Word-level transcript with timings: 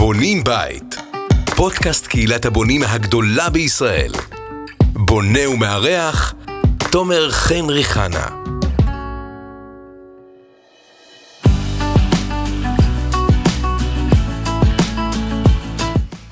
בונים 0.00 0.44
בית, 0.44 0.96
פודקאסט 1.56 2.06
קהילת 2.06 2.44
הבונים 2.44 2.82
הגדולה 2.82 3.50
בישראל. 3.50 4.12
בונה 4.82 5.48
ומארח, 5.48 6.34
תומר 6.90 7.30
חן 7.30 7.64
ריחנה. 7.68 8.26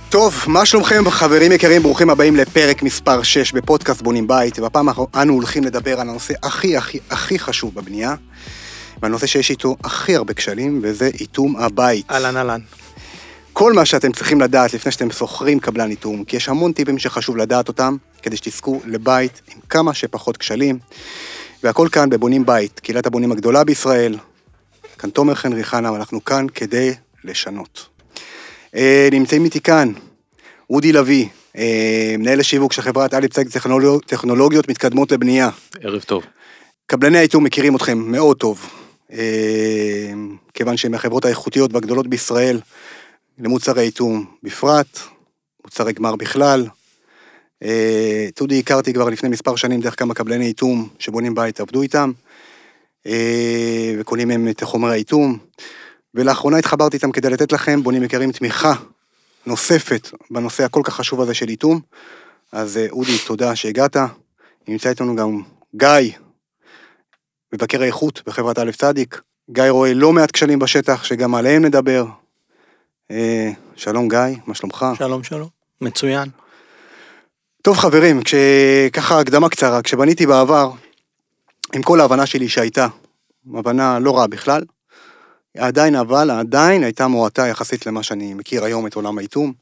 טוב, 0.08 0.44
מה 0.46 0.66
שלומכם 0.66 1.10
חברים 1.10 1.52
יקרים? 1.52 1.82
ברוכים 1.82 2.10
הבאים 2.10 2.36
לפרק 2.36 2.82
מספר 2.82 3.22
6 3.22 3.52
בפודקאסט 3.52 4.02
בונים 4.02 4.26
בית, 4.26 4.58
והפעם 4.58 4.88
אנו 5.14 5.32
הולכים 5.32 5.64
לדבר 5.64 6.00
על 6.00 6.08
הנושא 6.08 6.34
הכי 6.42 6.76
הכי 6.76 6.98
הכי 7.10 7.38
חשוב 7.38 7.74
בבנייה, 7.74 8.14
והנושא 9.02 9.26
שיש 9.26 9.50
איתו 9.50 9.76
הכי 9.84 10.16
הרבה 10.16 10.34
כשלים, 10.34 10.80
וזה 10.82 11.10
איתום 11.20 11.56
הבית. 11.56 12.10
אהלן 12.10 12.36
אהלן. 12.36 12.60
כל 13.58 13.72
מה 13.72 13.84
שאתם 13.84 14.12
צריכים 14.12 14.40
לדעת 14.40 14.74
לפני 14.74 14.92
שאתם 14.92 15.10
שוכרים 15.10 15.60
קבלן 15.60 15.90
איתום, 15.90 16.24
כי 16.24 16.36
יש 16.36 16.48
המון 16.48 16.72
טיפים 16.72 16.98
שחשוב 16.98 17.36
לדעת 17.36 17.68
אותם, 17.68 17.96
כדי 18.22 18.36
שתזכו 18.36 18.80
לבית 18.86 19.42
עם 19.54 19.60
כמה 19.68 19.94
שפחות 19.94 20.36
כשלים. 20.36 20.78
והכל 21.62 21.88
כאן 21.92 22.10
בבונים 22.10 22.46
בית, 22.46 22.80
קהילת 22.80 23.06
הבונים 23.06 23.32
הגדולה 23.32 23.64
בישראל. 23.64 24.18
כאן 24.98 25.10
תומר 25.10 25.34
חן 25.34 25.52
ריחנה, 25.52 25.92
ואנחנו 25.92 26.24
כאן 26.24 26.46
כדי 26.54 26.94
לשנות. 27.24 27.86
אה, 28.74 29.08
נמצאים 29.12 29.44
איתי 29.44 29.60
כאן 29.60 29.92
אודי 30.70 30.92
לביא, 30.92 31.26
אה, 31.56 32.14
מנהל 32.18 32.40
השיווק 32.40 32.72
של 32.72 32.82
חברת 32.82 33.14
אליפסייק 33.14 33.48
טכנולוגיות, 33.48 34.04
טכנולוגיות 34.04 34.68
מתקדמות 34.68 35.12
לבנייה. 35.12 35.48
ערב 35.80 36.02
טוב. 36.02 36.22
קבלני 36.86 37.18
האיתום 37.18 37.44
מכירים 37.44 37.76
אתכם 37.76 37.98
מאוד 37.98 38.36
טוב, 38.36 38.70
אה, 39.12 39.18
כיוון 40.54 40.76
שהם 40.76 40.92
מהחברות 40.92 41.24
האיכותיות 41.24 41.72
והגדולות 41.72 42.06
בישראל 42.06 42.60
למוצרי 43.38 43.82
איתום 43.82 44.24
בפרט, 44.42 44.98
מוצרי 45.64 45.92
גמר 45.92 46.16
בכלל. 46.16 46.66
אה, 47.62 48.26
את 48.28 48.40
אודי 48.40 48.58
הכרתי 48.58 48.92
כבר 48.92 49.08
לפני 49.08 49.28
מספר 49.28 49.56
שנים 49.56 49.80
דרך 49.80 49.98
כמה 49.98 50.14
קבלני 50.14 50.46
איתום 50.46 50.88
שבונים 50.98 51.34
בית 51.34 51.60
עבדו 51.60 51.82
איתם, 51.82 52.12
אה, 53.06 53.94
וקונים 54.00 54.28
מהם 54.28 54.48
את 54.48 54.62
חומרי 54.62 54.92
האיתום. 54.92 55.38
ולאחרונה 56.14 56.58
התחברתי 56.58 56.96
איתם 56.96 57.12
כדי 57.12 57.30
לתת 57.30 57.52
לכם, 57.52 57.82
בונים 57.82 58.02
יקרים, 58.02 58.32
תמיכה 58.32 58.72
נוספת 59.46 60.10
בנושא 60.30 60.64
הכל 60.64 60.80
כך 60.84 60.94
חשוב 60.94 61.20
הזה 61.20 61.34
של 61.34 61.48
איתום. 61.48 61.80
אז 62.52 62.76
אה, 62.76 62.86
אודי, 62.90 63.18
תודה 63.26 63.56
שהגעת. 63.56 63.96
נמצא 64.68 64.88
איתנו 64.88 65.16
גם 65.16 65.42
גיא, 65.74 66.12
מבקר 67.52 67.82
האיכות 67.82 68.22
בחברת 68.26 68.58
א' 68.58 68.70
צדיק. 68.70 69.20
גיא 69.50 69.64
רואה 69.68 69.94
לא 69.94 70.12
מעט 70.12 70.30
כשלים 70.30 70.58
בשטח, 70.58 71.04
שגם 71.04 71.34
עליהם 71.34 71.64
נדבר. 71.64 72.04
אה, 73.10 73.50
שלום 73.76 74.08
גיא, 74.08 74.18
מה 74.46 74.54
שלומך? 74.54 74.86
שלום 74.98 75.24
שלום. 75.24 75.48
מצוין. 75.80 76.28
טוב 77.62 77.76
חברים, 77.76 78.20
ככה 78.92 79.20
הקדמה 79.20 79.48
קצרה, 79.48 79.82
כשבניתי 79.82 80.26
בעבר, 80.26 80.70
עם 81.74 81.82
כל 81.82 82.00
ההבנה 82.00 82.26
שלי 82.26 82.48
שהייתה, 82.48 82.86
הבנה 83.54 83.98
לא 83.98 84.16
רעה 84.16 84.26
בכלל, 84.26 84.62
עדיין 85.58 85.94
אבל, 85.94 86.30
עדיין 86.30 86.84
הייתה 86.84 87.06
מועטה 87.08 87.46
יחסית 87.46 87.86
למה 87.86 88.02
שאני 88.02 88.34
מכיר 88.34 88.64
היום 88.64 88.86
את 88.86 88.94
עולם 88.94 89.18
האיתום. 89.18 89.52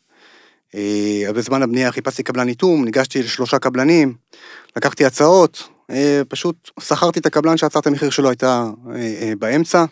אה, 0.74 1.32
בזמן 1.34 1.62
הבנייה 1.62 1.92
חיפשתי 1.92 2.22
קבלן 2.22 2.48
איתום, 2.48 2.84
ניגשתי 2.84 3.22
לשלושה 3.22 3.58
קבלנים, 3.58 4.14
לקחתי 4.76 5.04
הצעות, 5.04 5.68
אה, 5.90 6.22
פשוט 6.28 6.70
שכרתי 6.80 7.20
את 7.20 7.26
הקבלן 7.26 7.56
שהצעת 7.56 7.86
המחיר 7.86 8.10
שלו 8.10 8.28
הייתה 8.28 8.66
באמצע, 9.38 9.84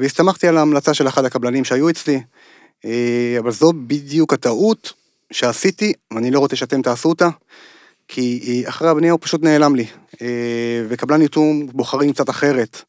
והסתמכתי 0.00 0.48
על 0.48 0.56
ההמלצה 0.56 0.94
של 0.94 1.08
אחד 1.08 1.24
הקבלנים 1.24 1.64
שהיו 1.64 1.90
אצלי, 1.90 2.20
אבל 3.38 3.50
זו 3.50 3.72
בדיוק 3.86 4.32
הטעות 4.32 4.92
שעשיתי, 5.32 5.92
ואני 6.14 6.30
לא 6.30 6.38
רוצה 6.38 6.56
שאתם 6.56 6.82
תעשו 6.82 7.08
אותה, 7.08 7.28
כי 8.08 8.62
אחרי 8.66 8.88
הבנייה 8.88 9.12
הוא 9.12 9.20
פשוט 9.22 9.42
נעלם 9.42 9.76
לי, 9.76 9.86
וקבלן 10.88 11.20
איתום 11.20 11.66
בוחרים 11.72 12.12
קצת 12.12 12.30
אחרת. 12.30 12.82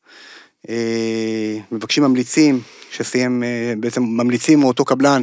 אה, 0.69 1.57
מבקשים 1.71 2.03
ממליצים, 2.03 2.61
שסיים, 2.91 3.43
אה, 3.43 3.73
בעצם 3.79 4.03
ממליצים 4.03 4.59
מאותו 4.59 4.85
קבלן, 4.85 5.21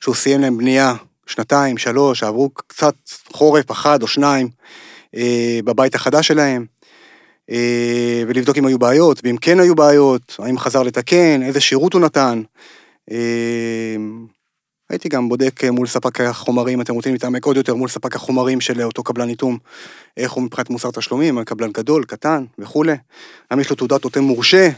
שהוא 0.00 0.14
סיים 0.14 0.40
להם 0.40 0.58
בנייה 0.58 0.94
שנתיים, 1.26 1.78
שלוש, 1.78 2.22
עברו 2.22 2.50
קצת 2.50 2.94
חורף, 3.32 3.70
אחד 3.70 4.02
או 4.02 4.06
שניים, 4.06 4.48
אה, 5.16 5.60
בבית 5.64 5.94
החדש 5.94 6.28
שלהם, 6.28 6.66
ולבדוק 8.26 8.58
אם 8.58 8.66
היו 8.66 8.78
בעיות, 8.78 9.20
ואם 9.24 9.36
כן 9.36 9.60
היו 9.60 9.74
בעיות, 9.74 10.36
האם 10.38 10.58
חזר 10.58 10.82
לתקן, 10.82 11.42
איזה 11.42 11.60
שירות 11.60 11.92
הוא 11.92 12.00
נתן. 12.00 12.42
הייתי 14.90 15.08
גם 15.08 15.28
בודק 15.28 15.64
מול 15.64 15.86
ספק 15.86 16.20
החומרים, 16.20 16.80
אתם 16.80 16.94
רוצים 16.94 17.12
להתעמק 17.12 17.44
עוד 17.44 17.56
יותר 17.56 17.74
מול 17.74 17.88
ספק 17.88 18.16
החומרים 18.16 18.60
של 18.60 18.82
אותו 18.82 19.02
קבלן 19.02 19.28
איתום, 19.28 19.58
איך 20.16 20.32
הוא 20.32 20.42
מבחינת 20.42 20.70
מוסר 20.70 20.90
תשלומים, 20.90 21.44
קבלן 21.44 21.72
גדול, 21.72 22.04
קטן 22.04 22.44
וכולי, 22.58 22.92
האם 23.50 23.60
יש 23.60 23.70
לו 23.70 23.76
תעודת 23.76 24.04
נותן 24.04 24.20
מורשה, 24.20 24.68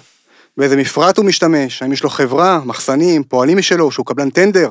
באיזה 0.57 0.77
מפרט 0.77 1.19
הוא 1.19 1.27
משתמש, 1.27 1.83
האם 1.83 1.93
יש 1.93 2.03
לו 2.03 2.11
חברה, 2.11 2.61
מחסנים, 2.65 3.25
פועלים 3.25 3.59
משלו, 3.59 3.91
שהוא 3.91 4.07
קבלן 4.07 4.31
טנדר. 4.31 4.69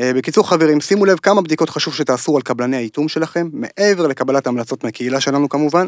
אה, 0.00 0.12
בקיצור 0.12 0.48
חברים, 0.48 0.80
שימו 0.80 1.04
לב 1.04 1.18
כמה 1.18 1.42
בדיקות 1.42 1.70
חשוב 1.70 1.94
שתעשו 1.94 2.36
על 2.36 2.42
קבלני 2.42 2.76
האיתום 2.76 3.08
שלכם, 3.08 3.48
מעבר 3.52 4.06
לקבלת 4.06 4.46
המלצות 4.46 4.84
מהקהילה 4.84 5.20
שלנו 5.20 5.48
כמובן. 5.48 5.86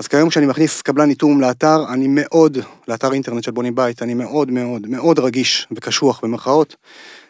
אז 0.00 0.08
כיום 0.08 0.28
כשאני 0.28 0.46
מכניס 0.46 0.82
קבלן 0.82 1.10
איתום 1.10 1.40
לאתר, 1.40 1.84
אני 1.92 2.06
מאוד, 2.08 2.58
לאתר 2.88 3.12
אינטרנט 3.12 3.44
של 3.44 3.50
בונים 3.50 3.74
בית, 3.74 4.02
אני 4.02 4.14
מאוד 4.14 4.50
מאוד 4.50 4.86
מאוד 4.86 5.18
רגיש 5.18 5.66
וקשוח 5.72 6.20
במרכאות, 6.22 6.76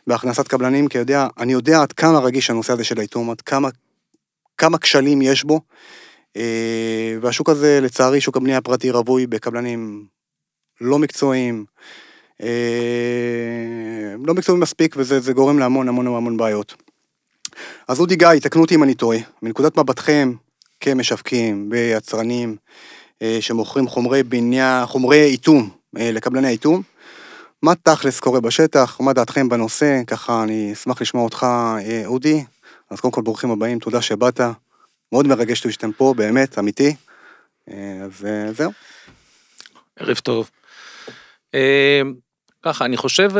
בהכנסת 0.06 0.48
קבלנים, 0.48 0.88
כי 0.88 0.98
יודע, 0.98 1.26
אני 1.38 1.53
יודע 1.53 1.82
עד 1.82 1.92
כמה 1.92 2.19
רגיש 2.19 2.50
הנושא 2.50 2.72
הזה 2.72 2.84
של 2.84 2.98
האיתום, 2.98 3.31
עד 3.31 3.41
כמה, 3.41 3.69
כמה 4.58 4.78
כשלים 4.78 5.22
יש 5.22 5.44
בו. 5.44 5.60
אה, 6.36 7.16
והשוק 7.20 7.48
הזה, 7.48 7.81
לצערי, 7.82 8.20
שוק 8.20 8.36
הבנייה 8.36 8.58
הפרטי 8.58 8.91
רווי 8.91 9.26
בקבלנים 9.26 10.06
לא 10.81 10.98
מקצועיים, 10.98 11.64
אה, 12.42 12.48
לא 14.25 14.34
מקצועיים 14.34 14.62
מספיק, 14.62 14.94
וזה 14.98 15.32
גורם 15.32 15.58
להמון 15.58 15.88
המון 15.88 16.06
המון 16.06 16.37
בעיות. 16.37 16.75
אז 17.88 18.00
אודי 18.00 18.16
גיא, 18.16 18.28
תקנו 18.42 18.62
אותי 18.62 18.75
אם 18.75 18.82
אני 18.82 18.94
טועה, 18.94 19.19
מנקודת 19.42 19.78
מבטכם 19.78 20.32
כמשווקים 20.80 21.68
ויצרנים 21.70 22.56
אה, 23.22 23.38
שמוכרים 23.41 23.88
חומרי 23.88 24.22
בנייה, 24.22 24.84
חומרי 24.86 25.24
איתום 25.24 25.70
לקבלני 25.92 26.46
האיתום, 26.46 26.82
מה 27.62 27.74
תכלס 27.74 28.20
קורה 28.20 28.41
בשטח, 28.41 29.00
מה 29.00 29.12
דעתכם 29.12 29.48
בנושא, 29.48 30.00
ככה 30.06 30.42
אני 30.42 30.72
אשמח 30.72 31.02
לשמוע 31.02 31.24
אותך, 31.24 31.46
אה, 31.80 32.02
אודי. 32.06 32.44
אז 32.90 33.00
קודם 33.00 33.12
כל 33.12 33.22
ברוכים 33.22 33.50
הבאים, 33.50 33.78
תודה 33.78 34.02
שבאת. 34.02 34.40
מאוד 35.12 35.26
מרגש 35.26 35.58
אותי 35.58 35.72
שאתם 35.72 35.92
פה, 35.92 36.14
באמת, 36.16 36.58
אמיתי. 36.58 36.96
אה, 37.70 37.98
אז 38.04 38.26
אה, 38.26 38.52
זהו. 38.52 38.72
ערב 39.96 40.16
טוב. 40.16 40.50
ככה, 42.62 42.84
אני 42.84 42.96
חושב 42.96 43.30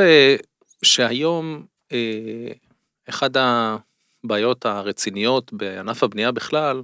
שהיום 0.83 1.65
אחד 3.09 3.31
הבעיות 3.37 4.67
הרציניות 4.67 5.53
בענף 5.53 6.03
הבנייה 6.03 6.33
בכלל, 6.33 6.83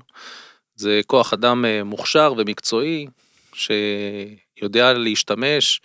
זה 0.76 1.00
כוח 1.06 1.32
אדם 1.32 1.64
מוכשר 1.84 2.34
ומקצועי, 2.36 3.06
שיודע 3.52 4.92
להשתמש 4.92 5.80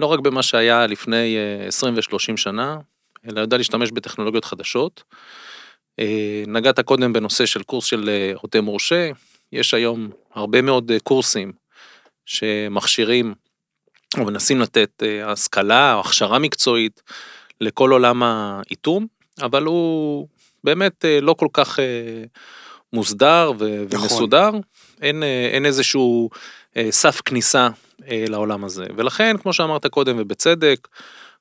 לא 0.00 0.06
רק 0.06 0.20
במה 0.20 0.42
שהיה 0.42 0.86
לפני 0.86 1.36
20 1.66 1.94
אה, 1.94 1.98
ו-30 1.98 2.36
שנה, 2.36 2.76
אלא 3.28 3.40
יודע 3.40 3.56
להשתמש 3.56 3.90
בטכנולוגיות 3.90 4.44
חדשות. 4.44 5.02
אה, 5.98 6.42
נגעת 6.46 6.80
קודם 6.80 7.12
בנושא 7.12 7.46
של 7.46 7.62
קורס 7.62 7.84
של 7.84 8.08
אה, 8.08 8.32
עוטה 8.34 8.60
מורשה, 8.60 9.10
יש 9.52 9.74
היום 9.74 10.10
הרבה 10.34 10.62
מאוד 10.62 10.92
קורסים 11.02 11.52
שמכשירים 12.26 13.34
או 14.18 14.24
מנסים 14.24 14.60
לתת 14.60 15.02
השכלה 15.24 15.94
או 15.94 16.00
הכשרה 16.00 16.38
מקצועית 16.38 17.02
לכל 17.60 17.92
עולם 17.92 18.22
האיתום, 18.22 19.06
אבל 19.42 19.64
הוא 19.64 20.28
באמת 20.64 21.04
לא 21.22 21.32
כל 21.32 21.48
כך 21.52 21.78
מוסדר 22.92 23.52
נכון. 23.54 23.68
ומסודר, 23.90 24.50
אין, 25.02 25.22
אין 25.52 25.66
איזשהו 25.66 26.30
סף 26.90 27.20
כניסה 27.24 27.68
אה, 28.06 28.24
לעולם 28.28 28.64
הזה. 28.64 28.86
ולכן, 28.96 29.36
כמו 29.36 29.52
שאמרת 29.52 29.86
קודם 29.86 30.16
ובצדק, 30.18 30.88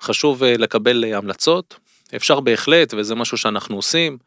חשוב 0.02 0.44
אה, 0.44 0.58
לקבל 0.58 1.06
אה, 1.06 1.18
המלצות. 1.18 1.80
אפשר 2.16 2.40
בהחלט, 2.40 2.94
וזה 2.98 3.16
משהו 3.16 3.38
שאנחנו 3.38 3.76
עושים, 3.76 4.18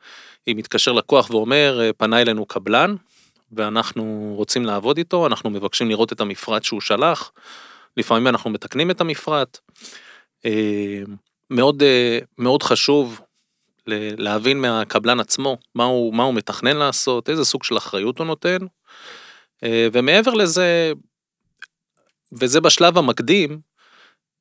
אם 0.48 0.56
מתקשר 0.56 0.92
לקוח 0.92 1.30
ואומר, 1.30 1.90
פנה 1.96 2.20
אלינו 2.20 2.46
קבלן, 2.46 2.94
ואנחנו 3.52 4.34
רוצים 4.36 4.64
לעבוד 4.64 4.98
איתו, 4.98 5.26
אנחנו 5.26 5.50
מבקשים 5.50 5.88
לראות 5.88 6.12
את 6.12 6.20
המפרט 6.20 6.64
שהוא 6.64 6.80
שלח, 6.80 7.32
לפעמים 7.96 8.26
אנחנו 8.26 8.50
מתקנים 8.50 8.90
את 8.90 9.00
המפרט. 9.00 9.58
מאוד, 11.50 11.82
מאוד 12.38 12.62
חשוב 12.62 13.20
להבין 14.18 14.60
מהקבלן 14.60 15.20
עצמו 15.20 15.58
מה 15.74 15.84
הוא, 15.84 16.14
מה 16.14 16.22
הוא 16.22 16.34
מתכנן 16.34 16.76
לעשות, 16.76 17.30
איזה 17.30 17.44
סוג 17.44 17.64
של 17.64 17.76
אחריות 17.76 18.18
הוא 18.18 18.26
נותן. 18.26 18.58
ומעבר 19.64 20.34
לזה, 20.34 20.92
וזה 22.32 22.60
בשלב 22.60 22.98
המקדים, 22.98 23.60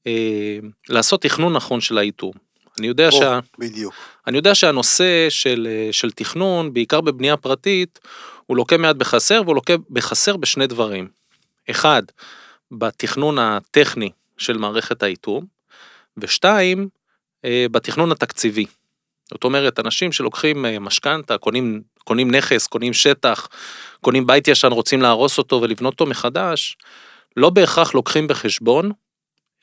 אה, 0.08 0.58
לעשות 0.90 1.22
תכנון 1.22 1.54
נכון 1.54 1.82
של 1.82 1.98
האיתור. 1.98 2.34
אני 2.80 2.88
יודע, 2.88 3.08
או, 3.08 3.12
שה, 3.12 3.40
בדיוק. 3.58 3.94
אני 4.28 4.38
יודע 4.38 4.56
שהנושא 4.56 5.30
של, 5.30 5.68
אה, 5.70 5.94
של 5.94 6.12
תכנון, 6.12 6.74
בעיקר 6.74 7.02
בבנייה 7.02 7.38
פרטית, 7.38 8.00
הוא 8.46 8.58
לוקה 8.58 8.78
מעט 8.78 8.96
בחסר, 8.96 9.42
והוא 9.46 9.56
לוקה 9.56 9.74
בחסר 9.90 10.38
בשני 10.38 10.68
דברים. 10.68 11.08
אחד, 11.70 12.04
בתכנון 12.72 13.40
הטכני 13.40 14.12
של 14.38 14.58
מערכת 14.58 15.04
האיתור, 15.04 15.44
ושתיים, 16.18 16.90
אה, 17.46 17.66
בתכנון 17.72 18.12
התקציבי. 18.12 18.66
זאת 19.32 19.44
אומרת, 19.44 19.80
אנשים 19.80 20.12
שלוקחים 20.12 20.66
אה, 20.66 20.80
משכנתה, 20.80 21.38
קונים, 21.38 21.82
קונים 22.04 22.32
נכס, 22.32 22.68
קונים 22.68 22.94
שטח, 22.94 23.48
קונים 24.02 24.28
בית 24.28 24.48
ישן, 24.48 24.72
רוצים 24.72 25.02
להרוס 25.02 25.38
אותו 25.38 25.62
ולבנות 25.62 25.94
אותו 25.94 26.06
מחדש, 26.06 26.78
לא 27.38 27.50
בהכרח 27.50 27.94
לוקחים 27.94 28.28
בחשבון 28.28 28.92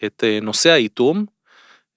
את 0.05 0.25
אה, 0.25 0.39
נושא 0.43 0.71
האיתום, 0.71 1.25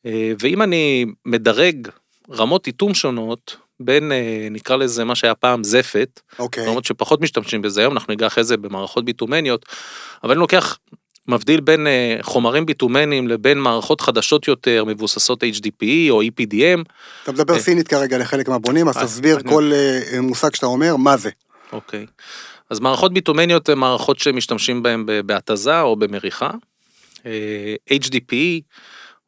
אה, 0.06 0.32
ואם 0.40 0.62
אני 0.62 1.06
מדרג 1.26 1.88
רמות 2.32 2.68
איתום 2.68 2.94
שונות, 2.94 3.58
בין, 3.82 4.12
נקרא 4.52 4.76
לזה 4.76 5.04
מה 5.04 5.16
שהיה 5.16 5.36
פעם 5.36 5.64
זפת, 5.64 6.22
אוקיי. 6.40 6.66
למרות 6.66 6.86
שפחות 6.86 7.22
משתמשים 7.22 7.62
בזה 7.62 7.82
היום, 7.82 7.94
אנחנו 7.94 8.12
ניגע 8.12 8.28
אחרי 8.28 8.44
זה 8.44 8.58
במערכות 8.58 9.06
ביטומניות, 9.06 9.66
אבל 10.24 10.32
אני 10.32 10.40
לוקח, 10.40 10.78
מבדיל 11.30 11.62
בין 11.62 11.88
אה, 11.88 12.18
חומרים 12.22 12.66
ביטומניים 12.66 13.28
לבין 13.28 13.60
מערכות 13.60 14.02
חדשות 14.02 14.48
יותר, 14.48 14.84
מבוססות 14.88 15.44
HDPE 15.44 16.10
או 16.10 16.22
EPDM. 16.22 16.82
אתה 17.24 17.32
מדבר 17.32 17.54
אה. 17.54 17.60
סינית 17.60 17.88
כרגע 17.88 18.18
לחלק 18.18 18.50
מהבונים, 18.50 18.88
אז 18.88 18.98
תסביר 18.98 19.40
כל 19.50 19.72
אה, 19.74 20.22
מושג 20.22 20.56
שאתה 20.56 20.66
אומר, 20.66 20.96
מה 20.96 21.18
זה. 21.18 21.30
אוקיי. 21.72 22.06
אז 22.70 22.80
מערכות 22.80 23.14
ביטומניות 23.14 23.70
הן 23.70 23.78
מערכות 23.78 24.20
שמשתמשים 24.20 24.84
בהן 24.84 25.06
בהתזה 25.26 25.82
או 25.82 25.96
במריחה. 25.96 26.50
HDPE 27.94 28.62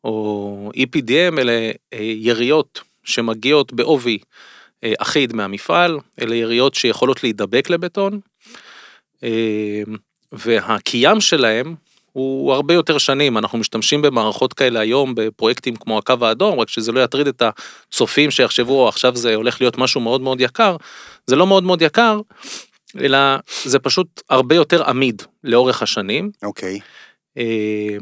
או 0.03 0.71
EPDM 0.75 1.39
אלה 1.39 1.71
יריות 2.01 2.81
שמגיעות 3.03 3.73
בעובי 3.73 4.17
אחיד 4.85 5.33
מהמפעל, 5.33 5.99
אלה 6.21 6.35
יריות 6.35 6.75
שיכולות 6.75 7.23
להידבק 7.23 7.69
לבטון, 7.69 8.19
והקיים 10.31 11.21
שלהם 11.21 11.75
הוא 12.11 12.53
הרבה 12.53 12.73
יותר 12.73 12.97
שנים, 12.97 13.37
אנחנו 13.37 13.57
משתמשים 13.57 14.01
במערכות 14.01 14.53
כאלה 14.53 14.79
היום 14.79 15.15
בפרויקטים 15.15 15.75
כמו 15.75 15.97
הקו 15.97 16.15
האדום, 16.21 16.59
רק 16.59 16.69
שזה 16.69 16.91
לא 16.91 17.03
יטריד 17.03 17.27
את 17.27 17.41
הצופים 17.41 18.31
שיחשבו 18.31 18.87
עכשיו 18.87 19.15
זה 19.15 19.35
הולך 19.35 19.61
להיות 19.61 19.77
משהו 19.77 20.01
מאוד 20.01 20.21
מאוד 20.21 20.41
יקר, 20.41 20.75
זה 21.27 21.35
לא 21.35 21.47
מאוד 21.47 21.63
מאוד 21.63 21.81
יקר, 21.81 22.19
אלא 22.99 23.19
זה 23.63 23.79
פשוט 23.79 24.21
הרבה 24.29 24.55
יותר 24.55 24.89
עמיד 24.89 25.21
לאורך 25.43 25.81
השנים. 25.81 26.31
אוקיי. 26.43 26.79
אה, 27.37 27.97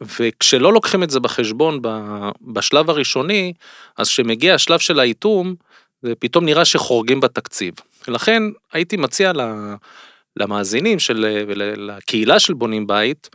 וכשלא 0.00 0.72
לוקחים 0.72 1.02
את 1.02 1.10
זה 1.10 1.20
בחשבון 1.20 1.80
בשלב 2.40 2.90
הראשוני, 2.90 3.52
אז 3.96 4.08
כשמגיע 4.08 4.54
השלב 4.54 4.78
של 4.78 5.00
האיתום, 5.00 5.54
זה 6.02 6.14
פתאום 6.18 6.44
נראה 6.44 6.64
שחורגים 6.64 7.20
בתקציב. 7.20 7.74
ולכן 8.08 8.42
הייתי 8.72 8.96
מציע 8.96 9.32
למאזינים 10.38 10.98
של, 10.98 11.44
ולקהילה 11.48 12.38
של 12.38 12.54
בונים 12.54 12.86
בית, 12.86 13.28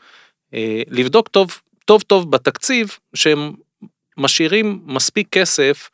אה, 0.53 0.81
לבדוק 0.89 1.27
טוב 1.27 1.59
טוב 1.85 2.01
טוב 2.01 2.31
בתקציב 2.31 2.97
שהם 3.13 3.53
משאירים 4.17 4.79
מספיק 4.85 5.27
כסף 5.31 5.89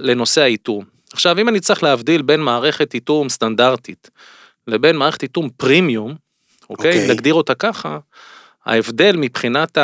לנושא 0.00 0.40
האיתום. 0.40 0.84
עכשיו, 1.12 1.38
אם 1.38 1.48
אני 1.48 1.60
צריך 1.60 1.82
להבדיל 1.82 2.22
בין 2.22 2.40
מערכת 2.40 2.94
איתום 2.94 3.28
סטנדרטית 3.28 4.10
לבין 4.66 4.96
מערכת 4.96 5.22
איתום 5.22 5.48
פרימיום, 5.56 6.14
אוקיי? 6.70 6.90
אוקיי. 6.90 7.10
נגדיר 7.10 7.34
אותה 7.34 7.54
ככה, 7.54 7.98
ההבדל 8.66 9.16
מבחינת 9.16 9.78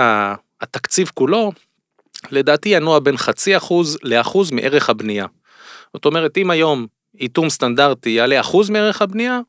התקציב 0.61 1.11
כולו, 1.15 1.53
לדעתי 2.31 2.69
ינוע 2.69 2.99
בין 2.99 3.17
חצי 3.17 3.57
אחוז 3.57 3.99
לאחוז 4.03 4.51
מערך 4.51 4.91
הבנייה. 4.91 5.27
זאת 5.93 6.05
אומרת, 6.05 6.39
אם 6.39 6.51
היום 6.51 6.87
איתום 7.21 7.51
סטנדרטי 7.51 8.11
יעלה 8.11 8.41
אחוז 8.41 8.71
מערך 8.71 9.03
הבנייה, 9.03 9.41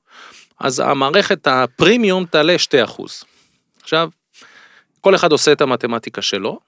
אז 0.59 0.79
המערכת 0.79 1.47
הפרימיום 1.47 2.25
תעלה 2.25 2.57
2 2.57 2.83
אחוז. 2.83 3.23
עכשיו, 3.81 4.09
כל 5.01 5.15
אחד 5.15 5.31
עושה 5.31 5.51
את 5.51 5.61
המתמטיקה 5.61 6.21
שלו, 6.21 6.59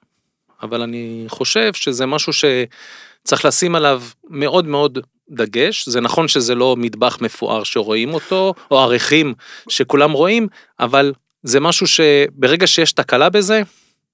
אבל 0.62 0.82
אני 0.82 1.24
חושב 1.28 1.72
שזה 1.72 2.06
משהו 2.06 2.32
שצריך 2.32 3.44
לשים 3.44 3.74
עליו 3.74 4.02
מאוד 4.28 4.66
מאוד 4.66 4.98
דגש. 5.30 5.88
זה 5.88 6.00
נכון 6.00 6.28
שזה 6.28 6.54
לא 6.54 6.76
מטבח 6.76 7.18
מפואר 7.20 7.64
שרואים 7.64 8.14
אותו, 8.14 8.54
או 8.70 8.78
עריכים 8.78 9.34
שכולם 9.68 10.12
רואים, 10.12 10.48
אבל 10.80 11.12
זה 11.42 11.60
משהו 11.60 11.86
שברגע 11.86 12.66
שיש 12.66 12.92
תקלה 12.92 13.28
בזה, 13.28 13.62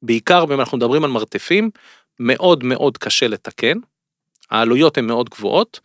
בעיקר 0.02 0.44
אם 0.44 0.60
אנחנו 0.60 0.78
מדברים 0.78 1.04
על 1.04 1.10
מרתפים, 1.10 1.70
מאוד 2.20 2.64
מאוד 2.64 2.98
קשה 2.98 3.28
לתקן. 3.28 3.78
העלויות 4.50 4.98
הן 4.98 5.06
מאוד 5.06 5.28
גבוהות, 5.28 5.80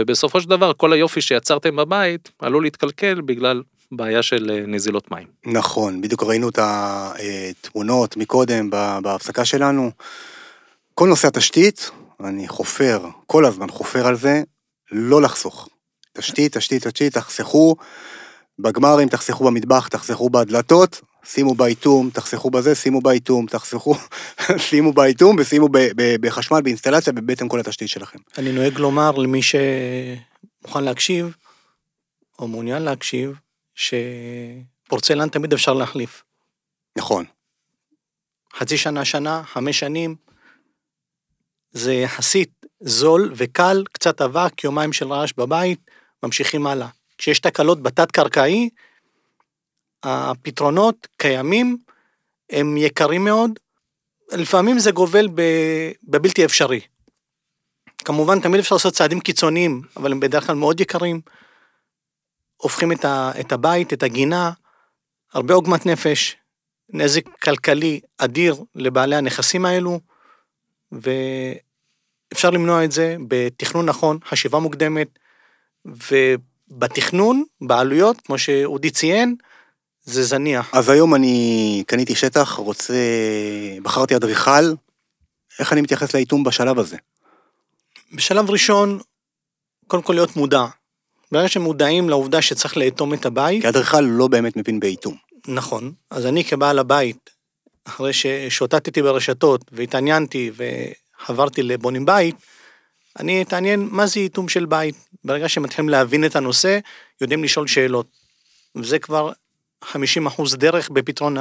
ובסופו 0.00 0.40
של 0.40 0.48
דבר 0.48 0.72
כל 0.72 0.92
היופי 0.92 1.20
שיצרתם 1.20 1.76
בבית 1.76 2.30
עלול 2.38 2.62
להתקלקל 2.62 3.20
בגלל 3.20 3.62
בעיה 3.92 4.22
של 4.22 4.50
אה, 4.50 4.66
נזילות 4.66 5.10
מים. 5.10 5.26
נכון, 5.46 6.00
בדיוק 6.00 6.22
ראינו 6.22 6.48
את 6.48 6.58
התמונות 6.62 8.16
מקודם 8.16 8.70
ב- 8.70 8.98
בהפסקה 9.02 9.44
שלנו. 9.44 9.90
כל 10.94 11.08
נושא 11.08 11.28
התשתית, 11.28 11.90
אני 12.24 12.48
חופר, 12.48 13.00
כל 13.26 13.44
הזמן 13.44 13.68
חופר 13.68 14.06
על 14.06 14.16
זה, 14.16 14.42
לא 14.92 15.22
לחסוך. 15.22 15.68
תשתית, 16.18 16.56
תשתית, 16.56 16.86
תשתית, 16.86 17.14
תחסכו 17.14 17.76
בגמרים, 18.58 19.08
תחסכו 19.08 19.44
במטבח, 19.44 19.88
תחסכו 19.88 20.30
בהדלתות, 20.30 21.00
שימו 21.24 21.54
באיתום, 21.54 22.10
תחסכו 22.10 22.50
בזה, 22.50 22.74
שימו 22.74 23.00
באיתום, 23.00 23.46
תחסכו, 23.46 23.94
שימו 24.68 24.92
באיתום 24.92 25.36
ושימו 25.38 25.68
ב- 25.68 25.78
ב- 25.96 26.16
בחשמל, 26.26 26.62
באינסטלציה, 26.62 27.12
בבטן 27.12 27.48
כל 27.48 27.60
התשתית 27.60 27.88
שלכם. 27.88 28.18
אני 28.38 28.52
נוהג 28.52 28.78
לומר 28.78 29.10
למי 29.10 29.40
שמוכן 29.42 30.84
להקשיב, 30.84 31.36
או 32.38 32.48
מעוניין 32.48 32.82
להקשיב, 32.82 33.34
שפורצלן 33.74 35.28
תמיד 35.28 35.52
אפשר 35.52 35.72
להחליף. 35.72 36.22
נכון, 36.98 37.24
חצי 38.56 38.76
שנה, 38.76 39.04
שנה, 39.04 39.42
חמש 39.44 39.78
שנים, 39.78 40.16
זה 41.72 41.94
יחסית 41.94 42.66
זול 42.80 43.32
וקל, 43.36 43.84
קצת 43.92 44.20
אבק, 44.20 44.64
יומיים 44.64 44.92
של 44.92 45.12
רעש 45.12 45.32
בבית, 45.36 45.90
ממשיכים 46.22 46.66
הלאה. 46.66 46.88
כשיש 47.18 47.40
תקלות 47.40 47.82
בתת-קרקעי, 47.82 48.68
הפתרונות 50.02 51.08
קיימים, 51.16 51.76
הם 52.50 52.76
יקרים 52.76 53.24
מאוד, 53.24 53.50
לפעמים 54.32 54.78
זה 54.78 54.90
גובל 54.90 55.28
בבלתי 56.02 56.44
אפשרי. 56.44 56.80
כמובן, 58.04 58.40
תמיד 58.40 58.60
אפשר 58.60 58.74
לעשות 58.74 58.94
צעדים 58.94 59.20
קיצוניים, 59.20 59.82
אבל 59.96 60.12
הם 60.12 60.20
בדרך 60.20 60.46
כלל 60.46 60.56
מאוד 60.56 60.80
יקרים. 60.80 61.20
הופכים 62.56 62.92
את, 62.92 63.04
ה, 63.04 63.32
את 63.40 63.52
הבית, 63.52 63.92
את 63.92 64.02
הגינה, 64.02 64.50
הרבה 65.32 65.54
עוגמת 65.54 65.86
נפש, 65.86 66.36
נזק 66.88 67.28
כלכלי 67.28 68.00
אדיר 68.18 68.56
לבעלי 68.74 69.16
הנכסים 69.16 69.64
האלו, 69.64 70.00
ואפשר 70.92 72.50
למנוע 72.50 72.84
את 72.84 72.92
זה 72.92 73.16
בתכנון 73.28 73.86
נכון, 73.86 74.18
חשיבה 74.24 74.58
מוקדמת, 74.58 75.18
ובתכנון, 75.84 77.44
בעלויות, 77.60 78.20
כמו 78.20 78.38
שאודי 78.38 78.90
ציין, 78.90 79.36
זה 80.04 80.22
זניח. 80.22 80.70
אז 80.72 80.88
היום 80.88 81.14
אני 81.14 81.84
קניתי 81.86 82.14
שטח, 82.14 82.52
רוצה... 82.52 82.94
בחרתי 83.82 84.16
אדריכל, 84.16 84.74
איך 85.58 85.72
אני 85.72 85.80
מתייחס 85.80 86.14
לאיתום 86.14 86.44
בשלב 86.44 86.78
הזה? 86.78 86.96
בשלב 88.12 88.50
ראשון, 88.50 89.00
קודם 89.86 90.02
כל 90.02 90.12
להיות 90.12 90.36
מודע. 90.36 90.64
ברגע 91.32 91.48
שמודעים 91.48 92.08
לעובדה 92.08 92.42
שצריך 92.42 92.76
לאטום 92.76 93.14
את 93.14 93.26
הבית, 93.26 93.62
כי 93.62 93.68
אדריכל 93.68 94.00
לא 94.00 94.28
באמת 94.28 94.56
מבין 94.56 94.80
באיתום. 94.80 95.16
נכון, 95.46 95.92
אז 96.10 96.26
אני 96.26 96.44
כבעל 96.44 96.78
הבית, 96.78 97.30
אחרי 97.84 98.12
ששוטטתי 98.12 99.02
ברשתות 99.02 99.64
והתעניינתי 99.72 100.50
וחברתי 100.56 101.62
לבונים 101.62 102.06
בית, 102.06 102.36
אני 103.18 103.42
אתעניין 103.42 103.88
מה 103.90 104.06
זה 104.06 104.20
איתום 104.20 104.48
של 104.48 104.66
בית. 104.66 104.94
ברגע 105.24 105.48
שמתחילים 105.48 105.88
להבין 105.88 106.24
את 106.24 106.36
הנושא, 106.36 106.78
יודעים 107.20 107.44
לשאול 107.44 107.66
שאלות. 107.66 108.06
וזה 108.76 108.98
כבר 108.98 109.32
50 109.84 110.26
אחוז 110.26 110.56
דרך 110.56 110.90
בפתרון 110.90 111.36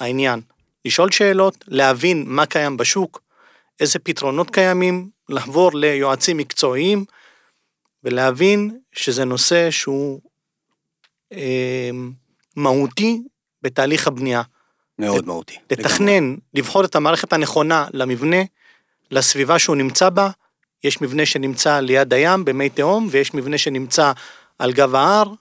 העניין. 0.00 0.40
לשאול 0.84 1.10
שאלות, 1.10 1.64
להבין 1.68 2.24
מה 2.26 2.46
קיים 2.46 2.76
בשוק, 2.76 3.22
איזה 3.80 3.98
פתרונות 3.98 4.50
קיימים, 4.50 5.08
לעבור 5.28 5.70
ליועצים 5.74 6.36
מקצועיים, 6.36 7.04
ולהבין 8.04 8.78
שזה 8.92 9.24
נושא 9.24 9.70
שהוא 9.70 10.20
אה, 11.32 11.90
מהותי 12.56 13.22
בתהליך 13.62 14.06
הבנייה. 14.06 14.42
מאוד 14.98 15.26
מהותי. 15.26 15.54
לגמרי. 15.70 15.84
לתכנן, 15.84 16.34
לבחור 16.54 16.84
את 16.84 16.96
המערכת 16.96 17.32
הנכונה 17.32 17.86
למבנה, 17.92 18.42
לסביבה 19.10 19.58
שהוא 19.58 19.76
נמצא 19.76 20.08
בה. 20.08 20.30
יש 20.84 21.02
מבנה 21.02 21.26
שנמצא 21.26 21.80
ליד 21.80 22.12
הים 22.12 22.44
במי 22.44 22.68
תהום, 22.68 23.08
ויש 23.10 23.34
מבנה 23.34 23.58
שנמצא 23.58 24.12
על 24.58 24.72
גב 24.72 24.94
ההר, 24.94 25.32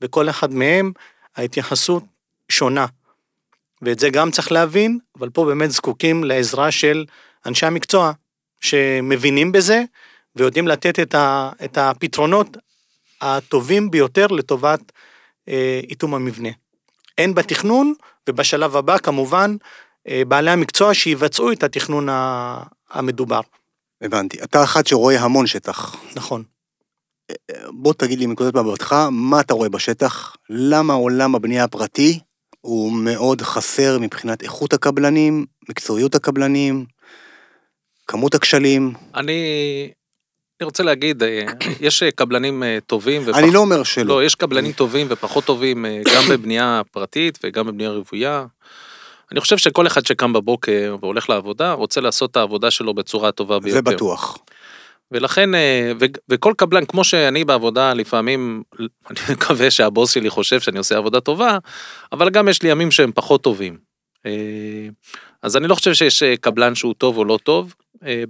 וכל 0.00 0.30
אחד 0.30 0.52
מהם 0.52 0.92
ההתייחסות 1.36 2.04
שונה. 2.48 2.86
ואת 3.82 3.98
זה 3.98 4.10
גם 4.10 4.30
צריך 4.30 4.52
להבין, 4.52 4.98
אבל 5.18 5.30
פה 5.30 5.44
באמת 5.44 5.70
זקוקים 5.70 6.24
לעזרה 6.24 6.70
של 6.70 7.04
אנשי 7.46 7.66
המקצוע 7.66 8.12
שמבינים 8.60 9.52
בזה 9.52 9.82
ויודעים 10.36 10.68
לתת 10.68 11.00
את, 11.00 11.14
ה, 11.14 11.50
את 11.64 11.78
הפתרונות 11.78 12.56
הטובים 13.20 13.90
ביותר 13.90 14.26
לטובת 14.26 14.92
אה, 15.48 15.80
איתום 15.88 16.14
המבנה. 16.14 16.48
הן 17.18 17.34
בתכנון 17.34 17.94
ובשלב 18.28 18.76
הבא 18.76 18.98
כמובן 18.98 19.56
אה, 20.08 20.22
בעלי 20.28 20.50
המקצוע 20.50 20.94
שיבצעו 20.94 21.52
את 21.52 21.62
התכנון 21.62 22.08
המדובר. 22.90 23.40
הבנתי. 24.02 24.42
אתה 24.42 24.64
אחד 24.64 24.86
שרואה 24.86 25.20
המון 25.20 25.46
שטח. 25.46 25.96
נכון. 26.16 26.42
בוא 27.70 27.92
תגיד 27.92 28.18
לי 28.18 28.26
מנקודת 28.26 28.54
מבטך, 28.54 28.92
מה 29.10 29.40
אתה 29.40 29.54
רואה 29.54 29.68
בשטח? 29.68 30.36
למה 30.50 30.94
עולם 30.94 31.34
הבנייה 31.34 31.64
הפרטי 31.64 32.20
הוא 32.60 32.92
מאוד 32.92 33.42
חסר 33.42 33.98
מבחינת 33.98 34.42
איכות 34.42 34.72
הקבלנים, 34.72 35.46
מקצועיות 35.68 36.14
הקבלנים, 36.14 36.84
כמות 38.06 38.34
הכשלים? 38.34 38.92
אני, 39.14 39.40
אני 40.60 40.64
רוצה 40.64 40.82
להגיד, 40.82 41.22
אה, 41.22 41.44
יש 41.80 42.02
אה, 42.02 42.10
קבלנים 42.10 42.62
אה, 42.62 42.78
טובים 42.86 43.22
ופחות... 43.24 43.42
אני 43.42 43.50
לא 43.50 43.58
אומר 43.58 43.82
שלא. 43.82 44.04
לא, 44.04 44.24
יש 44.24 44.34
קבלנים 44.34 44.72
טובים 44.72 45.06
ופחות 45.10 45.44
טובים 45.44 45.86
גם 46.14 46.22
בבנייה 46.30 46.82
פרטית 46.92 47.38
וגם 47.44 47.66
בבנייה 47.66 47.90
רוויה. 47.90 48.46
אני 49.32 49.40
חושב 49.40 49.56
שכל 49.56 49.86
אחד 49.86 50.06
שקם 50.06 50.32
בבוקר 50.32 50.96
והולך 51.00 51.30
לעבודה, 51.30 51.72
רוצה 51.72 52.00
לעשות 52.00 52.30
את 52.30 52.36
העבודה 52.36 52.70
שלו 52.70 52.94
בצורה 52.94 53.28
הטובה 53.28 53.58
ביותר. 53.58 53.74
זה 53.74 53.82
בטוח. 53.82 54.38
ולכן, 55.12 55.54
אה, 55.54 55.92
ו- 56.00 56.18
וכל 56.28 56.52
קבלן, 56.56 56.84
כמו 56.84 57.04
שאני 57.04 57.44
בעבודה, 57.44 57.94
לפעמים, 57.94 58.62
אני 59.10 59.18
מקווה 59.32 59.70
שהבוס 59.70 60.14
שלי 60.14 60.30
חושב 60.30 60.60
שאני 60.60 60.78
עושה 60.78 60.96
עבודה 60.96 61.20
טובה, 61.20 61.58
אבל 62.12 62.30
גם 62.30 62.48
יש 62.48 62.62
לי 62.62 62.70
ימים 62.70 62.90
שהם 62.90 63.12
פחות 63.14 63.42
טובים. 63.42 63.78
אה, 64.26 64.88
אז 65.42 65.56
אני 65.56 65.68
לא 65.68 65.74
חושב 65.74 65.94
שיש 65.94 66.22
אה, 66.22 66.36
קבלן 66.36 66.74
שהוא 66.74 66.94
טוב 66.98 67.18
או 67.18 67.24
לא 67.24 67.38
טוב, 67.44 67.74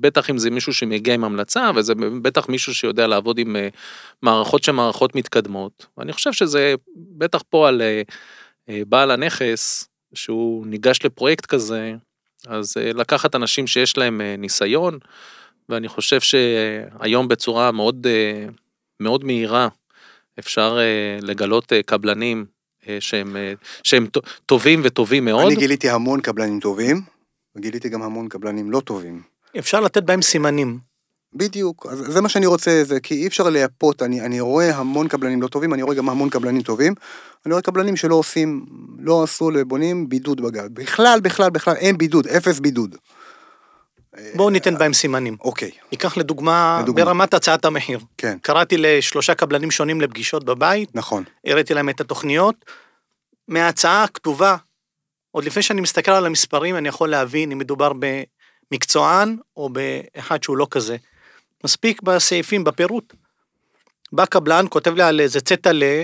בטח 0.01 0.31
אם 0.31 0.39
זה 0.39 0.51
מישהו 0.51 0.75
שמגיע 0.75 1.15
עם 1.15 1.25
המלצה, 1.25 1.71
וזה 1.75 1.95
בטח 2.23 2.49
מישהו 2.49 2.75
שיודע 2.75 3.07
לעבוד 3.07 3.39
עם 3.39 3.57
מערכות 4.23 4.63
שהן 4.63 4.75
מערכות 4.75 5.15
מתקדמות. 5.15 5.87
ואני 5.99 6.13
חושב 6.13 6.33
שזה 6.33 6.75
בטח 7.19 7.43
פה 7.51 7.69
על 7.69 7.83
בעל 8.69 9.11
הנכס, 9.11 9.89
שהוא 10.15 10.67
ניגש 10.67 10.99
לפרויקט 11.05 11.47
כזה, 11.47 11.95
אז 12.47 12.77
לקחת 12.77 13.35
אנשים 13.35 13.67
שיש 13.67 13.99
להם 13.99 14.21
ניסיון, 14.39 14.99
ואני 15.69 15.89
חושב 15.89 16.21
שהיום 16.21 17.29
בצורה 17.29 17.73
מאוד, 17.73 18.07
אה, 18.07 18.47
מאוד 19.01 19.25
מהירה 19.25 19.69
אפשר 20.39 20.79
אה, 20.81 21.19
לגלות 21.27 21.73
אה, 21.73 21.83
קבלנים 21.83 22.45
שהם, 23.01 23.37
שהם 23.83 24.07
טובים 24.47 24.81
וטובים 24.85 25.25
מאוד. 25.25 25.47
אני 25.47 25.57
גיליתי 25.57 25.91
המון 25.91 26.21
קבלנים 26.21 26.61
טובים, 26.61 27.03
וגיליתי 27.57 27.89
גם 27.89 28.03
המון 28.03 28.29
קבלנים 28.29 28.71
לא 28.71 28.81
טובים. 28.81 29.23
אפשר 29.59 29.81
לתת 29.81 30.03
בהם 30.03 30.23
סימנים. 30.23 30.79
בדיוק, 31.35 31.87
אז 31.91 31.99
זה 31.99 32.21
מה 32.21 32.29
שאני 32.29 32.47
רוצה, 32.47 32.85
זה 32.85 33.01
כי 33.01 33.15
אי 33.15 33.27
אפשר 33.27 33.49
לייפות, 33.49 34.03
אני, 34.03 34.21
אני 34.21 34.41
רואה 34.41 34.77
המון 34.77 35.09
קבלנים 35.09 35.43
לא 35.43 35.49
טובים, 35.49 35.75
אני 35.75 35.83
רואה 35.83 35.97
גם 35.97 36.09
המון 36.09 36.29
קבלנים 36.29 36.63
טובים, 36.63 36.95
אני 37.47 37.53
רואה 37.53 37.63
קבלנים 37.63 37.97
שלא 37.97 38.15
עושים, 38.15 38.67
לא 38.99 39.23
עשו 39.23 39.51
לבונים 39.51 40.09
בידוד 40.09 40.41
בגג, 40.41 40.69
בכלל, 40.73 41.21
בכלל, 41.21 41.51
בכלל, 41.51 41.75
אין 41.75 41.99
בידוד, 41.99 42.27
אפס 42.27 42.61
בידוד. 42.61 42.97
בואו 44.35 44.51
ניתן 44.51 44.79
בהם 44.79 44.93
סימנים. 44.93 45.37
אוקיי, 45.41 45.71
ניקח 45.93 46.17
לדוגמה, 46.17 46.81
לדוגמה. 46.83 47.05
ברמת 47.05 47.35
הצעת 47.35 47.65
המחיר. 47.65 47.99
כן, 48.19 48.39
קראתי 48.43 48.77
לשלושה 48.79 49.35
קבלנים 49.35 49.71
שונים 49.71 50.01
לפגישות 50.01 50.45
בבית, 50.45 50.95
נכון, 50.95 51.25
הראיתי 51.47 51.75
להם 51.75 51.89
את 51.89 52.01
התוכניות. 52.01 52.55
מההצעה 53.49 54.05
הכתובה, 54.05 54.57
עוד 55.31 55.45
לפני 55.45 55.63
שאני 55.63 55.81
מסתכל 55.81 56.11
על 56.11 56.27
המספרים, 56.27 56.77
אני 56.77 56.89
יכול 56.89 57.09
להבין 57.11 57.53
אם 57.53 57.59
מדובר 57.59 57.93
במקצוען 58.71 59.37
או 59.57 59.69
באחד 59.69 60.43
שהוא 60.43 60.57
לא 60.57 60.67
כזה. 60.71 60.97
מספיק 61.65 62.03
בסעיפים, 62.03 62.65
בפירוט. 62.65 63.15
בא 64.13 64.25
קבלן, 64.25 64.67
כותב 64.71 64.95
לי 64.95 65.03
על 65.03 65.21
איזה 65.21 65.41
צטלה, 65.41 66.03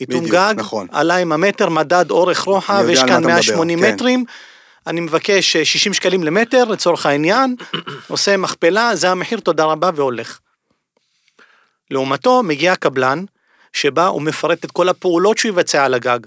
איתום 0.00 0.24
גג, 0.24 0.54
נכון. 0.56 0.86
עלה 0.90 1.16
עם 1.16 1.32
המטר, 1.32 1.68
מדד, 1.68 2.10
אורך, 2.10 2.40
רוחב, 2.40 2.84
יש 2.88 2.98
כאן 2.98 3.08
אתה 3.08 3.18
מדבר, 3.18 3.32
180 3.32 3.78
כן. 3.78 3.96
אני 4.86 5.00
מבקש 5.00 5.56
אה, 5.56 5.64
60 5.64 5.94
שקלים 5.94 6.24
למטר, 6.24 6.64
לצורך 6.64 7.06
העניין, 7.06 7.56
עושה 8.08 8.36
מכפלה, 8.36 8.96
זה 8.96 9.10
המחיר, 9.10 9.40
תודה 9.40 9.64
רבה, 9.64 9.90
והולך. 9.94 10.38
לעומתו, 11.90 12.42
מגיע 12.42 12.76
קבלן, 12.76 13.24
שבה 13.72 14.06
הוא 14.06 14.22
מפרט 14.22 14.64
את 14.64 14.70
כל 14.70 14.88
הפעולות 14.88 15.38
שהוא 15.38 15.48
יבצע 15.48 15.84
על 15.84 15.94
הגג. 15.94 16.18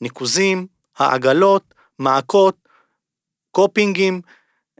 ניקוזים, 0.00 0.66
העגלות, 0.98 1.62
מעקות, 1.98 2.54
קופינגים, 3.50 4.20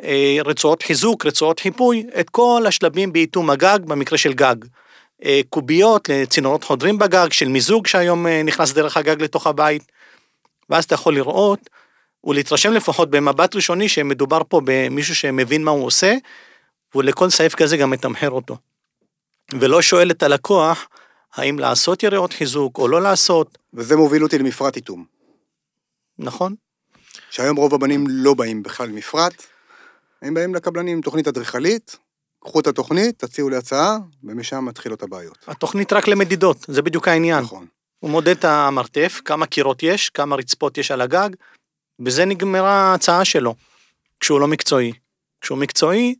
אה, 0.03 0.37
רצועות 0.45 0.83
חיזוק, 0.83 1.27
רצועות 1.27 1.61
חיפוי, 1.61 2.07
את 2.21 2.31
כל 2.31 2.65
השלבים 2.69 3.13
באיתום 3.13 3.51
הגג, 3.51 3.79
במקרה 3.85 4.19
של 4.19 4.33
גג. 4.33 4.57
אה, 5.25 5.41
קוביות 5.49 6.09
לצינורות 6.09 6.65
חודרים 6.65 6.99
בגג, 6.99 7.33
של 7.33 7.49
מיזוג 7.49 7.87
שהיום 7.87 8.27
אה, 8.27 8.43
נכנס 8.43 8.73
דרך 8.73 8.97
הגג 8.97 9.23
לתוך 9.23 9.47
הבית. 9.47 9.83
ואז 10.71 10.85
אתה 10.85 10.95
יכול 10.95 11.15
לראות 11.15 11.71
ולהתרשם 12.27 12.73
לפחות 12.73 13.11
במבט 13.11 13.57
ראשוני 13.57 13.89
שמדובר 13.89 14.41
פה 14.49 14.61
במישהו 14.65 15.15
שמבין 15.15 15.65
מה 15.65 15.71
הוא 15.71 15.87
עושה, 15.87 16.15
ולכל 16.95 17.31
סעיף 17.31 17.55
כזה 17.55 17.77
גם 17.77 17.91
מתמחר 17.91 18.31
אותו. 18.31 18.57
ולא 19.61 19.83
שואל 19.83 20.11
את 20.11 20.23
הלקוח 20.23 20.89
האם 21.35 21.59
לעשות 21.59 22.03
יריעות 22.03 22.33
חיזוק 22.33 22.79
או 22.79 22.89
לא 22.89 23.03
לעשות, 23.03 23.59
וזה 23.75 23.97
מוביל 23.97 24.23
אותי 24.23 24.39
למפרט 24.39 24.77
איתום. 24.77 25.05
נכון? 26.19 26.55
שהיום 27.31 27.57
רוב 27.57 27.75
הבנים 27.75 28.05
לא 28.09 28.35
באים 28.35 28.63
בכלל 28.63 28.89
למפרט, 28.89 29.43
הם 30.23 30.35
באים 30.35 30.55
לקבלנים 30.55 30.97
עם 30.97 31.03
תוכנית 31.03 31.29
אדריכלית, 31.29 31.97
קחו 32.41 32.61
את 32.61 32.67
התוכנית, 32.67 33.19
תציעו 33.19 33.49
לי 33.49 33.57
הצעה, 33.57 33.99
ומשם 34.25 34.65
מתחילות 34.65 35.03
הבעיות. 35.03 35.39
התוכנית 35.47 35.93
רק 35.93 36.09
למדידות, 36.09 36.67
זה 36.69 36.83
בדיוק 36.83 37.09
העניין. 37.09 37.43
נכון. 37.43 37.67
הוא 37.99 38.11
מודד 38.11 38.37
את 38.37 38.45
המרתף, 38.45 39.21
כמה 39.25 39.47
קירות 39.47 39.83
יש, 39.83 40.11
כמה 40.11 40.37
רצפות 40.37 40.79
יש 40.79 40.91
על 40.91 41.01
הגג, 41.01 41.31
בזה 41.99 42.25
נגמרה 42.25 42.73
ההצעה 42.73 43.25
שלו, 43.25 43.55
כשהוא 44.21 44.41
לא 44.41 44.49
מקצועי. 44.49 44.93
כשהוא 45.41 45.59
מקצועי, 45.59 46.15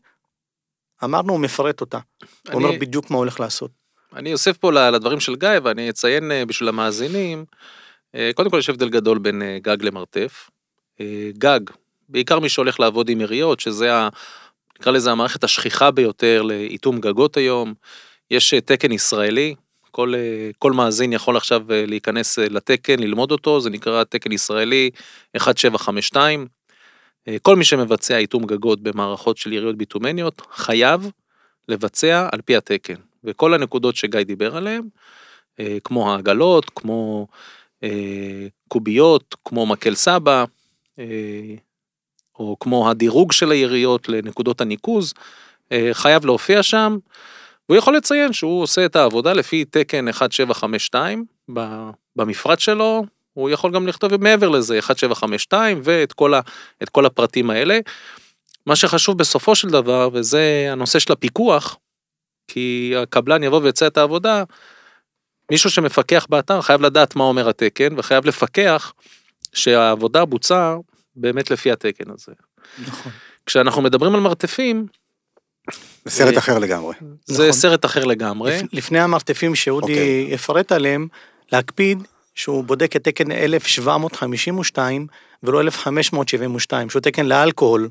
אמרנו, 1.05 1.33
הוא 1.33 1.41
מפרט 1.41 1.81
אותה. 1.81 1.99
הוא 2.23 2.55
אומר 2.55 2.69
אני- 2.69 2.79
בדיוק 2.79 3.11
מה 3.11 3.17
הוא 3.17 3.23
הולך 3.23 3.41
לעשות. 3.41 3.71
אני 4.17 4.33
אוסיף 4.33 4.57
פה 4.57 4.73
לדברים 4.73 5.21
של 5.21 5.37
גיא 5.37 5.49
ואני 5.65 5.91
אציין 5.91 6.33
אה, 6.33 6.45
בשביל 6.45 6.69
המאזינים, 6.69 7.45
אה, 8.15 8.31
קודם 8.35 8.51
כל 8.51 8.59
יש 8.59 8.69
הבדל 8.69 8.89
גדול 8.89 9.19
בין 9.19 9.43
אה, 9.43 9.59
גג 9.63 9.83
למרתף. 9.83 10.51
גג, 11.39 11.61
בעיקר 12.09 12.39
מי 12.39 12.49
שהולך 12.49 12.81
לעבוד 12.81 13.09
עם 13.09 13.21
יריות, 13.21 13.61
שזה 13.61 13.95
ה... 13.95 14.09
נקרא 14.81 14.93
לזה 14.93 15.11
המערכת 15.13 15.45
השכיחה 15.45 15.91
ביותר 15.91 16.43
לאיתום 16.43 17.01
גגות 17.01 17.37
היום. 17.37 17.75
יש 18.31 18.55
תקן 18.55 18.93
ישראלי, 18.93 19.55
כל, 19.91 20.15
אה, 20.15 20.51
כל 20.59 20.73
מאזין 20.73 21.13
יכול 21.13 21.37
עכשיו 21.37 21.73
אה, 21.73 21.85
להיכנס 21.87 22.39
אה, 22.39 22.49
לתקן, 22.49 22.99
ללמוד 22.99 23.33
אותו, 23.33 23.61
זה 23.61 23.71
נקרא 23.71 24.05
תקן 24.05 24.33
ישראלי 24.33 24.91
1752. 25.35 26.47
אה, 27.29 27.37
כל 27.43 27.57
מי 27.57 27.65
שמבצע 27.65 28.17
איתום 28.17 28.47
גגות 28.47 28.83
במערכות 28.83 29.37
של 29.37 29.53
יריות 29.53 29.77
ביטומניות, 29.77 30.43
חייב 30.53 31.11
לבצע 31.69 32.29
על 32.33 32.41
פי 32.41 32.57
התקן. 32.57 32.95
וכל 33.25 33.55
הנקודות 33.55 33.97
שגיא 33.97 34.23
דיבר 34.23 34.57
עליהן, 34.57 34.83
כמו 35.85 36.13
העגלות, 36.13 36.71
כמו 36.75 37.27
קוביות, 38.69 39.35
כמו 39.45 39.67
מקל 39.67 39.95
סבא, 39.95 40.45
או 42.39 42.57
כמו 42.61 42.91
הדירוג 42.91 43.33
של 43.33 43.51
היריות 43.51 44.09
לנקודות 44.09 44.61
הניקוז, 44.61 45.15
חייב 45.93 46.27
להופיע 46.27 46.63
שם, 46.63 46.97
והוא 47.69 47.79
יכול 47.79 47.97
לציין 47.97 48.33
שהוא 48.33 48.63
עושה 48.63 48.87
את 48.87 48.97
העבודה 48.97 49.33
לפי 49.33 49.65
תקן 49.65 50.09
1752 50.09 51.25
ב- 51.55 51.91
במפרט 52.17 52.61
שלו, 52.61 53.05
הוא 53.33 53.51
יכול 53.51 53.73
גם 53.73 53.87
לכתוב 53.87 54.17
מעבר 54.17 54.49
לזה 54.49 54.77
1752 54.77 55.81
ואת 55.85 56.13
כל, 56.13 56.35
ה, 56.35 56.41
כל 56.93 57.07
הפרטים 57.07 57.51
האלה. 57.51 57.79
מה 58.67 58.77
שחשוב 58.77 59.19
בסופו 59.19 59.55
של 59.55 59.69
דבר, 59.69 60.09
וזה 60.13 60.69
הנושא 60.71 60.99
של 60.99 61.13
הפיקוח, 61.13 61.77
כי 62.49 62.95
הקבלן 62.97 63.43
יבוא 63.43 63.61
ויצא 63.63 63.87
את 63.87 63.97
העבודה, 63.97 64.45
מישהו 65.51 65.71
שמפקח 65.71 66.27
באתר 66.31 66.61
חייב 66.63 66.81
לדעת 66.81 67.17
מה 67.17 67.25
אומר 67.25 67.49
התקן, 67.49 67.99
וחייב 67.99 68.27
לפקח 68.27 68.93
שהעבודה 69.55 70.25
בוצעה 70.25 70.77
באמת 71.17 71.51
לפי 71.51 71.73
התקן 71.73 72.11
הזה. 72.11 72.33
נכון. 72.79 73.13
כשאנחנו 73.47 73.83
מדברים 73.83 74.15
על 74.15 74.21
מרתפים, 74.21 74.87
סרט 76.09 76.39
אחר 76.39 76.59
לגמרי. 76.59 76.95
זה 77.27 77.43
נכון. 77.43 77.53
סרט 77.53 77.85
אחר 77.85 78.05
לגמרי. 78.05 78.59
לפ- 78.59 78.69
לפני 78.73 78.99
המרתפים 79.01 79.55
שאודי 79.55 79.93
אוקיי. 79.93 80.27
יפרט 80.31 80.73
עליהם, 80.73 81.09
להקפיד 81.53 81.99
שהוא 82.35 82.65
בודק 82.65 82.97
את 82.97 83.05
תקן 83.05 83.33
1752 83.33 85.07
ולא 85.43 85.61
1572, 85.61 86.91
שהוא 86.91 87.01
תקן 87.03 87.27
לאלכוהול. 87.27 87.89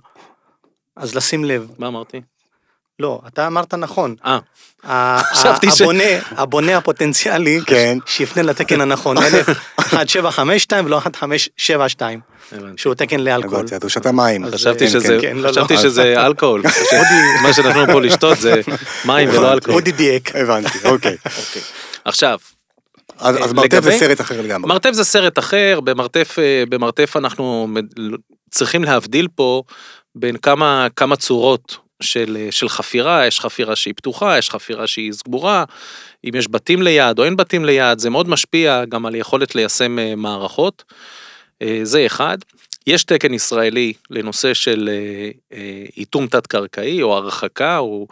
אז 0.95 1.15
לשים 1.15 1.45
לב, 1.45 1.67
מה 1.77 1.87
אמרתי? 1.87 2.21
לא, 2.99 3.21
אתה 3.27 3.47
אמרת 3.47 3.73
נכון. 3.73 4.15
אה, 4.85 5.21
חשבתי 5.33 5.71
ש- 5.71 5.81
הבונה, 5.81 6.03
הבונה 6.31 6.77
הפוטנציאלי, 6.77 7.59
כן. 7.65 7.97
שיפנה 8.05 8.43
לתקן 8.43 8.81
הנכון, 8.81 9.17
1752 9.17 10.85
ולא 10.85 10.95
1572, 10.97 12.19
הבנתי. 12.51 12.81
שהוא 12.81 12.93
תקן 12.93 13.19
לאלכוהול. 13.19 13.55
הבנתי, 13.59 13.75
אתה 13.75 13.89
שתה 13.89 14.11
מים. 14.11 14.51
חשבתי 14.51 14.79
כן, 14.85 14.91
שזה, 14.91 15.17
כן, 15.21 15.37
לא, 15.37 15.49
חשבתי 15.49 15.73
לא. 15.73 15.79
שזה 15.79 16.25
אלכוהול. 16.25 16.61
מה 17.43 17.53
שנתנו 17.53 17.85
פה 17.93 18.01
לשתות 18.01 18.37
זה 18.39 18.61
מים 19.05 19.29
ולא 19.29 19.53
אלכוהול. 19.53 19.79
אודי 19.79 19.91
דייק. 19.91 20.35
הבנתי, 20.35 20.77
אוקיי. 20.85 21.15
עכשיו, 22.05 22.37
אז 23.19 23.35
אז 23.43 23.53
מרתף 23.53 23.71
זה 23.83 23.89
לגבי- 23.89 23.99
סרט 23.99 24.21
אחר 24.21 24.41
לגמרי. 24.41 24.67
מרתף 24.69 24.91
זה 24.91 25.03
סרט 25.03 25.39
אחר, 25.39 25.79
במרתף, 25.83 26.35
אה, 26.39 26.63
במרתף 26.69 27.17
אנחנו 27.17 27.67
צריכים 28.51 28.83
להבדיל 28.83 29.27
פה 29.35 29.63
בין 30.15 30.37
כמה, 30.37 30.87
כמה 30.95 31.15
צורות 31.15 31.77
של, 32.01 32.37
אה, 32.39 32.51
של 32.51 32.69
חפירה, 32.69 33.27
יש 33.27 33.39
חפירה 33.39 33.75
שהיא 33.75 33.93
פתוחה, 33.97 34.37
יש 34.37 34.49
חפירה 34.49 34.87
שהיא 34.87 35.11
סגורה, 35.11 35.63
אם 36.25 36.31
יש 36.35 36.47
בתים 36.51 36.81
ליד 36.81 37.19
או 37.19 37.23
אין 37.23 37.35
בתים 37.35 37.65
ליד, 37.65 37.99
זה 37.99 38.09
מאוד 38.09 38.29
משפיע 38.29 38.85
גם 38.85 39.05
על 39.05 39.15
יכולת 39.15 39.55
ליישם 39.55 39.99
אה, 39.99 40.15
מערכות, 40.15 40.83
אה, 41.61 41.79
זה 41.83 42.05
אחד. 42.05 42.37
יש 42.87 43.03
תקן 43.03 43.33
ישראלי 43.33 43.93
לנושא 44.09 44.53
של 44.53 44.89
איתום 45.97 46.27
תת-קרקעי 46.27 47.01
או 47.01 47.15
הרחקה, 47.15 47.77
אה, 47.77 48.05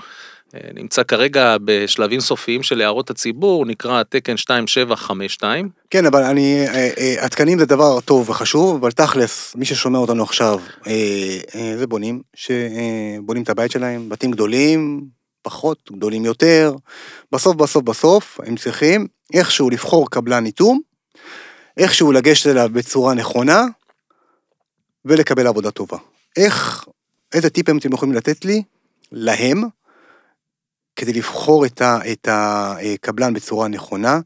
נמצא 0.74 1.04
כרגע 1.04 1.58
בשלבים 1.66 2.20
סופיים 2.20 2.64
של 2.64 2.82
הערות 2.82 3.10
הציבור, 3.10 3.66
נקרא 3.66 4.04
תקן 4.04 4.32
2752. 4.32 5.70
כן, 5.90 6.06
אבל 6.06 6.24
אני, 6.24 6.66
אה, 6.68 6.90
אה, 6.98 7.26
התקנים 7.26 7.60
זה 7.60 7.66
דבר 7.66 8.00
טוב 8.00 8.30
וחשוב, 8.30 8.76
אבל 8.76 8.92
תכלס, 8.92 9.56
מי 9.56 9.66
ששומע 9.66 10.00
אותנו 10.00 10.24
עכשיו, 10.24 10.60
אה, 10.88 11.76
זה 11.78 11.88
בונים, 11.88 12.22
שבונים 12.36 13.44
את 13.44 13.50
הבית 13.50 13.72
שלהם, 13.72 14.10
בתים 14.10 14.32
גדולים, 14.32 15.06
פחות, 15.42 15.92
גדולים 15.92 16.26
יותר. 16.26 16.76
בסוף, 17.32 17.56
בסוף, 17.56 17.84
בסוף, 17.84 18.40
הם 18.46 18.56
צריכים 18.56 19.08
איכשהו 19.34 19.70
לבחור 19.70 20.10
קבלן 20.10 20.46
איתום, 20.46 20.80
איכשהו 21.78 22.12
לגשת 22.12 22.48
אליו 22.48 22.70
בצורה 22.74 23.14
נכונה, 23.14 23.66
ולקבל 25.06 25.48
עבודה 25.48 25.72
טובה. 25.72 25.98
איך, 26.38 26.86
איזה 27.34 27.50
טיפים 27.50 27.78
אתם 27.78 27.94
יכולים 27.94 28.14
לתת 28.16 28.46
לי, 28.46 28.64
להם, 29.12 29.64
כדי 30.96 31.14
לבחור 31.14 31.66
את, 31.66 31.82
ה, 31.82 32.00
את 32.12 32.28
הקבלן 32.32 33.34
בצורה 33.34 33.68
נכונה? 33.68 34.20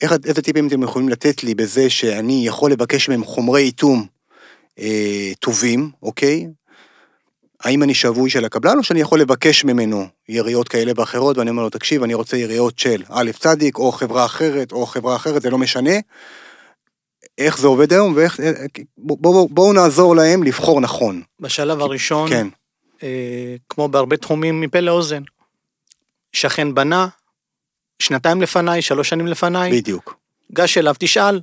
איך, 0.00 0.12
איזה 0.24 0.42
טיפים 0.42 0.68
אתם 0.68 0.82
יכולים 0.82 1.08
לתת 1.08 1.44
לי 1.44 1.54
בזה 1.54 1.90
שאני 1.90 2.46
יכול 2.46 2.72
לבקש 2.72 3.08
מהם 3.08 3.24
חומרי 3.24 3.62
איתום 3.62 4.06
אה, 4.78 5.32
טובים, 5.40 5.90
אוקיי? 6.02 6.46
האם 7.64 7.82
אני 7.82 7.94
שבוי 7.94 8.30
של 8.30 8.44
הקבלן 8.44 8.78
או 8.78 8.82
שאני 8.82 9.00
יכול 9.00 9.20
לבקש 9.20 9.64
ממנו 9.64 10.06
יריעות 10.28 10.68
כאלה 10.68 10.92
ואחרות 10.96 11.38
ואני 11.38 11.50
אומר 11.50 11.62
לו, 11.62 11.70
תקשיב, 11.70 12.02
אני 12.02 12.14
רוצה 12.14 12.36
יריעות 12.36 12.78
של 12.78 13.02
א' 13.08 13.30
צדיק 13.38 13.78
או 13.78 13.92
חברה 13.92 14.24
אחרת 14.24 14.72
או 14.72 14.86
חברה 14.86 15.16
אחרת, 15.16 15.42
זה 15.42 15.50
לא 15.50 15.58
משנה. 15.58 15.94
איך 17.38 17.58
זה 17.58 17.66
עובד 17.66 17.92
היום 17.92 18.12
ואיך, 18.16 18.40
אה, 18.40 18.52
בואו 18.98 19.32
בוא, 19.32 19.48
בוא 19.50 19.74
נעזור 19.74 20.16
להם 20.16 20.42
לבחור 20.42 20.80
נכון. 20.80 21.22
בשלב 21.40 21.80
הראשון, 21.80 22.28
כן, 22.28 22.46
אה, 23.02 23.56
כמו 23.68 23.88
בהרבה 23.88 24.16
תחומים, 24.16 24.60
מפה 24.60 24.80
לאוזן. 24.80 25.22
שכן 26.32 26.74
בנה, 26.74 27.06
שנתיים 27.98 28.42
לפניי, 28.42 28.82
שלוש 28.82 29.08
שנים 29.08 29.26
לפניי, 29.26 29.72
בדיוק. 29.72 30.14
גש 30.52 30.78
אליו, 30.78 30.94
תשאל, 30.98 31.40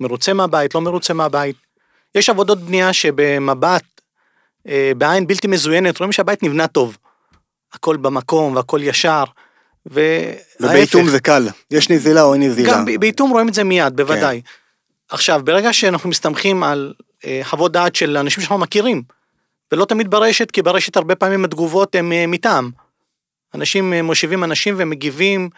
מרוצה 0.00 0.32
מהבית, 0.32 0.74
לא 0.74 0.80
מרוצה 0.80 1.14
מהבית. 1.14 1.56
יש 2.14 2.30
עבודות 2.30 2.58
בנייה 2.60 2.92
שבמבט, 2.92 3.84
אה, 4.68 4.92
בעין 4.98 5.26
בלתי 5.26 5.46
מזוינת, 5.48 5.98
רואים 5.98 6.12
שהבית 6.12 6.42
נבנה 6.42 6.66
טוב. 6.66 6.96
הכל 7.72 7.96
במקום 7.96 8.56
והכל 8.56 8.80
ישר, 8.82 9.24
ובאיתום 9.86 11.08
זה 11.08 11.20
קל, 11.20 11.48
יש 11.70 11.90
נזילה 11.90 12.22
או 12.22 12.34
אין 12.34 12.42
נזילה. 12.42 12.72
גם 12.72 12.84
ב- 12.84 13.00
באיתום 13.00 13.30
רואים 13.30 13.48
את 13.48 13.54
זה 13.54 13.64
מיד, 13.64 13.96
בוודאי. 13.96 14.40
עכשיו, 15.08 15.40
ברגע 15.44 15.72
שאנחנו 15.72 16.08
מסתמכים 16.08 16.62
על 16.62 16.94
אה, 17.24 17.40
חוות 17.44 17.72
דעת 17.72 17.94
של 17.96 18.16
אנשים 18.16 18.42
שאנחנו 18.42 18.58
מכירים, 18.58 19.02
ולא 19.72 19.84
תמיד 19.84 20.10
ברשת, 20.10 20.50
כי 20.50 20.62
ברשת 20.62 20.96
הרבה 20.96 21.14
פעמים 21.14 21.44
התגובות 21.44 21.94
הן 21.94 22.12
אה, 22.12 22.26
מטעם. 22.26 22.70
אנשים 23.54 23.92
אה, 23.92 24.02
מושיבים 24.02 24.44
אנשים 24.44 24.74
ומגיבים, 24.78 25.48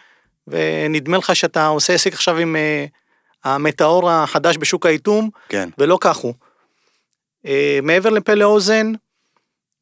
ונדמה 0.47 1.17
לך 1.17 1.35
שאתה 1.35 1.67
עושה 1.67 1.93
עסק 1.93 2.13
עכשיו 2.13 2.37
עם 2.37 2.55
אה, 2.55 2.85
המטאור 3.43 4.09
החדש 4.09 4.57
בשוק 4.57 4.85
האיתום, 4.85 5.29
כן, 5.49 5.69
ולא 5.77 5.97
כך 6.01 6.17
הוא. 6.17 6.33
אה, 7.45 7.79
מעבר 7.83 8.09
לפה 8.09 8.33
לאוזן, 8.33 8.91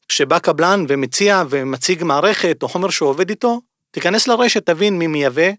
כשבא 0.08 0.38
קבלן 0.38 0.84
ומציע 0.88 1.42
ומציג 1.50 2.04
מערכת 2.04 2.62
או 2.62 2.68
חומר 2.68 2.90
שהוא 2.90 3.08
עובד 3.08 3.30
איתו, 3.30 3.60
תיכנס 3.90 4.28
לרשת, 4.28 4.66
תבין 4.66 4.98
מי 4.98 5.06
מייבא, 5.06 5.50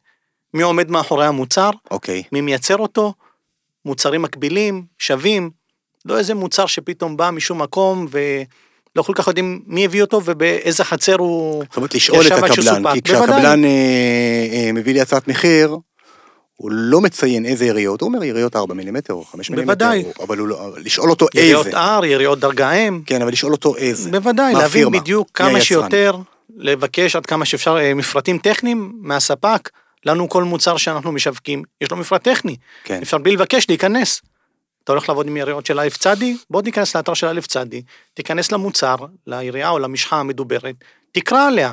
מי 0.54 0.62
עומד 0.64 0.92
מאחורי 0.92 1.26
המוצר, 1.26 1.70
אוקיי. 1.92 2.24
מי 2.32 2.42
מייצר 2.42 2.78
אותו, 2.78 3.14
מוצרים 3.86 4.22
מקבילים, 4.22 4.86
שווים, 4.98 5.50
לא 6.06 6.18
איזה 6.18 6.34
מוצר 6.34 6.66
שפתאום 6.66 7.18
בא 7.18 7.30
משום 7.32 7.62
מקום 7.62 8.08
ולא 8.96 9.04
כל 9.04 9.14
כך 9.16 9.28
יודעים 9.28 9.62
מי 9.68 9.86
הביא 9.86 10.02
אותו 10.02 10.22
ובאיזה 10.26 10.84
חצר 10.84 11.16
הוא... 11.20 11.64
זאת 11.64 11.78
אומרת, 11.78 11.96
לשאול 11.96 12.28
את 12.28 12.32
הקבלן. 12.32 12.94
כי. 12.94 13.02
כשהקבלן 13.02 13.66
אה, 13.66 13.70
אה, 14.52 14.72
מביא 14.74 14.94
לי 14.94 15.02
הצעת 15.02 15.28
מחיר, 15.28 15.78
הוא 16.56 16.72
לא 16.72 17.02
מציין 17.02 17.46
איזה 17.46 17.66
יריות, 17.66 18.02
הוא 18.02 18.08
אומר 18.08 18.24
יריות 18.24 18.56
4 18.56 18.74
מילימטר 18.74 19.14
או 19.14 19.24
5 19.24 19.50
מילימטר, 19.50 19.74
בוודאי. 19.74 20.04
אבל 20.20 20.38
הוא 20.38 20.48
לא, 20.48 20.70
לשאול 20.78 21.10
אותו 21.10 21.28
יריעות 21.34 21.66
איזה. 21.66 21.78
R, 22.00 22.06
יריעות 22.06 22.40
דרגה 22.40 22.72
M, 22.72 22.94
כן, 23.06 23.22
אבל 23.22 23.32
לשאול 23.32 23.52
אותו 23.52 23.76
איזה. 23.76 24.12
בוודאי, 24.12 24.54
להבין 24.54 24.66
הפירמה? 24.66 25.00
בדיוק 25.00 25.30
כמה? 25.34 25.62
שיותר, 25.62 26.16
לבקש 26.58 27.16
עד 27.16 27.26
כמה 27.26 27.46
שאפשר 27.46 27.78
אה, 27.78 27.94
מפרטים 27.94 28.38
טכניים 28.38 28.92
מהספק. 29.02 29.70
לנו 30.06 30.30
כל 30.30 30.44
מוצר 30.44 30.78
שאנחנו 30.78 31.12
משווקים, 31.12 31.64
יש 31.82 31.92
לו 31.92 31.98
מפרט 31.98 32.24
טכני. 32.24 32.56
כן. 32.84 33.00
אפשר 33.02 33.18
בלי 33.18 33.32
לבקש 33.32 33.66
להיכנס. 33.70 34.22
אתה 34.90 34.94
הולך 34.94 35.10
לעבוד 35.10 35.28
עם 35.28 35.38
יריעות 35.38 35.66
של 35.66 35.80
א' 35.80 35.88
צדי, 36.00 36.38
בוא 36.50 36.62
תיכנס 36.62 36.96
לאתר 36.96 37.14
של 37.14 37.28
א' 37.28 37.40
צדי, 37.48 37.82
תיכנס 38.14 38.52
למוצר, 38.52 38.96
ליריעה 39.28 39.70
או 39.70 39.80
למשחה 39.80 40.20
המדוברת, 40.20 40.76
תקרא 41.12 41.48
עליה. 41.48 41.72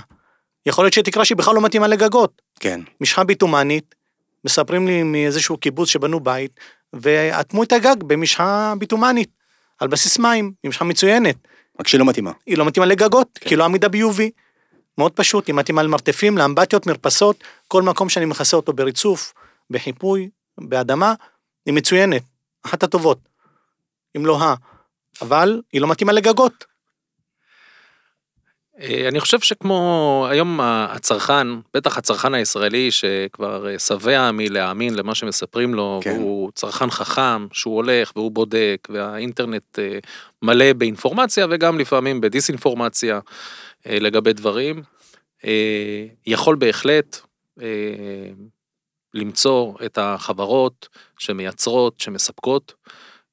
יכול 0.67 0.85
להיות 0.85 0.95
שתקרא 0.95 1.25
שהיא 1.25 1.37
בכלל 1.37 1.55
לא 1.55 1.61
מתאימה 1.61 1.87
לגגות. 1.87 2.43
כן, 2.61 2.81
משחה 3.01 3.25
ביטומנית, 3.25 3.95
מספרים 4.45 4.87
לי 4.87 5.03
מאיזשהו 5.03 5.57
קיבוץ 5.57 5.89
שבנו 5.89 6.21
בית, 6.21 6.61
ואטמו 6.93 7.63
את 7.63 7.73
הגג 7.73 7.97
במשחה 8.07 8.75
ביטומנית, 8.79 9.31
על 9.79 9.89
בסיס 9.89 10.19
מים, 10.19 10.53
היא 10.63 10.69
משחה 10.69 10.85
מצוינת. 10.85 11.37
רק 11.81 11.89
שהיא 11.89 11.99
לא 11.99 12.05
מתאימה. 12.05 12.33
היא 12.47 12.59
לא 12.59 12.65
מתאימה 12.65 12.87
לגגות, 12.87 13.29
כן. 13.35 13.49
כי 13.49 13.57
לא 13.57 13.65
עמידה 13.65 13.89
ב-UV. 13.89 14.21
מאוד 14.99 15.13
פשוט, 15.13 15.47
היא 15.47 15.55
מתאימה 15.55 15.83
למרתפים, 15.83 16.39
לאמבטיות, 16.39 16.87
מרפסות, 16.87 17.45
כל 17.69 17.83
מקום 17.83 18.09
שאני 18.09 18.25
מכסה 18.25 18.57
אותו 18.57 18.73
בריצוף, 18.73 19.33
בחיפוי, 19.71 20.29
באדמה, 20.59 21.15
היא 21.67 21.75
מצוינת, 21.75 22.23
אחת 22.67 22.83
הטובות, 22.83 23.19
אם 24.17 24.27
לא 24.27 24.43
ה... 24.43 24.55
אבל 25.23 25.63
היא 25.73 25.81
לא 25.81 25.89
מתאימה 25.89 26.13
לגגות. 26.13 26.65
אה, 28.81 29.09
אני 29.09 29.21
חושב 29.21 29.41
שכמו 29.41 30.27
היום 30.31 30.61
הצרכן, 30.63 31.47
בטח 31.75 31.99
הצרכן 31.99 32.35
הישראלי 32.35 32.91
שכבר 32.91 33.69
אה, 33.69 33.79
שבע 33.79 34.31
מלהאמין 34.33 34.95
למה 34.95 35.15
שמספרים 35.15 35.75
לו, 35.75 36.01
כן. 36.03 36.19
והוא 36.19 36.51
צרכן 36.55 36.91
חכם, 36.91 37.47
שהוא 37.53 37.77
הולך 37.77 38.13
והוא 38.17 38.31
בודק, 38.31 38.89
והאינטרנט 38.91 39.79
אה, 39.79 39.99
מלא 40.43 40.73
באינפורמציה 40.73 41.47
וגם 41.51 41.79
לפעמים 41.79 42.21
בדיסאינפורמציה 42.21 43.21
לגבי 43.87 44.33
דברים, 44.33 44.83
יכול 46.27 46.57
בהחלט 46.57 47.21
למצוא 49.17 49.73
את 49.85 49.99
החברות 49.99 50.89
שמייצרות, 51.19 52.01
שמספקות, 52.01 52.75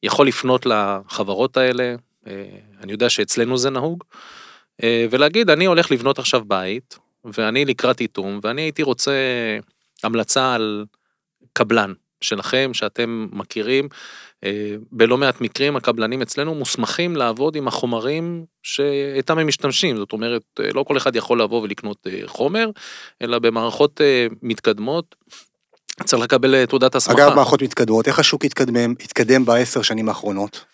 יכול 0.03 0.27
לפנות 0.27 0.65
לחברות 0.65 1.57
האלה, 1.57 1.95
אה, 2.27 2.45
אני 2.81 2.91
יודע 2.91 3.09
שאצלנו 3.09 3.57
זה 3.57 3.69
נהוג. 3.69 4.03
אה, 4.83 5.05
ולהגיד, 5.11 5.49
אני 5.49 5.65
הולך 5.65 5.91
לבנות 5.91 6.19
עכשיו 6.19 6.41
בית, 6.47 6.97
ואני 7.25 7.65
לקראת 7.65 8.01
איתום, 8.01 8.39
ואני 8.43 8.61
הייתי 8.61 8.83
רוצה 8.83 9.13
המלצה 10.03 10.53
על 10.53 10.85
קבלן 11.53 11.93
שלכם, 12.21 12.71
שאתם 12.73 13.27
מכירים. 13.31 13.87
אה, 14.43 14.75
בלא 14.91 15.17
מעט 15.17 15.41
מקרים 15.41 15.75
הקבלנים 15.75 16.21
אצלנו 16.21 16.55
מוסמכים 16.55 17.15
לעבוד 17.15 17.55
עם 17.55 17.67
החומרים 17.67 18.45
שאיתם 18.63 19.39
הם 19.39 19.47
משתמשים. 19.47 19.97
זאת 19.97 20.13
אומרת, 20.13 20.43
לא 20.73 20.83
כל 20.83 20.97
אחד 20.97 21.15
יכול 21.15 21.41
לבוא 21.41 21.61
ולקנות 21.61 22.07
חומר, 22.25 22.69
אלא 23.21 23.39
במערכות 23.39 24.01
מתקדמות. 24.41 25.15
צריך 26.05 26.23
לקבל 26.23 26.55
אה, 26.55 26.65
תעודת 26.65 26.95
הסמכה. 26.95 27.23
אגב, 27.23 27.35
מערכות 27.35 27.61
מתקדמות, 27.61 28.07
איך 28.07 28.19
השוק 28.19 28.45
התקדם, 28.45 28.91
התקדם 28.99 29.45
בעשר 29.45 29.81
שנים 29.81 30.09
האחרונות? 30.09 30.65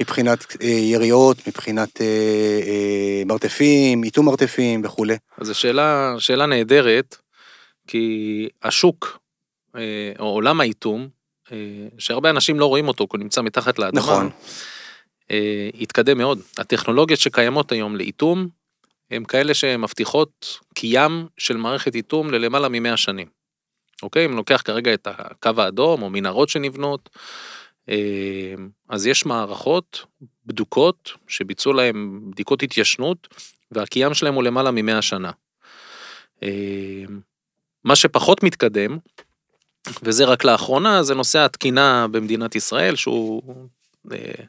מבחינת 0.00 0.56
אה, 0.62 0.68
יריות, 0.68 1.48
מבחינת 1.48 2.00
אה, 2.00 2.06
אה, 2.66 3.22
מרתפים, 3.26 4.04
איתום 4.04 4.26
מרתפים 4.26 4.84
וכולי. 4.84 5.16
אז 5.38 5.46
זו 5.46 5.54
שאלה, 5.54 6.14
שאלה 6.18 6.46
נהדרת, 6.46 7.16
כי 7.86 8.48
השוק, 8.62 9.18
אה, 9.76 10.12
או 10.18 10.24
עולם 10.24 10.60
האיתום, 10.60 11.08
אה, 11.52 11.56
שהרבה 11.98 12.30
אנשים 12.30 12.60
לא 12.60 12.66
רואים 12.66 12.88
אותו, 12.88 13.06
כי 13.08 13.16
הוא 13.16 13.22
נמצא 13.22 13.42
מתחת 13.42 13.78
לאדמה, 13.78 14.00
נכון. 14.00 14.30
אה, 15.30 15.68
התקדם 15.80 16.18
מאוד. 16.18 16.40
הטכנולוגיות 16.58 17.20
שקיימות 17.20 17.72
היום 17.72 17.96
לאיתום, 17.96 18.48
הן 19.10 19.24
כאלה 19.24 19.54
שמבטיחות 19.54 20.58
קיים 20.74 21.26
של 21.38 21.56
מערכת 21.56 21.94
איתום 21.94 22.30
ללמעלה 22.30 22.68
מ-100 22.68 22.96
שנים. 22.96 23.37
אוקיי? 24.02 24.26
אם 24.26 24.36
לוקח 24.36 24.62
כרגע 24.64 24.94
את 24.94 25.08
הקו 25.10 25.50
האדום 25.56 26.02
או 26.02 26.10
מנהרות 26.10 26.48
שנבנות, 26.48 27.10
אה, 27.88 28.54
אז 28.88 29.06
יש 29.06 29.26
מערכות 29.26 30.04
בדוקות 30.46 31.12
שביצעו 31.28 31.72
להם 31.72 32.20
בדיקות 32.30 32.62
התיישנות 32.62 33.28
והקיים 33.70 34.14
שלהם 34.14 34.34
הוא 34.34 34.42
למעלה 34.42 34.70
מ-100 34.70 35.02
שנה. 35.02 35.30
אה, 36.42 37.04
מה 37.84 37.96
שפחות 37.96 38.42
מתקדם, 38.42 38.98
וזה 40.02 40.24
רק 40.24 40.44
לאחרונה, 40.44 41.02
זה 41.02 41.14
נושא 41.14 41.38
התקינה 41.38 42.06
במדינת 42.10 42.56
ישראל, 42.56 42.96
שהוא... 42.96 43.42
אה, 44.12 44.44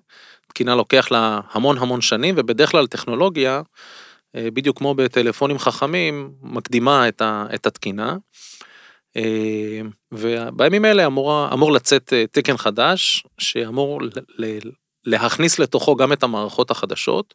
תקינה 0.48 0.76
לוקח 0.76 1.12
לה 1.12 1.40
המון 1.52 1.78
המון 1.78 2.02
שנים, 2.02 2.36
ובדרך 2.38 2.72
כלל 2.72 2.88
טכנולוגיה, 2.88 3.62
בדיוק 4.36 4.78
כמו 4.78 4.96
בטלפונים 4.96 5.60
חכמים, 5.60 6.32
מקדימה 6.42 7.08
את 7.54 7.66
התקינה. 7.66 8.18
ובימים 10.12 10.86
האלה 10.86 11.06
אמור, 11.06 11.54
אמור 11.54 11.72
לצאת 11.72 12.14
תקן 12.32 12.58
חדש, 12.58 13.24
שאמור 13.38 14.02
להכניס 15.06 15.60
לתוכו 15.60 15.96
גם 15.96 16.14
את 16.14 16.24
המערכות 16.24 16.72
החדשות. 16.72 17.34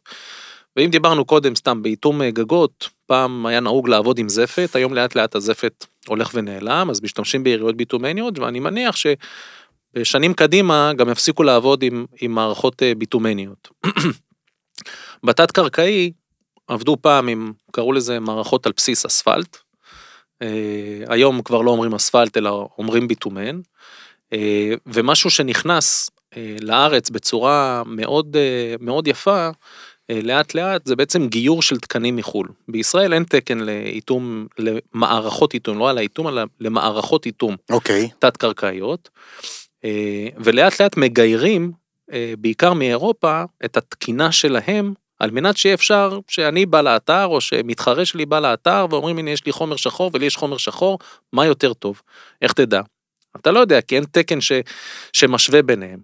ואם 0.75 0.89
דיברנו 0.89 1.25
קודם 1.25 1.55
סתם 1.55 1.81
באיתום 1.81 2.21
אה, 2.21 2.31
גגות, 2.31 2.89
פעם 3.05 3.45
היה 3.45 3.59
נהוג 3.59 3.89
לעבוד 3.89 4.19
עם 4.19 4.29
זפת, 4.29 4.69
היום 4.73 4.93
לאט 4.93 5.15
לאט 5.15 5.35
הזפת 5.35 5.85
הולך 6.07 6.31
ונעלם, 6.33 6.89
אז 6.89 7.01
משתמשים 7.01 7.43
ביריעות 7.43 7.77
ביטומניות, 7.77 8.39
ואני 8.39 8.59
מניח 8.59 8.95
שבשנים 8.95 10.33
קדימה 10.33 10.91
גם 10.97 11.09
יפסיקו 11.09 11.43
לעבוד 11.43 11.83
עם, 11.83 12.05
עם 12.21 12.31
מערכות 12.31 12.83
אה, 12.83 12.95
ביטומניות. 12.95 13.69
בתת 15.25 15.51
קרקעי 15.51 16.11
עבדו 16.67 16.97
פעם 17.01 17.27
עם, 17.27 17.53
קראו 17.71 17.93
לזה 17.93 18.19
מערכות 18.19 18.65
על 18.65 18.71
בסיס 18.77 19.05
אספלט. 19.05 19.57
אה, 20.41 20.47
היום 21.07 21.41
כבר 21.41 21.61
לא 21.61 21.71
אומרים 21.71 21.93
אספלט 21.93 22.37
אלא 22.37 22.67
אומרים 22.77 23.07
ביטומן. 23.07 23.59
ומשהו 24.85 25.29
שנכנס 25.29 26.09
לארץ 26.61 27.09
בצורה 27.09 27.83
מאוד 27.85 28.37
מאוד 28.79 29.07
יפה, 29.07 29.49
אה, 30.09 30.19
לאט 30.23 30.53
לאט 30.53 30.85
זה 30.85 30.95
בעצם 30.95 31.27
גיור 31.27 31.61
של 31.61 31.79
תקנים 31.79 32.15
מחו"ל. 32.15 32.47
בישראל 32.67 33.13
אין 33.13 33.23
תקן 33.23 33.59
לאיתום, 33.59 34.47
למערכות 34.57 35.53
איתום, 35.53 35.77
לא 35.77 35.89
על 35.89 35.97
האיתום, 35.97 36.27
אלא 36.27 36.41
למערכות 36.59 37.25
איתום. 37.25 37.55
אוקיי. 37.69 38.05
Okay. 38.05 38.15
תת-קרקעיות. 38.19 39.09
אה, 39.85 40.27
ולאט 40.37 40.81
לאט 40.81 40.97
מגיירים, 40.97 41.71
אה, 42.11 42.33
בעיקר 42.37 42.73
מאירופה, 42.73 43.43
את 43.65 43.77
התקינה 43.77 44.31
שלהם, 44.31 44.93
על 45.19 45.31
מנת 45.31 45.57
שיהיה 45.57 45.75
אפשר 45.75 46.19
שאני 46.27 46.65
בא 46.65 46.81
לאתר, 46.81 47.25
או 47.25 47.41
שמתחרה 47.41 48.05
שלי 48.05 48.25
בא 48.25 48.39
לאתר, 48.39 48.85
ואומרים 48.89 49.17
הנה 49.17 49.31
יש 49.31 49.45
לי 49.45 49.51
חומר 49.51 49.75
שחור 49.75 50.11
ולי 50.13 50.25
יש 50.25 50.35
חומר 50.35 50.57
שחור, 50.57 50.99
מה 51.33 51.45
יותר 51.45 51.73
טוב? 51.73 52.01
איך 52.41 52.53
תדע? 52.53 52.81
אתה 53.35 53.51
לא 53.51 53.59
יודע, 53.59 53.81
כי 53.81 53.95
אין 53.95 54.05
תקן 54.11 54.41
ש, 54.41 54.51
שמשווה 55.13 55.61
ביניהם. 55.61 55.99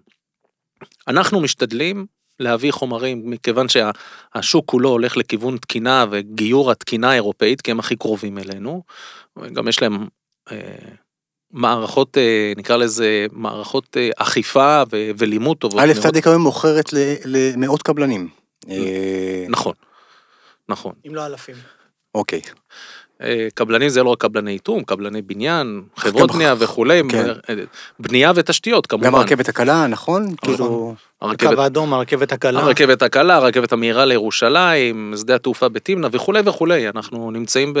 אנחנו 1.08 1.40
משתדלים 1.40 2.06
להביא 2.40 2.72
חומרים, 2.72 3.22
מכיוון 3.24 3.66
שהשוק 3.68 4.66
כולו 4.66 4.88
הולך 4.88 5.16
לכיוון 5.16 5.56
תקינה 5.56 6.04
וגיור 6.10 6.70
התקינה 6.70 7.10
האירופאית, 7.10 7.60
כי 7.60 7.70
הם 7.70 7.78
הכי 7.78 7.96
קרובים 7.96 8.38
אלינו. 8.38 8.82
גם 9.52 9.68
יש 9.68 9.82
להם 9.82 10.06
אה, 10.52 10.56
מערכות, 11.50 12.18
אה, 12.18 12.52
נקרא 12.56 12.76
לזה, 12.76 13.26
מערכות 13.32 13.96
אה, 13.96 14.10
אכיפה 14.16 14.82
ו- 14.92 15.10
ולימוד 15.18 15.56
טובות. 15.56 15.80
א' 15.82 15.92
צדיק 16.02 16.26
היום 16.26 16.42
מוכרת 16.42 16.90
למאות 17.24 17.82
קבלנים. 17.82 18.41
אה, 18.70 19.44
נכון, 19.48 19.74
נכון. 20.68 20.92
אם 21.06 21.14
לא 21.14 21.26
אלפים. 21.26 21.54
אוקיי. 22.14 22.40
אה, 23.22 23.48
קבלנים 23.54 23.88
זה 23.88 24.02
לא 24.02 24.08
רק 24.08 24.20
קבלני 24.20 24.50
איתום, 24.50 24.84
קבלני 24.84 25.22
בניין, 25.22 25.82
חברות 25.96 26.30
בנייה 26.30 26.54
וכולי, 26.58 27.02
כן. 27.08 27.26
אה, 27.28 27.54
בנייה 27.98 28.32
ותשתיות 28.34 28.86
כמובן. 28.86 29.06
גם 29.06 29.14
הרכבת 29.14 29.48
הקלה, 29.48 29.86
נכון? 29.86 30.22
נכון. 30.22 30.36
כאילו... 30.56 30.94
הקו 31.22 31.62
האדום, 31.62 31.94
הרכבת 31.94 32.32
הקלה. 32.32 32.60
הרכבת 32.60 33.02
הקלה, 33.02 33.36
הרכבת 33.36 33.72
המהירה 33.72 34.04
לירושלים, 34.04 35.14
שדה 35.16 35.34
התעופה 35.34 35.68
בתמנע 35.68 36.08
וכולי 36.12 36.40
וכולי, 36.44 36.88
אנחנו 36.88 37.30
נמצאים 37.30 37.74
ב... 37.74 37.78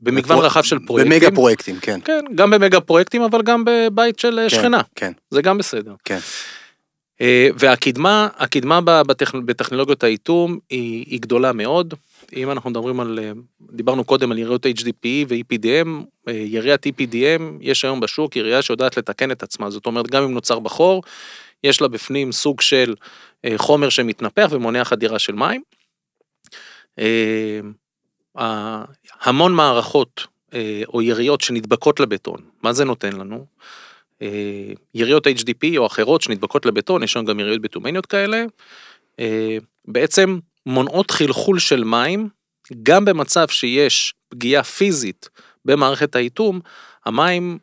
במגוון 0.00 0.38
רחב 0.38 0.62
של 0.62 0.78
פרויקטים. 0.78 1.12
במגה 1.12 1.30
פרויקטים, 1.30 1.78
כן. 1.80 2.00
כן, 2.04 2.24
גם 2.34 2.50
במגה 2.50 2.80
פרויקטים, 2.80 3.22
אבל 3.22 3.42
גם 3.42 3.64
בבית 3.66 4.18
של 4.18 4.38
כן, 4.42 4.48
שכנה. 4.48 4.80
כן. 4.94 5.12
זה 5.30 5.42
גם 5.42 5.58
בסדר. 5.58 5.94
כן. 6.04 6.18
אה, 7.20 7.48
והקדמה, 7.58 8.28
הקדמה 8.36 8.80
בטכנולוגיות 9.44 10.04
האיתום 10.04 10.58
היא, 10.70 11.04
היא 11.06 11.20
גדולה 11.20 11.52
מאוד. 11.52 11.94
אם 12.36 12.50
אנחנו 12.50 12.70
מדברים 12.70 13.00
על, 13.00 13.18
אה, 13.22 13.32
דיברנו 13.72 14.04
קודם 14.04 14.32
על 14.32 14.38
יריעות 14.38 14.66
HDP 14.66 15.06
ו-EPDM, 15.28 15.88
אה, 16.28 16.32
יריעת 16.32 16.86
EPDM, 16.86 17.42
יש 17.60 17.84
היום 17.84 18.00
בשוק 18.00 18.36
יריעה 18.36 18.62
שיודעת 18.62 18.96
לתקן 18.96 19.30
את 19.30 19.42
עצמה, 19.42 19.70
זאת 19.70 19.86
אומרת 19.86 20.10
גם 20.10 20.22
אם 20.22 20.34
נוצר 20.34 20.58
בחור, 20.58 21.02
יש 21.64 21.80
לה 21.80 21.88
בפנים 21.88 22.32
סוג 22.32 22.60
של 22.60 22.94
חומר 23.56 23.88
שמתנפח 23.88 24.48
ומונע 24.50 24.84
חדירה 24.84 25.18
של 25.18 25.32
מים. 25.32 25.62
המון 29.20 29.54
מערכות 29.54 30.26
או 30.88 31.02
יריות 31.02 31.40
שנדבקות 31.40 32.00
לבטון, 32.00 32.40
מה 32.62 32.72
זה 32.72 32.84
נותן 32.84 33.12
לנו? 33.12 33.46
אה, 34.22 34.72
יריות 34.94 35.26
HDP 35.26 35.66
או 35.76 35.86
אחרות 35.86 36.22
שנדבקות 36.22 36.66
לבטון, 36.66 37.02
יש 37.02 37.16
לנו 37.16 37.26
גם 37.26 37.40
יריות 37.40 37.62
בטומניות 37.62 38.06
כאלה, 38.06 38.44
אה, 39.20 39.58
בעצם 39.84 40.38
מונעות 40.66 41.10
חלחול 41.10 41.58
של 41.58 41.84
מים, 41.84 42.28
גם 42.82 43.04
במצב 43.04 43.48
שיש 43.48 44.14
פגיעה 44.28 44.62
פיזית 44.62 45.28
במערכת 45.64 46.16
האיתום, 46.16 46.60
המים 47.06 47.58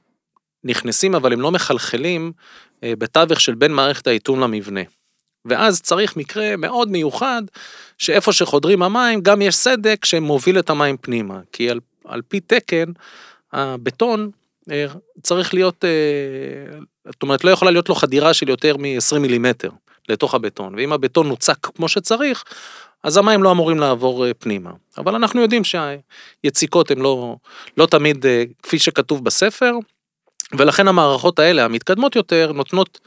נכנסים 0.63 1.15
אבל 1.15 1.33
הם 1.33 1.41
לא 1.41 1.51
מחלחלים 1.51 2.31
אה, 2.83 2.93
בתווך 2.97 3.41
של 3.41 3.55
בין 3.55 3.73
מערכת 3.73 4.07
האיתום 4.07 4.39
למבנה. 4.39 4.81
ואז 5.45 5.81
צריך 5.81 6.17
מקרה 6.17 6.55
מאוד 6.57 6.91
מיוחד, 6.91 7.41
שאיפה 7.97 8.33
שחודרים 8.33 8.83
המים 8.83 9.21
גם 9.21 9.41
יש 9.41 9.55
סדק 9.55 10.05
שמוביל 10.05 10.59
את 10.59 10.69
המים 10.69 10.97
פנימה, 10.97 11.39
כי 11.51 11.69
על, 11.69 11.79
על 12.05 12.21
פי 12.21 12.39
תקן, 12.39 12.91
הבטון 13.53 14.31
צריך 15.23 15.53
להיות, 15.53 15.85
אה, 15.85 16.79
זאת 17.11 17.23
אומרת 17.23 17.43
לא 17.43 17.49
יכולה 17.49 17.71
להיות 17.71 17.89
לו 17.89 17.95
חדירה 17.95 18.33
של 18.33 18.49
יותר 18.49 18.77
מ-20 18.77 19.19
מילימטר 19.19 19.69
לתוך 20.09 20.35
הבטון, 20.35 20.75
ואם 20.75 20.93
הבטון 20.93 21.27
נוצק 21.27 21.67
כמו 21.75 21.89
שצריך, 21.89 22.43
אז 23.03 23.17
המים 23.17 23.43
לא 23.43 23.51
אמורים 23.51 23.79
לעבור 23.79 24.25
אה, 24.25 24.33
פנימה. 24.33 24.71
אבל 24.97 25.15
אנחנו 25.15 25.41
יודעים 25.41 25.61
שהיציקות 25.63 26.91
הן 26.91 26.99
לא, 26.99 27.35
לא 27.77 27.85
תמיד 27.85 28.25
כפי 28.63 28.79
שכתוב 28.79 29.23
בספר, 29.23 29.73
ולכן 30.57 30.87
המערכות 30.87 31.39
האלה, 31.39 31.65
המתקדמות 31.65 32.15
יותר, 32.15 32.51
נותנות, 32.51 32.99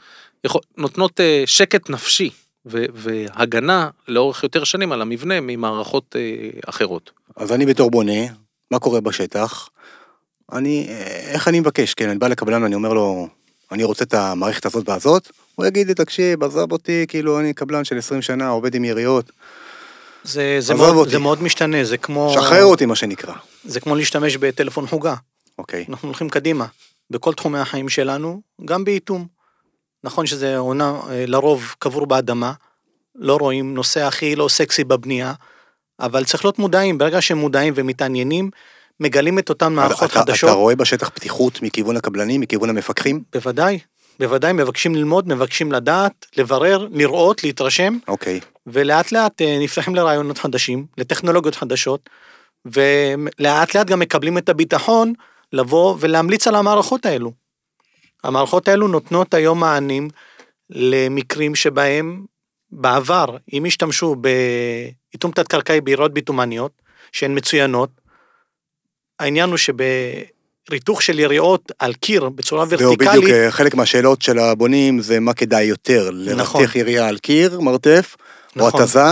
נותנות 0.77 1.19
שקט 1.45 1.89
נפשי 1.89 2.29
והגנה 2.65 3.89
לאורך 4.07 4.43
יותר 4.43 4.63
שנים 4.63 4.91
על 4.91 5.01
המבנה 5.01 5.39
ממערכות 5.41 6.15
אחרות. 6.65 7.11
אז 7.35 7.51
אני 7.51 7.65
בתור 7.65 7.91
בונה, 7.91 8.21
מה 8.71 8.79
קורה 8.79 9.01
בשטח? 9.01 9.69
אני, 10.51 10.87
איך 11.27 11.47
אני 11.47 11.59
מבקש, 11.59 11.93
כן, 11.93 12.09
אני 12.09 12.19
בא 12.19 12.27
לקבלן 12.27 12.63
ואני 12.63 12.75
אומר 12.75 12.93
לו, 12.93 13.27
אני 13.71 13.83
רוצה 13.83 14.03
את 14.03 14.13
המערכת 14.13 14.65
הזאת 14.65 14.89
והזאת, 14.89 15.31
הוא 15.55 15.65
יגיד 15.65 15.87
לי, 15.87 15.93
תקשיב, 15.93 16.43
עזב 16.43 16.71
אותי, 16.71 17.05
כאילו, 17.07 17.39
אני 17.39 17.53
קבלן 17.53 17.83
של 17.83 17.97
20 17.97 18.21
שנה, 18.21 18.49
עובד 18.49 18.75
עם 18.75 18.85
יריות. 18.85 19.31
זה, 20.23 20.57
זה, 20.59 20.73
מאוד, 20.73 21.09
זה 21.09 21.19
מאוד 21.19 21.43
משתנה, 21.43 21.83
זה 21.83 21.97
כמו... 21.97 22.31
שחרר 22.33 22.63
אותי, 22.63 22.85
מה 22.85 22.95
שנקרא. 22.95 23.33
זה 23.63 23.79
כמו 23.79 23.95
להשתמש 23.95 24.37
בטלפון 24.37 24.87
חוגה. 24.87 25.15
אוקיי. 25.57 25.85
אנחנו 25.89 26.07
הולכים 26.07 26.29
קדימה, 26.29 26.65
בכל 27.09 27.33
תחומי 27.33 27.59
החיים 27.59 27.89
שלנו, 27.89 28.41
גם 28.65 28.83
באיתום. 28.83 29.27
נכון 30.03 30.25
שזה 30.25 30.57
עונה 30.57 30.99
אה, 31.09 31.25
לרוב 31.27 31.75
קבור 31.79 32.05
באדמה, 32.05 32.53
לא 33.15 33.35
רואים 33.35 33.73
נושא 33.73 34.01
הכי 34.01 34.35
לא 34.35 34.47
סקסי 34.49 34.83
בבנייה, 34.83 35.33
אבל 35.99 36.25
צריך 36.25 36.45
להיות 36.45 36.59
מודעים, 36.59 36.97
ברגע 36.97 37.21
שהם 37.21 37.37
מודעים 37.37 37.73
ומתעניינים, 37.75 38.49
מגלים 38.99 39.39
את 39.39 39.49
אותן 39.49 39.73
מערכות 39.73 40.09
אתה, 40.11 40.19
חדשות. 40.19 40.49
אתה 40.49 40.57
רואה 40.57 40.75
בשטח 40.75 41.09
פתיחות 41.09 41.61
מכיוון 41.61 41.97
הקבלנים, 41.97 42.41
מכיוון 42.41 42.69
המפקחים? 42.69 43.23
בוודאי, 43.33 43.79
בוודאי 44.19 44.53
מבקשים 44.53 44.95
ללמוד, 44.95 45.27
מבקשים 45.27 45.71
לדעת, 45.71 46.25
לברר, 46.37 46.87
לראות, 46.91 47.43
להתרשם. 47.43 47.97
אוקיי. 48.07 48.39
ולאט 48.67 49.11
לאט 49.11 49.41
אה, 49.41 49.57
נפתחים 49.61 49.95
לרעיונות 49.95 50.37
חדשים, 50.37 50.85
לטכנולוגיות 50.97 51.55
חדשות, 51.55 52.09
ולאט 52.65 53.75
לאט 53.75 53.87
גם 53.87 53.99
מקבלים 53.99 54.37
את 54.37 54.49
הביטחון 54.49 55.13
לבוא 55.53 55.95
ולהמליץ 55.99 56.47
על 56.47 56.55
המערכות 56.55 57.05
האלו. 57.05 57.31
המערכות 58.23 58.67
האלו 58.67 58.87
נותנות 58.87 59.33
היום 59.33 59.59
מענים 59.59 60.09
למקרים 60.69 61.55
שבהם 61.55 62.25
בעבר, 62.71 63.37
אם 63.53 63.65
השתמשו 63.65 64.15
באיתום 64.15 65.31
תת-קרקעי 65.31 65.81
בעירות 65.81 66.13
ביטומניות, 66.13 66.71
שהן 67.11 67.37
מצוינות, 67.37 67.89
העניין 69.19 69.49
הוא 69.49 69.57
שבריתוך 69.57 71.01
של 71.01 71.19
יריעות 71.19 71.71
על 71.79 71.93
קיר 71.93 72.29
בצורה 72.29 72.61
ורטיקלית... 72.69 72.99
זהו, 73.11 73.21
בדיוק, 73.21 73.29
אה, 73.29 73.51
חלק 73.51 73.75
מהשאלות 73.75 74.21
של 74.21 74.39
הבונים 74.39 75.01
זה 75.01 75.19
מה 75.19 75.33
כדאי 75.33 75.63
יותר, 75.63 76.09
לרתך 76.13 76.39
נכון. 76.39 76.63
יריעה 76.75 77.07
על 77.07 77.17
קיר, 77.17 77.59
מרתף, 77.59 78.15
נכון. 78.55 78.71
או 78.73 78.83
התזה, 78.83 79.03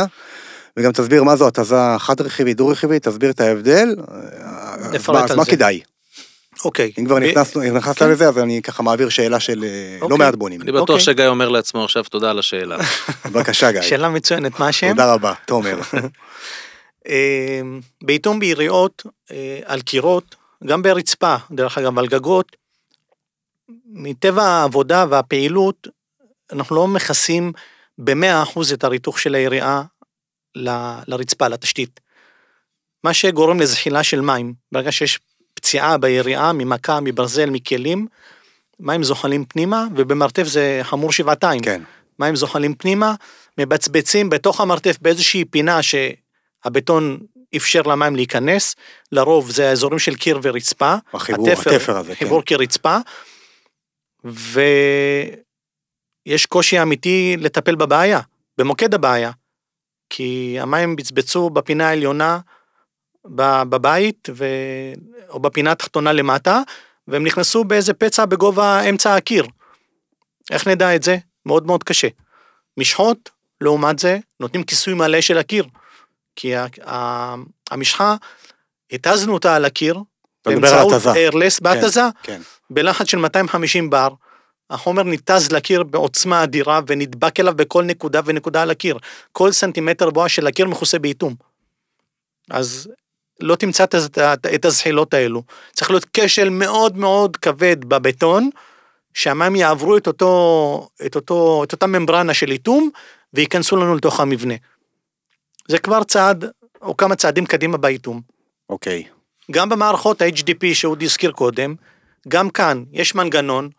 וגם 0.78 0.92
תסביר 0.92 1.24
מה 1.24 1.36
זו 1.36 1.48
התזה 1.48 1.76
חד-רכיבית, 1.98 2.58
דו-רכיבית, 2.58 3.08
תסביר 3.08 3.30
את 3.30 3.40
ההבדל. 3.42 3.96
אז 4.80 4.92
נפרט 4.94 5.16
מה- 5.16 5.24
אז 5.24 5.32
על 5.32 5.38
מה 5.38 5.44
זה. 5.44 5.52
כדאי? 5.52 5.82
אוקיי. 6.66 6.92
אם 7.00 7.06
כבר 7.06 7.16
ב- 7.16 7.20
נכנסנו- 7.20 7.62
נכנסת 7.78 7.98
כן. 8.00 8.10
לזה, 8.10 8.28
אז 8.28 8.38
אני 8.38 8.62
ככה 8.62 8.84
מעביר 8.84 9.10
שאלה 9.10 9.40
של 9.40 9.64
אה, 9.64 9.70
לא 10.02 10.06
אוקיי. 10.06 10.18
מעט 10.18 10.36
בונים. 10.36 10.62
אני 10.62 10.72
בטוח 10.72 10.90
אוקיי. 10.90 11.00
שגיא 11.00 11.28
אומר 11.28 11.50
לעצמו 11.50 11.84
עכשיו 11.84 12.04
תודה 12.04 12.30
על 12.30 12.40
השאלה. 12.40 12.78
בבקשה, 13.26 13.72
גיא. 13.72 13.82
שאלה 13.82 14.10
מצוינת, 14.10 14.60
מה 14.60 14.68
השם? 14.68 14.90
תודה 14.90 15.14
רבה, 15.14 15.34
תומר. 15.46 15.80
אה, 17.10 17.62
בעיתון 18.04 18.40
ביריעות, 18.40 19.04
אה, 19.32 19.60
על 19.66 19.82
קירות, 19.82 20.36
גם 20.64 20.82
ברצפה, 20.82 21.36
דרך 21.52 21.78
אגב, 21.78 22.00
על 22.00 22.08
גגות, 22.08 22.56
מטבע 23.86 24.44
העבודה 24.44 25.06
והפעילות, 25.10 25.88
אנחנו 26.52 26.76
לא 26.76 26.88
מכסים 26.88 27.52
במאה 27.98 28.44
אחוז 28.44 28.74
את 28.74 28.84
הריתוך 28.84 29.20
של 29.20 29.36
היריעה 29.36 29.84
ל- 30.56 31.00
לרצפה, 31.08 31.48
לתשתית. 31.48 32.00
מה 33.04 33.14
שגורם 33.14 33.60
לזחילה 33.60 34.04
של 34.04 34.22
מים, 34.22 34.54
ברגע 34.72 34.92
שיש 34.92 35.20
פציעה 35.54 35.98
ביריעה 35.98 36.54
ממכה, 36.54 37.00
מברזל, 37.00 37.50
מכלים, 37.50 38.08
מים 38.80 39.04
זוחלים 39.04 39.46
פנימה, 39.46 39.86
ובמרתף 39.96 40.44
זה 40.44 40.80
חמור 40.84 41.12
שבעתיים. 41.12 41.62
כן. 41.62 41.82
מים 42.20 42.36
זוחלים 42.36 42.76
פנימה, 42.76 43.14
מבצבצים 43.58 44.30
בתוך 44.30 44.62
המרתף 44.62 44.98
באיזושהי 45.02 45.46
פינה 45.46 45.82
שהבטון 46.68 47.18
אפשר 47.56 47.82
למים 47.82 48.16
להיכנס, 48.16 48.76
לרוב 49.12 49.52
זה 49.52 49.70
האזורים 49.70 50.00
של 50.00 50.16
קיר 50.16 50.40
ורצפה. 50.44 50.96
החיבור, 51.14 51.50
התפר 51.50 51.98
הזה, 51.98 52.16
כן. 52.16 52.20
חיבור 52.20 52.42
קיר 52.42 52.60
רצפה, 52.60 52.98
ויש 54.24 55.36
קושי 56.46 56.82
אמיתי 56.82 57.36
לטפל 57.40 57.76
בבעיה, 57.76 58.20
במוקד 58.58 58.94
הבעיה, 58.94 59.32
כי 60.10 60.58
המים 60.60 60.96
בצבצו 60.96 61.50
בפינה 61.50 61.90
העליונה 61.90 62.40
בבית, 63.26 64.30
ו... 64.34 64.46
או 65.30 65.40
בפינה 65.40 65.72
התחתונה 65.72 66.14
למטה, 66.14 66.62
והם 67.08 67.24
נכנסו 67.24 67.64
באיזה 67.64 67.94
פצע 67.94 68.26
בגובה 68.26 68.90
אמצע 68.90 69.16
הקיר. 69.16 69.48
איך 70.52 70.68
נדע 70.68 70.96
את 70.96 71.04
זה? 71.04 71.18
מאוד 71.46 71.66
מאוד 71.66 71.84
קשה. 71.84 72.08
משחות, 72.78 73.30
לעומת 73.62 74.00
זה, 74.00 74.18
נותנים 74.40 74.64
כיסוי 74.64 74.94
מלא 74.94 75.22
של 75.22 75.38
הקיר. 75.38 75.66
כי 76.38 76.54
המשחה, 77.72 78.16
התזנו 78.92 79.34
אותה 79.34 79.56
על 79.56 79.66
הקיר, 79.66 80.00
התזה. 80.96 81.12
איירלס 81.14 81.60
בהתזה, 81.60 82.02
כן. 82.24 82.42
בלחץ 82.70 83.10
של 83.10 83.18
250 83.18 83.90
בר, 83.90 84.10
החומר 84.70 85.04
ניתז 85.04 85.52
לקיר 85.52 85.84
בעוצמה 85.84 86.44
אדירה 86.44 86.80
ונדבק 86.88 87.40
אליו 87.40 87.54
בכל 87.56 87.84
נקודה 87.84 88.22
ונקודה 88.26 88.62
על 88.62 88.70
הקיר. 88.72 88.98
כל 89.32 89.52
סנטימטר 89.52 90.10
בועה 90.10 90.30
של 90.30 90.48
הקיר 90.48 90.68
מכוסה 90.68 91.00
באיטום. 91.00 91.36
אז 92.52 92.90
לא 93.40 93.56
תמצא 93.56 93.84
את, 93.84 93.94
הז- 93.94 94.10
את, 94.34 94.46
את 94.56 94.66
הזחילות 94.66 95.14
האלו. 95.14 95.44
צריך 95.74 95.92
להיות 95.92 96.06
כשל 96.14 96.50
מאוד 96.50 96.98
מאוד 96.98 97.38
כבד 97.38 97.86
בבטון, 97.86 98.50
שהמים 99.14 99.56
יעברו 99.56 99.98
את, 99.98 100.08
אותו, 100.08 100.90
את, 101.06 101.16
אותו, 101.16 101.64
את 101.64 101.72
אותה 101.72 101.88
ממברנה 101.88 102.34
של 102.34 102.52
איטום 102.52 102.90
וייכנסו 103.34 103.76
לנו 103.76 103.96
לתוך 103.96 104.20
המבנה. 104.20 104.54
זה 105.68 105.80
כבר 105.80 106.04
צעד 106.04 106.46
או 106.82 106.98
כמה 106.98 107.16
צעדים 107.16 107.46
קדימה 107.46 107.78
באיטום. 107.78 108.22
אוקיי. 108.70 109.04
גם 109.52 109.70
במערכות 109.70 110.22
ה-HDP 110.22 110.74
שאודי 110.74 111.06
הזכיר 111.06 111.32
קודם, 111.32 111.76
גם 112.28 112.50
כאן 112.50 112.84
יש 112.92 113.16
מנגנון 113.16 113.70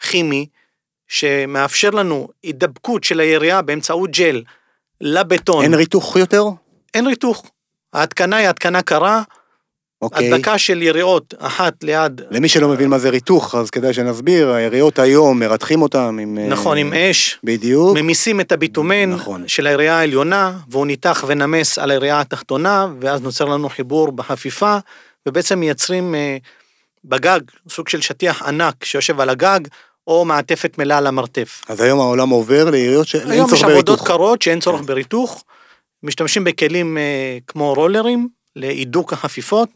כימי 0.00 0.46
שמאפשר 1.08 1.90
לנו 1.90 2.28
הידבקות 2.42 3.04
של 3.04 3.20
היריעה 3.20 3.62
באמצעות 3.62 4.10
ג'ל 4.10 4.42
לבטון. 5.00 5.64
אין 5.64 5.74
ריתוך 5.74 6.16
יותר? 6.16 6.44
אין 6.94 7.06
ריתוך. 7.06 7.50
ההתקנה 7.92 8.36
היא 8.36 8.48
התקנה 8.48 8.82
קרה, 8.82 9.22
אוקיי. 10.02 10.32
הדבקה 10.32 10.58
של 10.58 10.82
יריעות 10.82 11.34
אחת 11.38 11.84
ליד, 11.84 12.20
למי 12.30 12.48
שלא 12.48 12.68
מבין 12.68 12.88
מה 12.88 12.98
זה 12.98 13.10
ריתוך, 13.10 13.54
אז 13.54 13.70
כדאי 13.70 13.94
שנסביר, 13.94 14.50
היריות 14.50 14.98
היום 14.98 15.40
מרתכים 15.40 15.82
אותם 15.82 16.18
עם... 16.22 16.38
אה, 16.38 16.46
נכון, 16.46 16.78
עם 16.78 16.92
אש, 16.92 17.38
בדיוק. 17.44 17.96
ממיסים 17.98 18.40
את 18.40 18.52
הביטומן 18.52 19.10
נכון. 19.10 19.48
של 19.48 19.66
היריעה 19.66 19.98
העליונה, 19.98 20.52
והוא 20.68 20.86
ניתח 20.86 21.24
ונמס 21.26 21.78
על 21.78 21.90
היריעה 21.90 22.20
התחתונה, 22.20 22.86
ואז 23.00 23.20
נוצר 23.20 23.44
לנו 23.44 23.68
חיבור 23.68 24.12
בחפיפה, 24.12 24.78
ובעצם 25.28 25.60
מייצרים 25.60 26.14
אה, 26.14 26.36
בגג 27.04 27.40
סוג 27.68 27.88
של 27.88 28.00
שטיח 28.00 28.42
ענק 28.42 28.84
שיושב 28.84 29.20
על 29.20 29.28
הגג, 29.28 29.60
או 30.06 30.24
מעטפת 30.24 30.78
מלאה 30.78 30.98
על 30.98 31.06
המרתף. 31.06 31.62
אז 31.68 31.80
היום 31.80 32.00
העולם 32.00 32.28
עובר 32.28 32.70
ליריות 32.70 33.06
שאין 33.06 33.30
היום 33.30 33.46
צורך 33.46 33.58
יש 33.58 33.64
עבודות 33.64 33.86
בריתוך. 33.86 34.06
קרות 34.06 34.42
שאין 34.42 34.60
צורך 34.60 34.80
בריתוך, 34.84 35.44
משתמשים 36.02 36.44
בכלים 36.44 36.98
אה, 36.98 37.38
כמו 37.46 37.74
רולרים 37.74 38.28
להידוק 38.56 39.12
החפיפות, 39.12 39.68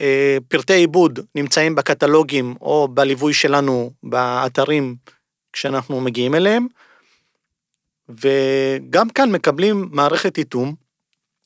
אה, 0.00 0.38
פרטי 0.48 0.72
עיבוד 0.72 1.20
נמצאים 1.34 1.74
בקטלוגים 1.74 2.54
או 2.60 2.88
בליווי 2.88 3.34
שלנו 3.34 3.90
באתרים 4.02 4.96
כשאנחנו 5.52 6.00
מגיעים 6.00 6.34
אליהם, 6.34 6.66
וגם 8.08 9.08
כאן 9.10 9.32
מקבלים 9.32 9.88
מערכת 9.92 10.38
איתום 10.38 10.74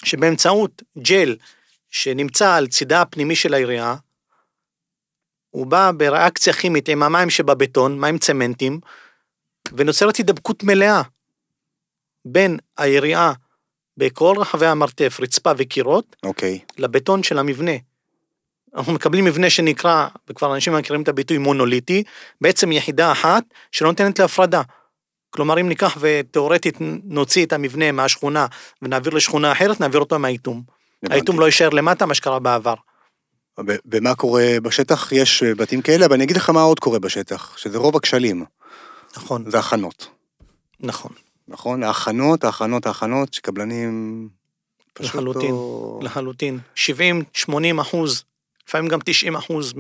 שבאמצעות 0.05 0.83
ג'ל 0.99 1.37
שנמצא 1.90 2.55
על 2.55 2.66
צידה 2.66 3.03
הפנימי 3.03 3.37
של 3.37 3.55
היריעה, 3.55 3.97
הוא 5.51 5.66
בא 5.66 5.90
בריאקציה 5.97 6.53
כימית 6.53 6.88
עם 6.88 7.03
המים 7.03 7.31
שבבטון, 7.31 8.01
מים 8.01 8.18
צמנטים, 8.18 8.81
ונוצרת 9.73 10.16
הידבקות 10.16 10.62
מלאה 10.62 11.03
בין 12.25 12.59
היריעה 12.79 13.33
בכל 13.99 14.35
רחבי 14.39 14.67
המרתף, 14.67 15.19
רצפה 15.21 15.53
וקירות, 15.57 16.17
אוקיי. 16.23 16.59
לבטון 16.79 17.23
של 17.23 17.39
המבנה. 17.39 17.73
אנחנו 18.77 18.93
מקבלים 18.93 19.25
מבנה 19.25 19.51
שנקרא, 19.51 20.07
וכבר 20.29 20.55
אנשים 20.55 20.75
מכירים 20.75 21.03
את 21.03 21.09
הביטוי 21.09 21.39
מונוליטי, 21.39 22.03
בעצם 22.41 22.73
יחידה 22.73 23.13
אחת 23.13 23.45
שלא 23.73 23.89
נותנת 23.89 24.19
להפרדה. 24.19 24.63
כלומר, 25.31 25.61
אם 25.61 25.69
ניקח 25.69 25.97
ותאורטית 26.01 26.77
נוציא 27.05 27.47
את 27.47 27.53
המבנה 27.53 27.93
מהשכונה 27.93 28.47
ונעביר 28.83 29.15
לשכונה 29.15 29.53
אחרת, 29.53 29.81
נעביר 29.81 30.01
אותו 30.01 30.19
מהאיטום. 30.19 30.63
הבנתי. 31.03 31.15
האיטום 31.15 31.41
לא 31.41 31.45
יישאר 31.45 31.69
למטה, 31.69 32.07
מה 32.07 32.15
שקרה 32.15 32.39
בעבר. 32.39 32.75
ומה 33.93 34.15
קורה 34.15 34.47
בשטח? 34.63 35.13
יש 35.13 35.43
בתים 35.43 35.83
כאלה, 35.83 36.07
אבל 36.07 36.15
אני 36.15 36.25
אגיד 36.25 36.37
לך 36.37 36.51
מה 36.51 36.63
עוד 36.63 36.81
קורה 36.81 36.99
בשטח, 36.99 37.59
שזה 37.59 37.79
רוב 37.79 37.97
הכשלים, 37.97 38.45
נכון, 39.17 39.51
זה 39.51 39.59
הכנות. 39.59 40.09
נכון. 40.81 41.13
נכון? 41.49 41.83
ההכנות, 41.83 42.45
ההכנות, 42.45 42.87
ההכנות, 42.87 43.35
שקבלנים... 43.35 44.29
פשוט 44.93 45.15
לחלוטין, 45.15 45.51
לא- 45.51 46.01
לחלוטין. 46.03 46.59
70-80 46.77 47.51
אחוז, 47.81 48.25
לפעמים 48.69 48.89
גם 48.89 48.99
90 49.05 49.37
אחוז 49.37 49.73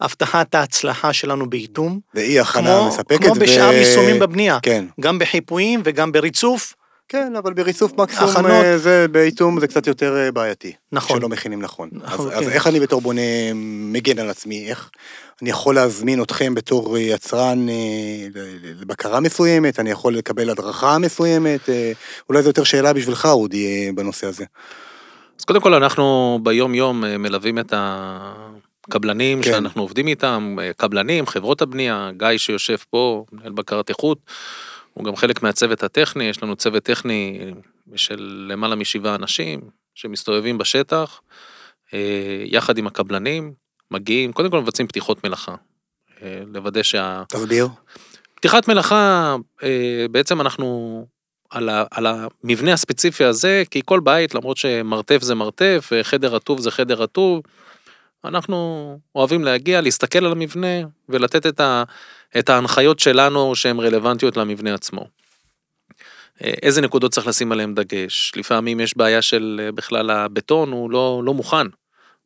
מהבטחת 0.00 0.54
ההצלחה 0.54 1.12
שלנו 1.12 1.50
באיטום. 1.50 2.00
ואי 2.14 2.40
הכנה 2.40 2.88
מספקת. 2.88 3.24
כמו 3.24 3.34
בשאר 3.34 3.72
יישומים 3.72 4.18
בבנייה, 4.18 4.58
כן, 4.62 4.84
גם 5.00 5.18
בחיפויים 5.18 5.80
וגם 5.84 6.12
בריצוף, 6.12 6.74
כן, 7.12 7.36
אבל 7.36 7.52
בריצוף 7.52 7.92
מקסימום 7.98 8.30
הכנות. 8.30 8.50
אה, 8.50 8.78
זה 8.78 9.06
באיתום 9.10 9.60
זה 9.60 9.66
קצת 9.66 9.86
יותר 9.86 10.16
אה, 10.16 10.32
בעייתי. 10.32 10.72
נכון. 10.92 11.18
שלא 11.18 11.28
מכינים 11.28 11.62
נכון. 11.62 11.90
אז, 12.04 12.12
נכון, 12.12 12.32
אז 12.32 12.44
כן. 12.44 12.50
איך 12.50 12.66
אני 12.66 12.80
בתור 12.80 13.00
בונה 13.00 13.20
מגן 13.92 14.18
על 14.18 14.30
עצמי? 14.30 14.66
איך 14.68 14.90
אני 15.42 15.50
יכול 15.50 15.74
להזמין 15.74 16.22
אתכם 16.22 16.54
בתור 16.54 16.98
יצרן 16.98 17.68
אה, 17.68 17.74
ל- 18.34 18.80
לבקרה 18.80 19.20
מסוימת? 19.20 19.80
אני 19.80 19.90
יכול 19.90 20.16
לקבל 20.16 20.50
הדרכה 20.50 20.98
מסוימת? 20.98 21.68
אולי 22.28 22.42
זו 22.42 22.48
יותר 22.48 22.64
שאלה 22.64 22.92
בשבילך, 22.92 23.26
אודי, 23.26 23.92
בנושא 23.94 24.26
הזה. 24.26 24.44
אז 25.38 25.44
קודם 25.44 25.60
כל 25.60 25.74
אנחנו 25.74 26.38
ביום 26.42 26.74
יום 26.74 27.04
אה, 27.04 27.18
מלווים 27.18 27.58
את 27.58 27.74
הקבלנים 27.76 29.42
כן. 29.42 29.50
שאנחנו 29.50 29.82
עובדים 29.82 30.06
איתם, 30.06 30.56
קבלנים, 30.76 31.26
חברות 31.26 31.62
הבנייה, 31.62 32.10
גיא 32.16 32.38
שיושב 32.38 32.76
פה, 32.90 33.24
מנהל 33.32 33.52
בקרת 33.52 33.88
איכות, 33.88 34.18
הוא 34.94 35.04
גם 35.04 35.16
חלק 35.16 35.42
מהצוות 35.42 35.82
הטכני, 35.82 36.24
יש 36.24 36.42
לנו 36.42 36.56
צוות 36.56 36.82
טכני 36.82 37.52
של 37.96 38.46
למעלה 38.50 38.76
משבעה 38.76 39.14
אנשים 39.14 39.60
שמסתובבים 39.94 40.58
בשטח, 40.58 41.20
אה, 41.94 42.42
יחד 42.44 42.78
עם 42.78 42.86
הקבלנים, 42.86 43.52
מגיעים, 43.90 44.32
קודם 44.32 44.50
כל 44.50 44.60
מבצעים 44.60 44.88
פתיחות 44.88 45.24
מלאכה. 45.24 45.54
אה, 46.22 46.42
לוודא 46.54 46.82
שה... 46.82 47.22
תסביר. 47.28 47.68
פתיחת 48.34 48.68
מלאכה, 48.68 49.36
אה, 49.62 50.06
בעצם 50.10 50.40
אנחנו 50.40 51.06
על, 51.50 51.68
ה, 51.68 51.84
על 51.90 52.06
המבנה 52.06 52.72
הספציפי 52.72 53.24
הזה, 53.24 53.62
כי 53.70 53.80
כל 53.84 54.00
בית, 54.00 54.34
למרות 54.34 54.56
שמרתף 54.56 55.22
זה 55.22 55.34
מרתף 55.34 55.90
וחדר 55.92 56.34
רטוב 56.34 56.60
זה 56.60 56.70
חדר 56.70 57.02
רטוב, 57.02 57.42
אנחנו 58.24 58.98
אוהבים 59.14 59.44
להגיע, 59.44 59.80
להסתכל 59.80 60.24
על 60.24 60.32
המבנה 60.32 60.82
ולתת 61.08 61.46
את, 61.46 61.60
ה, 61.60 61.84
את 62.38 62.48
ההנחיות 62.48 62.98
שלנו 62.98 63.56
שהן 63.56 63.80
רלוונטיות 63.80 64.36
למבנה 64.36 64.74
עצמו. 64.74 65.06
אה, 66.44 66.52
איזה 66.62 66.80
נקודות 66.80 67.12
צריך 67.12 67.26
לשים 67.26 67.52
עליהן 67.52 67.74
דגש? 67.74 68.32
לפעמים 68.36 68.80
יש 68.80 68.96
בעיה 68.96 69.22
של 69.22 69.60
אה, 69.62 69.72
בכלל 69.72 70.10
הבטון, 70.10 70.72
הוא 70.72 70.90
לא, 70.90 71.22
לא 71.24 71.34
מוכן. 71.34 71.66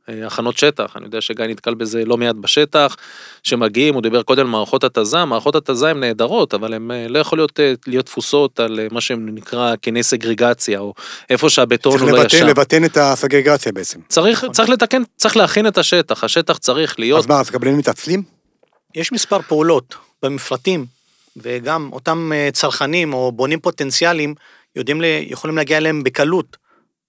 אה, 0.08 0.26
הכנות 0.26 0.58
שטח, 0.58 0.96
אני 0.96 1.04
יודע 1.04 1.20
שגיא 1.20 1.44
נתקל 1.44 1.74
בזה 1.74 2.04
לא 2.04 2.16
מעט 2.16 2.36
בשטח, 2.36 2.96
שמגיעים, 3.42 3.94
הוא 3.94 4.02
דיבר 4.02 4.22
קודם 4.22 4.40
על 4.40 4.46
מערכות 4.46 4.84
התזה, 4.84 5.24
מערכות 5.24 5.54
התזה 5.54 5.90
הן 5.90 6.00
נהדרות, 6.00 6.54
אבל 6.54 6.74
הן 6.74 6.90
אה, 6.90 7.08
לא 7.08 7.18
יכולות 7.18 7.60
אה, 7.60 7.72
להיות 7.86 8.06
תפוסות 8.06 8.60
על 8.60 8.80
מה 8.90 9.00
שנקרא 9.00 9.76
קיני 9.76 10.02
סגרגציה, 10.02 10.78
או 10.78 10.94
איפה 11.30 11.50
שהבטון 11.50 11.92
צריך 11.92 12.02
הוא 12.02 12.18
לא 12.18 12.24
ישר. 12.24 12.46
לבטן 12.46 12.84
את 12.84 12.96
הסגרגציה 12.96 13.72
בעצם. 13.72 14.00
צריך, 14.08 14.44
צריך 14.52 14.68
לתקן, 14.68 15.02
צריך 15.16 15.36
להכין 15.36 15.66
את 15.66 15.78
השטח, 15.78 16.24
השטח 16.24 16.58
צריך 16.58 16.98
להיות, 16.98 17.18
אז 17.18 17.26
מה, 17.26 17.40
אז 17.40 17.50
קבלנים 17.50 17.78
מתעצלים? 17.78 18.22
יש 18.94 19.12
מספר 19.12 19.42
פעולות 19.42 19.94
במפרטים, 20.22 20.86
וגם 21.36 21.88
אותם 21.92 22.32
צרכנים 22.52 23.14
או 23.14 23.32
בונים 23.32 23.60
פוטנציאליים 23.60 24.34
יודעים, 24.76 25.00
יכולים 25.04 25.56
להגיע 25.56 25.76
אליהם 25.76 26.02
בקלות 26.02 26.56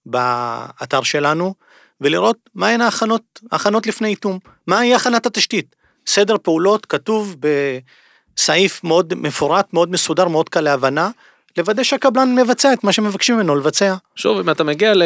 באתר 0.06 1.02
שלנו, 1.02 1.54
ולראות 2.00 2.36
מהן 2.54 2.80
ההכנות, 2.80 3.22
ההכנות 3.52 3.86
לפני 3.86 4.08
איתום, 4.08 4.38
מהי 4.66 4.94
הכנת 4.94 5.26
התשתית. 5.26 5.76
סדר 6.06 6.36
פעולות 6.42 6.86
כתוב 6.86 7.36
בסעיף 7.40 8.84
מאוד 8.84 9.14
מפורט, 9.14 9.72
מאוד 9.72 9.90
מסודר, 9.90 10.28
מאוד 10.28 10.48
קל 10.48 10.60
להבנה, 10.60 11.10
לוודא 11.58 11.82
שהקבלן 11.82 12.34
מבצע 12.34 12.72
את 12.72 12.84
מה 12.84 12.92
שמבקשים 12.92 13.36
ממנו 13.36 13.56
לבצע. 13.56 13.94
שוב, 14.16 14.38
אם 14.38 14.50
אתה 14.50 14.64
מגיע, 14.64 14.94
ל... 14.94 15.02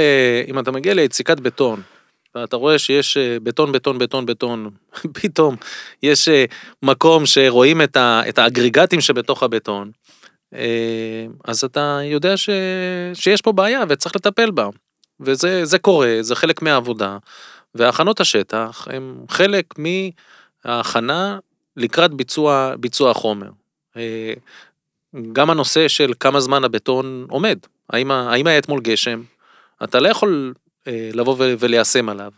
אם 0.49 0.59
אתה 0.59 0.71
מגיע 0.71 0.95
ליציקת 0.95 1.41
בטון, 1.41 1.83
ואתה 2.35 2.57
רואה 2.57 2.79
שיש 2.79 3.17
אה, 3.17 3.37
בטון, 3.43 3.73
בטון, 3.73 3.99
בטון, 3.99 4.27
בטון, 4.27 4.71
פתאום 5.23 5.57
יש 6.03 6.29
אה, 6.29 6.45
מקום 6.83 7.27
שרואים 7.27 7.83
את, 7.83 7.97
ה... 7.97 8.23
את 8.29 8.39
האגריגטים 8.39 9.01
שבתוך 9.01 9.43
הבטון, 9.43 9.91
אה, 10.55 11.27
אז 11.45 11.65
אתה 11.65 12.01
יודע 12.05 12.37
ש... 12.37 12.51
שיש 13.15 13.43
פה 13.43 13.53
בעיה 13.53 13.83
וצריך 13.89 14.17
לטפל 14.17 14.51
בה. 14.51 14.69
וזה 15.21 15.65
זה 15.65 15.79
קורה, 15.79 16.17
זה 16.21 16.35
חלק 16.35 16.63
מהעבודה, 16.63 17.19
והכנות 17.75 18.21
השטח 18.21 18.89
הם 18.91 19.25
חלק 19.29 19.75
מההכנה 20.65 21.39
לקראת 21.77 22.15
ביצוע, 22.15 22.75
ביצוע 22.81 23.11
החומר. 23.11 23.51
אה, 23.97 24.33
גם 25.33 25.51
הנושא 25.51 25.89
של 25.89 26.13
כמה 26.21 26.41
זמן 26.41 26.65
הבטון 26.65 27.27
עומד, 27.31 27.59
האם, 27.91 28.11
האם 28.11 28.47
היה 28.47 28.59
אתמול 28.59 28.81
גשם, 28.81 29.23
אתה 29.85 30.01
לא 30.01 30.09
יכול 30.09 30.55
אה, 30.87 31.11
לבוא 31.15 31.37
וליישם 31.39 32.09
עליו. 32.09 32.31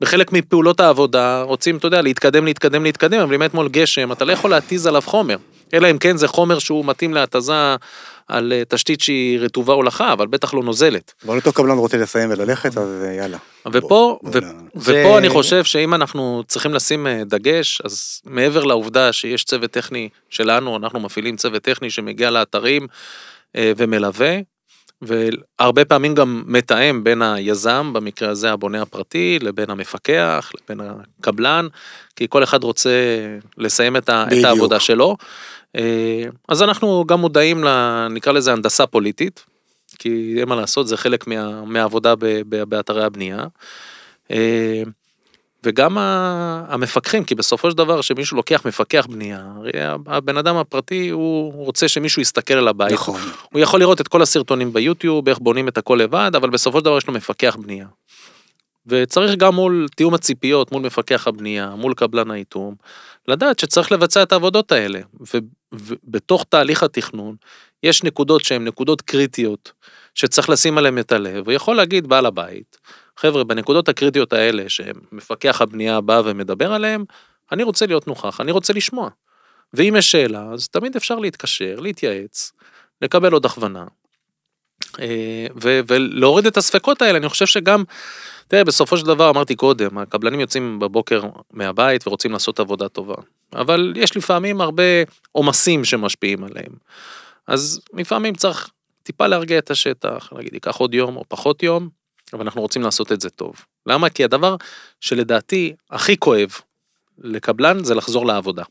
בחלק 0.00 0.32
מפעולות 0.32 0.80
העבודה 0.80 1.42
רוצים, 1.42 1.76
אתה 1.76 1.86
יודע, 1.86 2.02
להתקדם, 2.02 2.44
להתקדם, 2.44 2.84
להתקדם, 2.84 3.20
אבל 3.20 3.34
אם 3.34 3.42
היה 3.42 3.48
אתמול 3.48 3.68
גשם, 3.68 4.12
אתה 4.12 4.24
לא 4.24 4.32
יכול 4.32 4.50
להתיז 4.50 4.86
עליו 4.86 5.02
חומר. 5.02 5.36
אלא 5.74 5.90
אם 5.90 5.98
כן 5.98 6.16
זה 6.16 6.28
חומר 6.28 6.58
שהוא 6.58 6.84
מתאים 6.84 7.14
להתזה 7.14 7.76
על 8.30 8.52
אה, 8.52 8.62
תשתית 8.68 9.00
שהיא 9.00 9.38
רטובה 9.38 9.72
הולכה, 9.74 10.12
אבל 10.12 10.26
בטח 10.26 10.54
לא 10.54 10.62
נוזלת. 10.62 11.12
אבל 11.26 11.36
אותו 11.36 11.52
קבלן 11.52 11.78
רוצה 11.78 11.96
לסיים 11.96 12.30
וללכת, 12.30 12.78
אז 12.78 13.02
אה, 13.04 13.12
יאללה. 13.14 13.38
ופה, 13.68 13.78
בוא, 13.78 14.18
ו- 14.24 14.30
בוא 14.32 14.40
ופה 14.76 14.82
זה- 14.82 15.18
אני 15.18 15.28
חושב 15.28 15.64
שאם 15.64 15.94
אנחנו 15.94 16.42
צריכים 16.48 16.74
לשים 16.74 17.06
אה, 17.06 17.22
דגש, 17.24 17.80
אז 17.84 18.20
מעבר 18.24 18.64
לעובדה 18.64 19.12
שיש 19.12 19.44
צוות 19.44 19.70
טכני 19.70 20.08
שלנו, 20.30 20.76
אנחנו 20.76 21.00
מפעילים 21.00 21.36
צוות 21.36 21.62
טכני 21.62 21.90
שמגיע 21.90 22.30
לאתרים 22.30 22.86
ומלווה, 23.56 24.36
והרבה 25.02 25.84
פעמים 25.84 26.14
גם 26.14 26.42
מתאם 26.46 27.04
בין 27.04 27.22
היזם, 27.22 27.90
במקרה 27.92 28.28
הזה 28.30 28.52
הבונה 28.52 28.82
הפרטי, 28.82 29.38
לבין 29.42 29.70
המפקח, 29.70 30.52
לבין 30.62 30.80
הקבלן, 31.20 31.66
כי 32.16 32.26
כל 32.30 32.44
אחד 32.44 32.64
רוצה 32.64 32.90
לסיים 33.58 33.96
את, 33.96 34.08
ה- 34.08 34.24
את. 34.40 34.44
העבודה 34.44 34.80
שלו. 34.80 35.16
אה, 35.76 36.24
אז 36.48 36.62
אנחנו 36.62 37.04
גם 37.06 37.20
מודעים, 37.20 37.64
ל, 37.64 37.68
נקרא 38.08 38.32
לזה 38.32 38.52
הנדסה 38.52 38.86
פוליטית, 38.86 39.44
כי 39.98 40.34
אין 40.38 40.48
מה 40.48 40.54
לעשות, 40.56 40.88
זה 40.88 40.96
חלק 40.96 41.26
מה, 41.26 41.64
מהעבודה 41.64 42.14
ב, 42.14 42.24
ב, 42.48 42.62
באתרי 42.64 43.04
הבנייה. 43.04 43.44
אה, 44.30 44.82
וגם 45.64 45.98
המפקחים, 46.68 47.24
כי 47.24 47.34
בסופו 47.34 47.70
של 47.70 47.76
דבר 47.76 48.00
שמישהו 48.00 48.36
לוקח 48.36 48.66
מפקח 48.66 49.06
בנייה, 49.10 49.46
הרי 49.56 49.70
הבן 50.06 50.36
אדם 50.36 50.56
הפרטי 50.56 51.08
הוא 51.08 51.52
רוצה 51.64 51.88
שמישהו 51.88 52.22
יסתכל 52.22 52.54
על 52.54 52.68
הבית. 52.68 52.92
נכון. 52.92 53.20
הוא 53.52 53.60
יכול 53.60 53.80
לראות 53.80 54.00
את 54.00 54.08
כל 54.08 54.22
הסרטונים 54.22 54.72
ביוטיוב, 54.72 55.28
איך 55.28 55.38
בונים 55.38 55.68
את 55.68 55.78
הכל 55.78 55.98
לבד, 56.02 56.30
אבל 56.36 56.50
בסופו 56.50 56.78
של 56.78 56.84
דבר 56.84 56.98
יש 56.98 57.06
לו 57.06 57.12
מפקח 57.14 57.56
בנייה. 57.60 57.86
וצריך 58.86 59.34
גם 59.36 59.54
מול 59.54 59.86
תיאום 59.96 60.14
הציפיות, 60.14 60.72
מול 60.72 60.82
מפקח 60.82 61.26
הבנייה, 61.26 61.74
מול 61.76 61.94
קבלן 61.94 62.30
האיתום, 62.30 62.74
לדעת 63.28 63.58
שצריך 63.58 63.92
לבצע 63.92 64.22
את 64.22 64.32
העבודות 64.32 64.72
האלה. 64.72 65.00
ובתוך 65.72 66.44
תהליך 66.48 66.82
התכנון, 66.82 67.36
יש 67.82 68.02
נקודות 68.02 68.44
שהן 68.44 68.64
נקודות 68.64 69.02
קריטיות, 69.02 69.72
שצריך 70.14 70.50
לשים 70.50 70.78
עליהן 70.78 70.98
את 70.98 71.12
הלב, 71.12 71.44
הוא 71.44 71.52
יכול 71.52 71.76
להגיד 71.76 72.06
בעל 72.06 72.26
הבית, 72.26 72.78
חבר'ה, 73.16 73.44
בנקודות 73.44 73.88
הקריטיות 73.88 74.32
האלה, 74.32 74.68
שמפקח 74.68 75.60
הבנייה 75.60 76.00
בא 76.00 76.22
ומדבר 76.24 76.72
עליהן, 76.72 77.04
אני 77.52 77.62
רוצה 77.62 77.86
להיות 77.86 78.06
נוכח, 78.06 78.40
אני 78.40 78.52
רוצה 78.52 78.72
לשמוע. 78.72 79.10
ואם 79.74 79.94
יש 79.98 80.12
שאלה, 80.12 80.50
אז 80.52 80.68
תמיד 80.68 80.96
אפשר 80.96 81.18
להתקשר, 81.18 81.80
להתייעץ, 81.80 82.52
לקבל 83.02 83.32
עוד 83.32 83.46
הכוונה. 83.46 83.84
אה, 85.00 85.46
ולהוריד 85.88 86.46
את 86.46 86.56
הספקות 86.56 87.02
האלה, 87.02 87.18
אני 87.18 87.28
חושב 87.28 87.46
שגם, 87.46 87.84
תראה, 88.48 88.64
בסופו 88.64 88.96
של 88.96 89.06
דבר, 89.06 89.30
אמרתי 89.30 89.54
קודם, 89.54 89.98
הקבלנים 89.98 90.40
יוצאים 90.40 90.78
בבוקר 90.78 91.22
מהבית 91.52 92.06
ורוצים 92.06 92.32
לעשות 92.32 92.60
עבודה 92.60 92.88
טובה. 92.88 93.14
אבל 93.52 93.92
יש 93.96 94.16
לפעמים 94.16 94.60
הרבה 94.60 94.82
עומסים 95.32 95.84
שמשפיעים 95.84 96.44
עליהם. 96.44 96.72
אז 97.46 97.80
לפעמים 97.94 98.34
צריך 98.34 98.70
טיפה 99.02 99.26
להרגיע 99.26 99.58
את 99.58 99.70
השטח, 99.70 100.28
להגיד, 100.32 100.54
ייקח 100.54 100.76
עוד 100.76 100.94
יום 100.94 101.16
או 101.16 101.24
פחות 101.28 101.62
יום, 101.62 101.88
אבל 102.32 102.40
אנחנו 102.40 102.60
רוצים 102.60 102.82
לעשות 102.82 103.12
את 103.12 103.20
זה 103.20 103.30
טוב. 103.30 103.54
למה? 103.86 104.10
כי 104.10 104.24
הדבר 104.24 104.56
שלדעתי 105.00 105.72
הכי 105.90 106.16
כואב 106.16 106.50
לקבלן 107.18 107.84
זה 107.84 107.94
לחזור 107.94 108.26
לעבודה. 108.26 108.62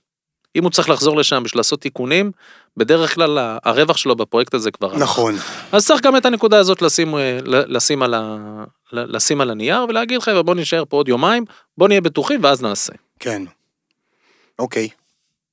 אם 0.56 0.64
הוא 0.64 0.72
צריך 0.72 0.90
לחזור 0.90 1.18
לשם 1.18 1.44
בשביל 1.44 1.60
לעשות 1.60 1.82
תיקונים, 1.82 2.32
בדרך 2.78 3.16
כלל 3.16 3.58
הרווח 3.64 3.98
שלו 3.98 4.16
בפרויקט 4.16 4.54
הזה 4.54 4.72
כבר... 4.72 4.98
נכון. 4.98 5.36
אז 5.72 5.86
צריך 5.86 6.02
גם 6.02 6.18
את 6.18 6.26
הנקודה 6.26 6.60
הזאת 6.60 6.82
לשים, 6.82 7.16
אה, 7.16 7.40
לשים, 7.46 8.04
על, 8.04 8.14
ה, 8.14 8.38
לשים 8.92 9.42
על 9.42 9.50
הנייר 9.50 9.86
ולהגיד 9.90 10.20
חבר'ה 10.20 10.44
בוא 10.44 10.56
נשאר 10.56 10.84
פה 10.90 10.98
עוד 10.98 11.08
יומיים, 11.08 11.46
בוא 11.78 11.88
נהיה 11.88 12.02
בטוחים 12.02 12.44
ואז 12.44 12.62
נעשה. 12.62 12.94
כן. 13.20 13.44
אוקיי. 14.60 14.90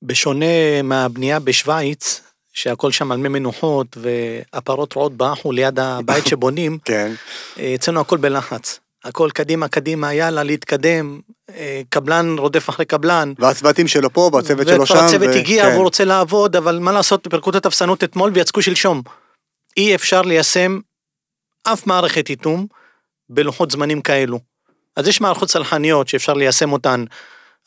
בשונה 0.01 0.81
מהבנייה 0.83 1.39
בשוויץ, 1.39 2.21
שהכל 2.53 2.91
שם 2.91 3.11
על 3.11 3.17
מי 3.17 3.29
מנוחות 3.29 3.97
והפרות 3.97 4.93
רועות 4.93 5.13
באחו 5.13 5.51
ליד 5.51 5.79
הבית 5.79 6.27
שבונים, 6.29 6.77
כן. 6.85 7.11
אה, 7.59 7.75
אצלנו 7.75 7.99
הכל 7.99 8.17
בלחץ. 8.17 8.79
הכל 9.07 9.29
קדימה, 9.33 9.67
קדימה, 9.67 10.13
יאללה, 10.13 10.43
להתקדם, 10.43 11.19
אה, 11.55 11.81
קבלן 11.89 12.35
רודף 12.37 12.69
אחרי 12.69 12.85
קבלן. 12.85 13.33
והצוותים 13.39 13.87
שלו 13.87 14.13
פה, 14.13 14.29
והצוות 14.33 14.67
שלו 14.67 14.85
שם. 14.85 14.93
וכבר 14.93 15.05
הצוות 15.05 15.29
ו- 15.29 15.37
הגיע 15.37 15.63
כן. 15.63 15.71
והוא 15.71 15.83
רוצה 15.83 16.05
לעבוד, 16.05 16.55
אבל 16.55 16.79
מה 16.79 16.91
לעשות, 16.91 17.27
פירקו 17.29 17.49
את 17.49 17.55
התפסנות 17.55 18.03
אתמול 18.03 18.31
ויצקו 18.33 18.61
שלשום. 18.61 19.01
אי 19.77 19.95
אפשר 19.95 20.21
ליישם 20.21 20.79
אף 21.63 21.87
מערכת 21.87 22.29
איתום 22.29 22.67
בלוחות 23.29 23.71
זמנים 23.71 24.01
כאלו. 24.01 24.39
אז 24.95 25.07
יש 25.07 25.21
מערכות 25.21 25.49
צלחניות 25.49 26.07
שאפשר 26.07 26.33
ליישם 26.33 26.71
אותן 26.71 27.03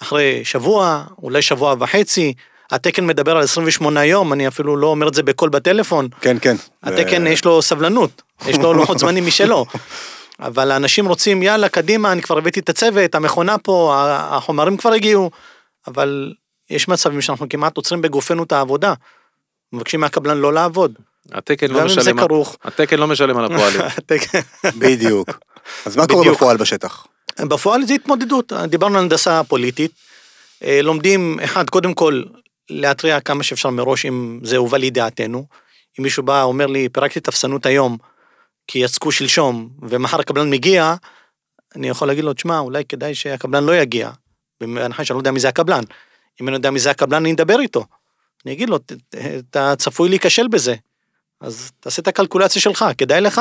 אחרי 0.02 0.44
שבוע, 0.44 1.04
אולי 1.22 1.42
שבוע 1.42 1.74
וחצי. 1.78 2.34
התקן 2.70 3.06
מדבר 3.06 3.36
על 3.36 3.42
28 3.42 4.04
יום, 4.04 4.32
אני 4.32 4.48
אפילו 4.48 4.76
לא 4.76 4.86
אומר 4.86 5.08
את 5.08 5.14
זה 5.14 5.22
בקול 5.22 5.48
בטלפון. 5.48 6.08
כן, 6.20 6.36
כן. 6.40 6.56
התקן 6.82 7.26
ו- 7.26 7.28
יש 7.28 7.44
לו 7.44 7.62
סבלנות, 7.62 8.22
יש 8.46 8.58
לו 8.58 8.74
לוחות 8.74 8.98
זמנים 8.98 9.26
משלו. 9.26 9.66
אבל 10.40 10.70
האנשים 10.70 11.06
רוצים, 11.06 11.42
יאללה, 11.42 11.68
קדימה, 11.68 12.12
אני 12.12 12.22
כבר 12.22 12.38
הבאתי 12.38 12.60
את 12.60 12.68
הצוות, 12.68 13.14
המכונה 13.14 13.58
פה, 13.58 13.94
החומרים 14.08 14.76
כבר 14.76 14.92
הגיעו, 14.92 15.30
אבל 15.86 16.32
יש 16.70 16.88
מצבים 16.88 17.20
שאנחנו 17.20 17.48
כמעט 17.48 17.76
עוצרים 17.76 18.02
בגופנו 18.02 18.42
את 18.42 18.52
העבודה. 18.52 18.94
מבקשים 19.72 20.00
מהקבלן 20.00 20.38
לא 20.38 20.52
לעבוד. 20.52 20.94
התקן 21.32 21.70
לא 21.70 21.84
משלם, 21.84 22.26
כרוך. 22.26 22.56
התקן 22.64 22.96
לא 22.98 23.06
משלם 23.06 23.38
על 23.38 23.44
הפועלים. 23.44 23.80
בדיוק. 24.80 25.28
אז 25.86 25.96
מה 25.96 26.06
קורה. 26.06 26.32
בפועל 26.32 26.56
בשטח? 26.56 27.06
בפועל 27.40 27.86
זה 27.86 27.94
התמודדות, 27.94 28.52
דיברנו 28.52 28.98
על 28.98 29.02
הנדסה 29.02 29.44
פוליטית. 29.44 29.90
אה, 30.64 30.82
לומדים, 30.82 31.40
אחד, 31.44 31.70
קודם 31.70 31.94
כל, 31.94 32.22
להתריע 32.70 33.20
כמה 33.20 33.42
שאפשר 33.42 33.70
מראש 33.70 34.06
אם 34.06 34.40
זה 34.42 34.56
הובא 34.56 34.78
לידיעתנו. 34.78 35.46
אם 35.98 36.04
מישהו 36.04 36.22
בא, 36.22 36.42
אומר 36.42 36.66
לי, 36.66 36.88
פירקתי 36.88 37.20
תפסנות 37.20 37.66
היום, 37.66 37.96
כי 38.70 38.78
יצקו 38.78 39.12
שלשום, 39.12 39.68
ומחר 39.82 40.20
הקבלן 40.20 40.50
מגיע, 40.50 40.94
אני 41.76 41.88
יכול 41.88 42.08
להגיד 42.08 42.24
לו, 42.24 42.32
תשמע, 42.32 42.58
אולי 42.58 42.84
כדאי 42.84 43.14
שהקבלן 43.14 43.64
לא 43.64 43.76
יגיע. 43.76 44.10
בהנחה 44.60 45.04
שאני 45.04 45.14
לא 45.14 45.20
יודע 45.20 45.30
מי 45.30 45.40
זה 45.40 45.48
הקבלן. 45.48 45.82
אם 46.40 46.48
אני 46.48 46.56
יודע 46.56 46.70
מי 46.70 46.78
זה 46.78 46.90
הקבלן, 46.90 47.16
אני 47.16 47.32
אדבר 47.32 47.60
איתו. 47.60 47.84
אני 48.46 48.52
אגיד 48.52 48.70
לו, 48.70 48.78
"ת- 48.78 48.92
ת- 48.92 49.14
אתה 49.50 49.74
צפוי 49.78 50.08
להיכשל 50.08 50.48
בזה. 50.48 50.74
אז 51.40 51.70
תעשה 51.80 52.02
את 52.02 52.08
הקלקולציה 52.08 52.62
שלך, 52.62 52.84
כדאי 52.98 53.20
לך? 53.20 53.40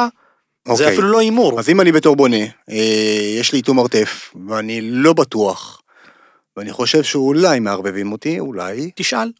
זה 0.67 0.71
אוקיי. 0.71 0.93
אפילו 0.93 1.07
לא 1.07 1.19
הימור. 1.19 1.59
אז 1.59 1.69
אם 1.69 1.81
אני 1.81 1.91
בתור 1.91 2.15
בונה, 2.15 2.45
אה, 2.69 3.35
יש 3.39 3.51
לי 3.51 3.57
איתום 3.57 3.77
מרתף, 3.77 4.33
ואני 4.49 4.81
לא 4.81 5.13
בטוח, 5.13 5.81
ואני 6.57 6.71
חושב 6.71 7.03
שאולי 7.03 7.59
מערבבים 7.59 8.11
אותי, 8.11 8.39
אולי, 8.39 8.91
תשאל. 8.95 9.31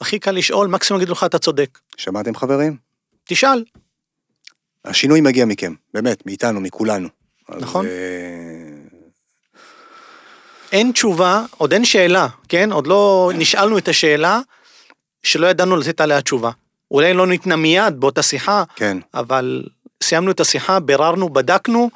הכי 0.00 0.18
קל 0.18 0.30
לשאול, 0.30 0.68
מקסימום 0.68 1.00
יגידו 1.00 1.12
לך, 1.12 1.24
אתה 1.24 1.38
צודק. 1.38 1.78
שמעתם 1.96 2.34
חברים? 2.34 2.76
תשאל. 3.24 3.64
השינוי 4.84 5.20
מגיע 5.20 5.44
מכם, 5.44 5.74
באמת, 5.94 6.26
מאיתנו, 6.26 6.60
מכולנו. 6.60 7.08
אז, 7.48 7.62
נכון. 7.62 7.86
אה, 7.86 7.90
אין 10.72 10.92
תשובה, 10.92 11.44
עוד 11.56 11.72
אין 11.72 11.84
שאלה, 11.84 12.28
כן? 12.48 12.72
עוד 12.72 12.86
לא 12.86 13.30
נשאלנו 13.34 13.78
את 13.78 13.88
השאלה 13.88 14.40
שלא 15.22 15.46
ידענו 15.46 15.76
לתת 15.76 16.00
עליה 16.00 16.22
תשובה. 16.22 16.50
אולי 16.90 17.14
לא 17.14 17.26
ניתנה 17.26 17.56
מיד 17.56 18.00
באותה 18.00 18.22
שיחה, 18.22 18.64
כן. 18.76 18.98
אבל 19.14 19.64
סיימנו 20.02 20.30
את 20.30 20.40
השיחה, 20.40 20.80
ביררנו, 20.80 21.28
בדקנו, 21.28 21.90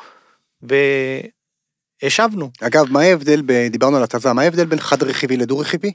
והשבנו. 2.03 2.51
אגב, 2.61 2.87
מה 2.91 3.01
ההבדל, 3.01 3.43
ב... 3.47 3.69
דיברנו 3.69 3.97
על 3.97 4.03
התזה, 4.03 4.33
מה 4.33 4.43
ההבדל 4.43 4.65
בין 4.65 4.81
חד 4.81 5.03
רכיבי 5.03 5.37
לדו 5.37 5.59
רכיבי? 5.59 5.93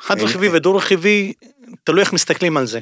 חד 0.00 0.20
רכיבי 0.20 0.48
ודו 0.48 0.76
רכיבי, 0.76 1.32
תלוי 1.84 2.00
איך 2.00 2.12
מסתכלים 2.12 2.56
על 2.56 2.66
זה. 2.66 2.80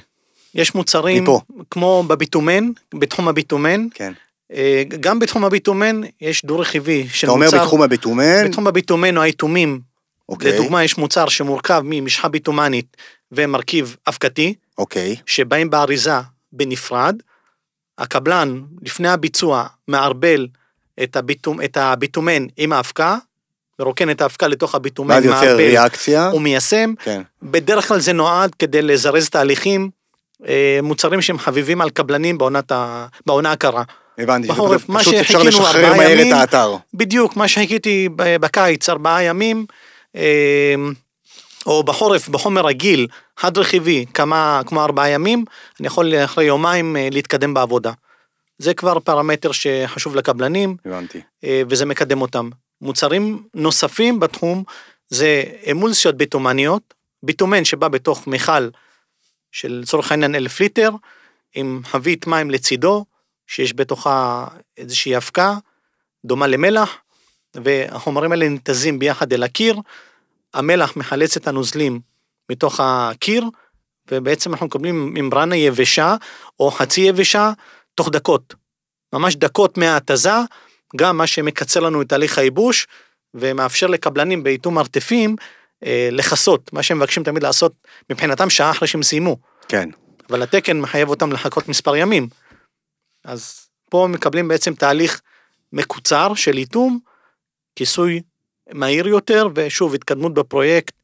יש 0.55 0.75
מוצרים, 0.75 1.23
מפה. 1.23 1.41
כמו 1.71 2.05
בביטומן, 2.07 2.71
בתחום 2.95 3.29
הביטומן, 3.29 3.87
כן. 3.95 4.13
אה, 4.53 4.83
גם 5.01 5.19
בתחום 5.19 5.45
הביטומן 5.45 6.01
יש 6.21 6.45
דו 6.45 6.59
רכיבי 6.59 7.09
של 7.09 7.27
אתה 7.27 7.33
אומר 7.33 7.47
מוצר, 7.47 7.63
בתחום 7.65 7.83
הביטומן, 7.83 8.45
בתחום 8.49 8.67
הביטומן 8.67 9.17
או 9.17 9.23
האיתומים, 9.23 9.81
אוקיי, 10.29 10.53
לדוגמה 10.53 10.85
יש 10.85 10.99
מוצר 10.99 11.29
שמורכב 11.29 11.83
ממשחה 11.85 12.29
ביטומנית 12.29 12.97
ומרכיב 13.33 13.97
אבקתי, 14.09 14.55
אוקיי, 14.79 15.17
שבאים 15.27 15.71
באריזה 15.71 16.15
בנפרד, 16.53 17.17
הקבלן 17.99 18.63
לפני 18.83 19.09
הביצוע 19.09 19.67
מערבל 19.89 20.49
את, 21.03 21.17
הביטומ, 21.17 21.61
את 21.61 21.77
הביטומן 21.77 22.47
עם 22.57 22.73
האבקה, 22.73 23.17
מרוקן 23.79 24.11
את 24.11 24.21
האבקה 24.21 24.49
לתוך 24.49 24.75
הביטומן, 24.75 25.15
ואז 25.15 25.25
יוצר 25.25 25.57
ריאקציה, 25.57 26.31
ומיישם, 26.35 26.95
כן, 27.05 27.23
בדרך 27.43 27.89
כלל 27.89 28.01
זה 28.01 28.13
נועד 28.13 28.55
כדי 28.55 28.83
לזרז 28.83 29.29
תהליכים, 29.29 29.91
מוצרים 30.83 31.23
שהם 31.23 31.39
חביבים 31.39 31.81
על 31.81 31.91
קבלנים 31.91 32.39
בעונת 32.39 32.73
ה... 32.73 33.07
בעונה 33.27 33.53
הקרה. 33.53 33.83
הבנתי, 34.19 34.49
בחורף, 34.49 34.89
מה 34.89 35.01
פשוט 35.01 35.15
אפשר 35.15 35.43
לשחרר 35.43 35.97
מהר 35.97 36.13
את 36.13 36.19
ימים, 36.19 36.35
האתר, 36.35 36.77
בדיוק, 36.95 37.37
מה 37.37 37.49
שחיכיתי 37.49 38.09
בקיץ, 38.17 38.89
ארבעה 38.89 39.23
ימים, 39.23 39.67
אה, 40.17 40.75
או 41.67 41.83
בחורף, 41.83 42.29
בחומר 42.29 42.67
רגיל, 42.67 43.07
חד 43.37 43.59
רכיבי, 43.59 44.05
כמה, 44.15 44.61
כמו 44.67 44.83
ארבעה 44.83 45.09
ימים, 45.09 45.45
אני 45.81 45.87
יכול 45.87 46.15
אחרי 46.15 46.45
יומיים 46.45 46.97
אה, 46.97 47.09
להתקדם 47.11 47.55
בעבודה. 47.55 47.93
זה 48.59 48.75
כבר 48.75 49.01
פרמטר 49.01 49.53
שחשוב 49.53 50.17
לקבלנים, 50.17 50.77
הבנתי, 50.87 51.21
אה, 51.45 51.63
וזה 51.69 51.87
מקדם 51.87 52.21
אותם. 52.21 52.51
מוצרים 52.81 53.43
נוספים 53.55 54.21
בתחום 54.21 54.65
זה 55.09 55.43
אמולסיות 55.71 56.17
ביטומניות, 56.17 56.95
ביטומן 57.23 57.65
שבא 57.65 57.89
בתוך 57.89 58.27
מכל 58.27 58.69
של 59.53 59.81
לצורך 59.83 60.11
העניין 60.11 60.35
אלף 60.35 60.61
ליטר, 60.61 60.91
עם 61.55 61.81
חבית 61.85 62.27
מים 62.27 62.51
לצידו, 62.51 63.05
שיש 63.47 63.75
בתוכה 63.75 64.47
איזושהי 64.77 65.17
אבקה, 65.17 65.55
דומה 66.25 66.47
למלח, 66.47 66.97
והחומרים 67.55 68.33
האלה 68.33 68.49
ניתזים 68.49 68.99
ביחד 68.99 69.33
אל 69.33 69.43
הקיר, 69.43 69.77
המלח 70.55 70.97
מחלץ 70.97 71.37
את 71.37 71.49
הנוזלים 71.49 72.01
מתוך 72.51 72.81
הקיר, 72.83 73.45
ובעצם 74.11 74.53
אנחנו 74.53 74.67
מקבלים 74.67 75.15
ממברנה 75.15 75.57
יבשה 75.57 76.17
או 76.61 76.71
חצי 76.71 77.01
יבשה 77.01 77.53
תוך 77.95 78.09
דקות. 78.09 78.55
ממש 79.13 79.37
דקות 79.37 79.79
מההתזה, 79.79 80.31
גם 80.97 81.17
מה 81.17 81.27
שמקצר 81.27 81.81
לנו 81.81 82.03
את 82.03 82.09
תהליך 82.09 82.39
הייבוש, 82.39 82.87
ומאפשר 83.35 83.87
לקבלנים 83.87 84.43
באיתום 84.43 84.75
מרתפים 84.75 85.37
לכסות, 86.13 86.73
מה 86.73 86.83
שהם 86.83 86.97
מבקשים 86.99 87.25
תמיד 87.25 87.43
לעשות 87.43 87.73
מבחינתם 88.11 88.51
שעה 88.51 88.71
אחרי 88.71 88.89
שהם 88.89 89.03
סיימו, 89.03 89.37
כן, 89.69 89.89
אבל 90.31 90.43
התקן 90.43 90.81
מחייב 90.81 91.09
אותם 91.09 91.33
לחכות 91.33 91.69
מספר 91.69 91.97
ימים. 91.97 92.29
אז 93.25 93.67
פה 93.91 94.09
מקבלים 94.11 94.49
בעצם 94.49 94.75
תהליך 94.75 95.21
מקוצר 95.73 96.35
של 96.35 96.57
איתום, 96.57 96.99
כיסוי 97.77 98.21
מהיר 98.73 99.09
יותר, 99.09 99.49
ושוב 99.55 99.95
התקדמות 99.95 100.35
בפרויקט 100.35 100.95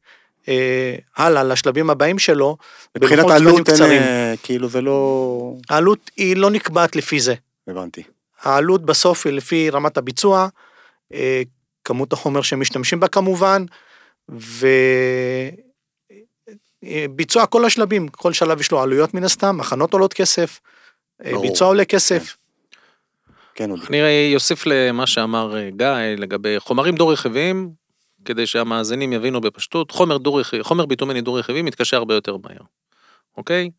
אה, 0.47 0.95
הלאה 1.17 1.43
לשלבים 1.43 1.89
הבאים 1.89 2.19
שלו. 2.19 2.57
מבחינת 2.97 3.25
העלות, 3.29 3.69
אין. 3.69 3.81
אה, 3.81 4.33
כאילו 4.43 4.69
זה 4.69 4.81
לא, 4.81 5.53
העלות 5.69 6.11
היא 6.17 6.37
לא 6.37 6.49
נקבעת 6.49 6.95
לפי 6.95 7.19
זה. 7.19 7.33
הבנתי, 7.67 8.03
העלות 8.41 8.85
בסוף 8.85 9.25
היא 9.25 9.33
לפי 9.33 9.69
רמת 9.69 9.97
הביצוע, 9.97 10.47
אה, 11.13 11.41
כמות 11.83 12.13
החומר 12.13 12.41
שמשתמשים 12.41 12.99
בה 12.99 13.07
כמובן, 13.07 13.65
וביצוע 16.83 17.45
כל 17.45 17.65
השלבים, 17.65 18.07
כל 18.07 18.33
שלב 18.33 18.59
יש 18.59 18.71
לו 18.71 18.81
עלויות 18.81 19.13
מן 19.13 19.23
הסתם, 19.23 19.59
הכנות 19.59 19.93
עולות 19.93 20.13
כסף, 20.13 20.59
אה, 21.25 21.31
ברור. 21.31 21.47
ביצוע 21.47 21.67
עולה 21.67 21.85
כסף, 21.85 22.37
כן, 23.55 23.69
עוד, 23.69 23.79
אני 23.89 24.35
אוסיף 24.35 24.65
למה 24.65 25.07
שאמר 25.07 25.57
אה, 25.57 25.69
גיא 25.69 25.87
לגבי 26.17 26.55
חומרים 26.59 26.95
דו-רכיביים, 26.95 27.71
כדי 28.25 28.47
שהמאזינים 28.47 29.13
יבינו 29.13 29.41
בפשטות, 29.41 29.91
חומר, 29.91 30.17
דו-רכיב, 30.17 30.61
חומר 30.61 30.85
ביטומני 30.85 31.21
דו-רכיבי 31.21 31.61
מתקשר 31.61 31.97
הרבה 31.97 32.13
יותר 32.13 32.37
מהר, 32.37 32.61
אוקיי? 33.37 33.69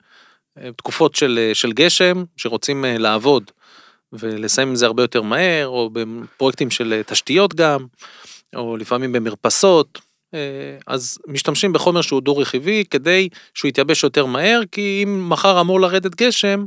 אה, 0.59 0.73
תקופות 0.77 1.15
של, 1.15 1.51
של 1.55 1.73
גשם, 1.73 2.25
שרוצים 2.37 2.85
לעבוד 2.89 3.51
ולסיים 4.13 4.69
עם 4.69 4.77
זה 4.77 4.87
הרבה 4.87 5.03
יותר 5.03 5.23
מהר, 5.23 5.67
או 5.67 5.91
בפרויקטים 5.93 6.71
של 6.71 7.03
תשתיות 7.07 7.55
גם, 7.55 7.87
או 8.57 8.77
לפעמים 8.77 9.13
במרפסות, 9.13 9.99
אז 10.87 11.19
משתמשים 11.27 11.73
בחומר 11.73 12.03
שהוא 12.03 12.21
דו-רכיבי 12.21 12.85
כדי 12.91 13.29
שהוא 13.55 13.69
יתייבש 13.69 14.05
יותר 14.05 14.27
מהר, 14.27 14.61
כי 14.73 15.01
אם 15.05 15.31
מחר 15.31 15.61
אמור 15.61 15.81
לרדת 15.81 16.15
גשם, 16.15 16.67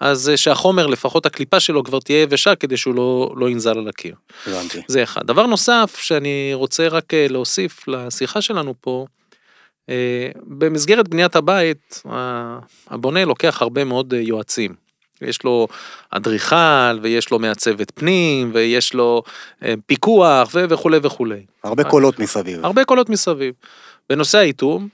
אז 0.00 0.28
אה, 0.28 0.36
שהחומר, 0.36 0.86
לפחות 0.86 1.26
הקליפה 1.26 1.60
שלו 1.60 1.84
כבר 1.84 2.00
תהיה 2.00 2.22
יבשה 2.22 2.54
כדי 2.54 2.76
שהוא 2.76 2.94
לא, 2.94 3.34
לא 3.36 3.50
ינזל 3.50 3.78
על 3.78 3.88
הקיר. 3.88 4.14
הבנתי, 4.46 4.80
זה 4.88 5.02
אחד. 5.02 5.26
דבר 5.26 5.46
נוסף 5.46 5.96
שאני 6.00 6.50
רוצה 6.54 6.88
רק 6.88 7.14
אה, 7.14 7.26
להוסיף 7.28 7.88
לשיחה 7.88 8.42
שלנו 8.42 8.74
פה, 8.80 9.06
אה, 9.88 10.28
במסגרת 10.42 11.08
בניית 11.08 11.36
הבית, 11.36 12.02
הבונה 12.90 13.24
לוקח 13.24 13.62
הרבה 13.62 13.84
מאוד 13.84 14.14
אה, 14.14 14.20
יועצים. 14.20 14.83
יש 15.24 15.42
לו 15.42 15.68
אדריכל, 16.10 16.98
ויש 17.02 17.30
לו 17.30 17.38
מעצבת 17.38 17.92
פנים, 17.94 18.50
ויש 18.54 18.94
לו 18.94 19.22
אה, 19.62 19.74
פיקוח, 19.86 20.50
ו- 20.54 20.64
וכולי 20.68 20.98
וכולי. 21.02 21.44
הרבה 21.64 21.84
קולות 21.84 22.18
מסביב, 22.18 22.64
הרבה 22.64 22.84
קולות 22.84 23.08
מסביב. 23.08 23.54
בנושא 24.10 24.38
האיתום, 24.38 24.88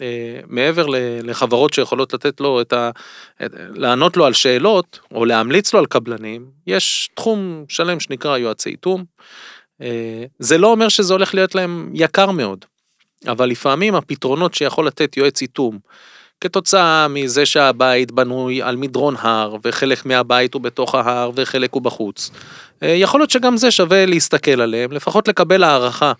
אה, 0.00 0.40
מעבר 0.46 0.86
לחברות 1.22 1.74
שיכולות 1.74 2.14
לתת 2.14 2.40
לו 2.40 2.60
את 2.60 2.72
ה... 2.72 2.90
לענות 3.74 4.16
לו 4.16 4.24
על 4.24 4.32
שאלות, 4.32 4.98
או 5.14 5.24
להמליץ 5.24 5.74
לו 5.74 5.78
על 5.80 5.86
קבלנים, 5.86 6.46
יש 6.66 7.10
תחום 7.14 7.64
שלם 7.68 8.00
שנקרא 8.00 8.38
יועצי 8.38 8.70
איתום. 8.70 9.04
אה, 9.82 10.24
זה 10.38 10.58
לא 10.58 10.66
אומר 10.66 10.88
שזה 10.88 11.14
הולך 11.14 11.34
להיות 11.34 11.54
להם 11.54 11.90
יקר 11.94 12.30
מאוד, 12.30 12.64
אבל 13.26 13.46
לפעמים 13.48 13.94
הפתרונות 13.94 14.54
שיכול 14.54 14.86
לתת 14.86 15.16
יועץ 15.16 15.42
איתום, 15.42 15.78
כתוצאה 16.44 17.08
מזה 17.08 17.46
שהבית 17.46 18.12
בנוי 18.12 18.62
על 18.62 18.76
מדרון 18.76 19.14
הר, 19.18 19.56
וחלק 19.64 20.06
מהבית 20.06 20.54
הוא 20.54 20.62
בתוך 20.62 20.94
ההר 20.94 21.30
וחלק 21.34 21.72
הוא 21.72 21.82
בחוץ, 21.82 22.30
אה, 22.82 22.88
יכול 22.88 23.20
להיות 23.20 23.30
שגם 23.30 23.56
זה 23.56 23.70
שווה 23.70 24.06
להסתכל 24.06 24.60
עליהם, 24.60 24.92
לפחות 24.92 25.28
לקבל 25.28 25.64
הערכה 25.64 26.12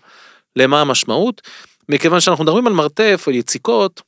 למה 0.55 0.81
המשמעות, 0.81 1.41
מכיוון 1.89 2.19
שאנחנו 2.19 2.43
מדברים 2.43 2.67
על 2.67 2.73
מרתף 2.73 3.23
או 3.27 3.31
יציקות, 3.31 4.01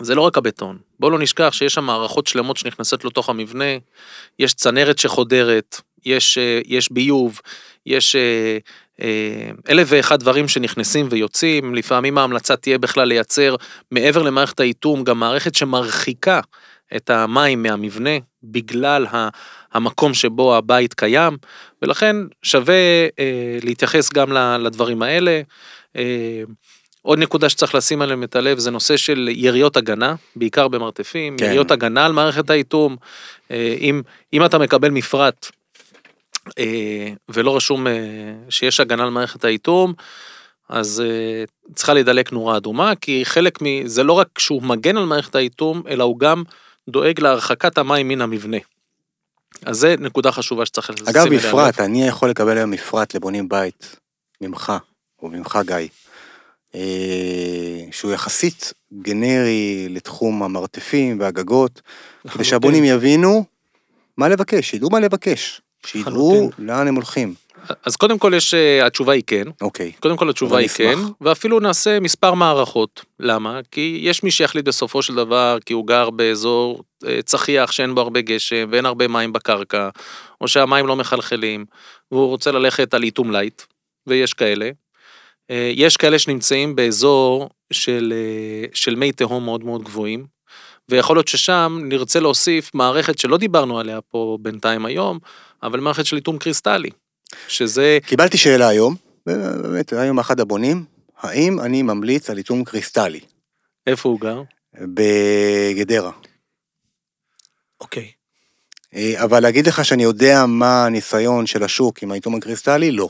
זה 0.00 0.14
לא 0.14 0.20
רק 0.20 0.38
הבטון. 0.38 0.78
בואו 1.00 1.10
לא 1.10 1.18
נשכח 1.18 1.52
שיש 1.52 1.74
שם 1.74 1.84
מערכות 1.84 2.26
שלמות 2.26 2.56
שנכנסות 2.56 3.04
לתוך 3.04 3.28
המבנה, 3.28 3.64
יש 4.38 4.54
צנרת 4.54 4.98
שחודרת, 4.98 5.80
יש, 6.04 6.38
אה, 6.38 6.60
יש 6.66 6.92
ביוב, 6.92 7.40
יש 7.86 8.16
אה, 8.16 8.58
אלף 9.70 9.88
ואחד 9.90 10.20
דברים 10.20 10.48
שנכנסים 10.48 11.06
ויוצאים, 11.10 11.74
לפעמים 11.74 12.18
ההמלצה 12.18 12.56
תהיה 12.56 12.78
בכלל 12.78 13.08
לייצר 13.08 13.56
מעבר 13.90 14.22
למערכת 14.22 14.60
האיתום 14.60 15.04
גם 15.04 15.20
מערכת 15.20 15.54
שמרחיקה 15.54 16.40
את 16.96 17.10
המים 17.10 17.62
מהמבנה 17.62 18.10
בגלל 18.42 19.06
המקום 19.72 20.14
שבו 20.14 20.56
הבית 20.56 20.94
קיים, 20.94 21.36
ולכן 21.82 22.16
שווה 22.42 22.74
אה, 23.18 23.58
להתייחס 23.62 24.12
גם 24.12 24.32
לדברים 24.32 25.02
האלה. 25.02 25.40
אה, 25.96 26.42
עוד 27.02 27.18
נקודה 27.18 27.48
שצריך 27.48 27.74
לשים 27.74 28.02
עליהם 28.02 28.22
את 28.22 28.36
הלב 28.36 28.58
זה 28.58 28.70
נושא 28.70 28.96
של 28.96 29.28
יריות 29.32 29.76
הגנה, 29.76 30.14
בעיקר 30.36 30.68
במרתפים, 30.68 31.36
כן. 31.36 31.44
יריות 31.44 31.70
הגנה 31.70 32.06
על 32.06 32.12
מערכת 32.12 32.50
האיתום. 32.50 32.96
אה, 33.50 33.76
אם, 33.80 34.02
אם 34.32 34.44
אתה 34.44 34.58
מקבל 34.58 34.90
מפרט 34.90 35.46
אה, 35.46 35.50
ולא 37.28 37.56
רשום 37.56 37.86
אה, 37.86 37.92
שיש 38.48 38.80
הגנה 38.80 39.02
על 39.02 39.10
מערכת 39.10 39.44
האיתום, 39.44 39.92
אז 40.68 41.02
אה, 41.06 41.44
צריכה 41.74 41.94
להידלק 41.94 42.32
נורה 42.32 42.56
אדומה, 42.56 42.92
כי 43.00 43.24
חלק 43.24 43.62
מ... 43.62 43.86
זה 43.86 44.02
לא 44.02 44.12
רק 44.12 44.38
שהוא 44.38 44.62
מגן 44.62 44.96
על 44.96 45.04
מערכת 45.04 45.34
האיתום, 45.34 45.82
אלא 45.88 46.04
הוא 46.04 46.18
גם 46.18 46.42
דואג 46.88 47.20
להרחקת 47.20 47.78
המים 47.78 48.08
מן 48.08 48.20
המבנה. 48.20 48.56
אז 49.66 49.76
זה 49.76 49.94
נקודה 49.98 50.32
חשובה 50.32 50.66
שצריך 50.66 50.90
לשים 50.90 51.06
אגב, 51.08 51.26
אליה 51.26 51.38
מפרט, 51.38 51.80
לב. 51.80 51.84
אני 51.84 52.06
יכול 52.06 52.30
לקבל 52.30 52.56
היום 52.56 52.70
מפרט 52.70 53.14
לבונים 53.14 53.48
בית, 53.48 53.96
ממך, 54.40 54.72
או 55.22 55.28
ממך 55.28 55.58
גיא, 55.66 55.76
אה, 56.74 57.84
שהוא 57.90 58.12
יחסית 58.12 58.72
גנרי 59.02 59.86
לתחום 59.90 60.42
המרתפים 60.42 61.20
והגגות, 61.20 61.82
כדי 62.32 62.44
שהבונים 62.44 62.84
יבינו 62.84 63.44
מה 64.16 64.28
לבקש, 64.28 64.74
ידעו 64.74 64.90
מה 64.90 65.00
לבקש. 65.00 65.60
שידעו 65.86 66.50
לאן 66.58 66.88
הם 66.88 66.94
הולכים. 66.94 67.34
אז 67.84 67.96
קודם 67.96 68.18
כל 68.18 68.32
יש, 68.36 68.54
אה, 68.54 68.86
התשובה 68.86 69.12
היא 69.12 69.22
כן. 69.26 69.44
אוקיי. 69.60 69.92
קודם 70.00 70.16
כל 70.16 70.30
התשובה 70.30 70.58
היא 70.58 70.68
כן. 70.68 70.98
ואפילו 71.20 71.60
נעשה 71.60 72.00
מספר 72.00 72.34
מערכות. 72.34 73.04
למה? 73.20 73.60
כי 73.70 74.00
יש 74.02 74.22
מי 74.22 74.30
שיחליט 74.30 74.64
בסופו 74.64 75.02
של 75.02 75.14
דבר, 75.14 75.58
כי 75.66 75.72
הוא 75.72 75.86
גר 75.86 76.10
באזור 76.10 76.82
אה, 77.06 77.22
צחיח 77.22 77.72
שאין 77.72 77.94
בו 77.94 78.00
הרבה 78.00 78.20
גשם 78.20 78.68
ואין 78.70 78.86
הרבה 78.86 79.08
מים 79.08 79.32
בקרקע, 79.32 79.88
או 80.40 80.48
שהמים 80.48 80.86
לא 80.86 80.96
מחלחלים, 80.96 81.64
והוא 82.12 82.28
רוצה 82.28 82.52
ללכת 82.52 82.94
על 82.94 83.02
איטום 83.02 83.32
light, 83.32 83.62
ויש 84.06 84.34
כאלה. 84.34 84.70
אה, 85.50 85.72
יש 85.74 85.96
כאלה 85.96 86.18
שנמצאים 86.18 86.76
באזור 86.76 87.48
של, 87.72 88.12
של 88.74 88.94
מי 88.94 89.12
תהום 89.12 89.44
מאוד 89.44 89.64
מאוד 89.64 89.82
גבוהים, 89.82 90.26
ויכול 90.88 91.16
להיות 91.16 91.28
ששם 91.28 91.80
נרצה 91.82 92.20
להוסיף 92.20 92.70
מערכת 92.74 93.18
שלא 93.18 93.36
דיברנו 93.36 93.78
עליה 93.78 94.00
פה 94.00 94.38
בינתיים 94.40 94.86
היום, 94.86 95.18
אבל 95.64 95.80
מערכת 95.80 96.06
של 96.06 96.16
איתום 96.16 96.38
קריסטלי. 96.38 96.90
שזה 97.48 97.98
קיבלתי 98.06 98.36
שאלה 98.36 98.68
היום, 98.68 98.94
באמת, 99.26 99.92
היום 99.92 100.18
אחד 100.18 100.40
הבונים, 100.40 100.84
האם 101.20 101.60
אני 101.60 101.82
ממליץ 101.82 102.30
על 102.30 102.38
איתום 102.38 102.64
קריסטלי 102.64 103.20
איפה 103.86 104.08
הוא 104.08 104.20
גר? 104.20 104.42
בגדרה? 104.80 106.10
אוקיי. 107.80 108.10
אה, 108.94 109.24
אבל 109.24 109.40
להגיד 109.40 109.66
לך 109.66 109.84
שאני 109.84 110.02
יודע 110.02 110.46
מה 110.46 110.86
הניסיון 110.86 111.46
של 111.46 111.62
השוק 111.62 112.02
עם 112.02 112.12
האיתום 112.12 112.34
הקריסטלי? 112.34 112.90
לא. 112.90 113.08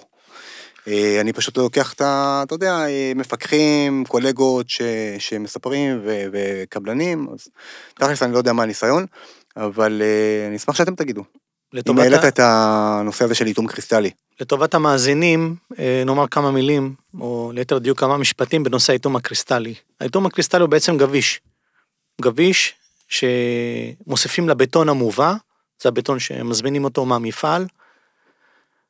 אה, 0.88 1.20
אני 1.20 1.32
פשוט 1.32 1.56
לוקח 1.56 1.92
את 1.92 2.00
ה... 2.00 2.40
אתה 2.46 2.54
יודע, 2.54 2.86
אה, 2.86 3.12
מפקחים, 3.16 4.04
קולגות 4.08 4.68
ש, 4.68 4.82
שמספרים 5.18 6.00
ו, 6.04 6.24
וקבלנים, 6.32 7.28
אז 7.32 7.48
תכלס 7.94 8.22
אני 8.22 8.32
לא 8.32 8.38
יודע 8.38 8.52
מה 8.52 8.62
הניסיון, 8.62 9.06
אבל 9.56 10.02
אני 10.48 10.56
אשמח 10.56 10.76
שאתם 10.76 10.94
תגידו. 10.94 11.24
אם 11.74 11.78
לטובת, 11.78 11.98
העלית 11.98 12.24
ה... 12.24 12.28
את 12.28 12.38
הנושא 12.38 13.24
הזה 13.24 13.34
של 13.34 13.46
איתום 13.46 13.66
קריסטלי. 13.66 14.10
לטובת 14.40 14.74
המאזינים, 14.74 15.56
אה, 15.78 16.02
נאמר 16.06 16.28
כמה 16.28 16.50
מילים, 16.50 16.94
או 17.20 17.50
ליתר 17.54 17.78
דיוק 17.78 18.00
כמה 18.00 18.16
משפטים 18.16 18.62
בנושא 18.64 18.92
האיתום 18.92 19.16
הקריסטלי. 19.16 19.74
האיתום 20.00 20.26
הקריסטלי 20.26 20.60
הוא 20.60 20.68
בעצם 20.68 20.96
גביש. 20.96 21.40
גביש 22.20 22.74
שמוסיפים 23.08 24.48
לבטון 24.48 24.88
המובא, 24.88 25.34
זה 25.82 25.88
הבטון 25.88 26.18
שמזמינים 26.18 26.84
אותו 26.84 27.04
מהמפעל. 27.04 27.66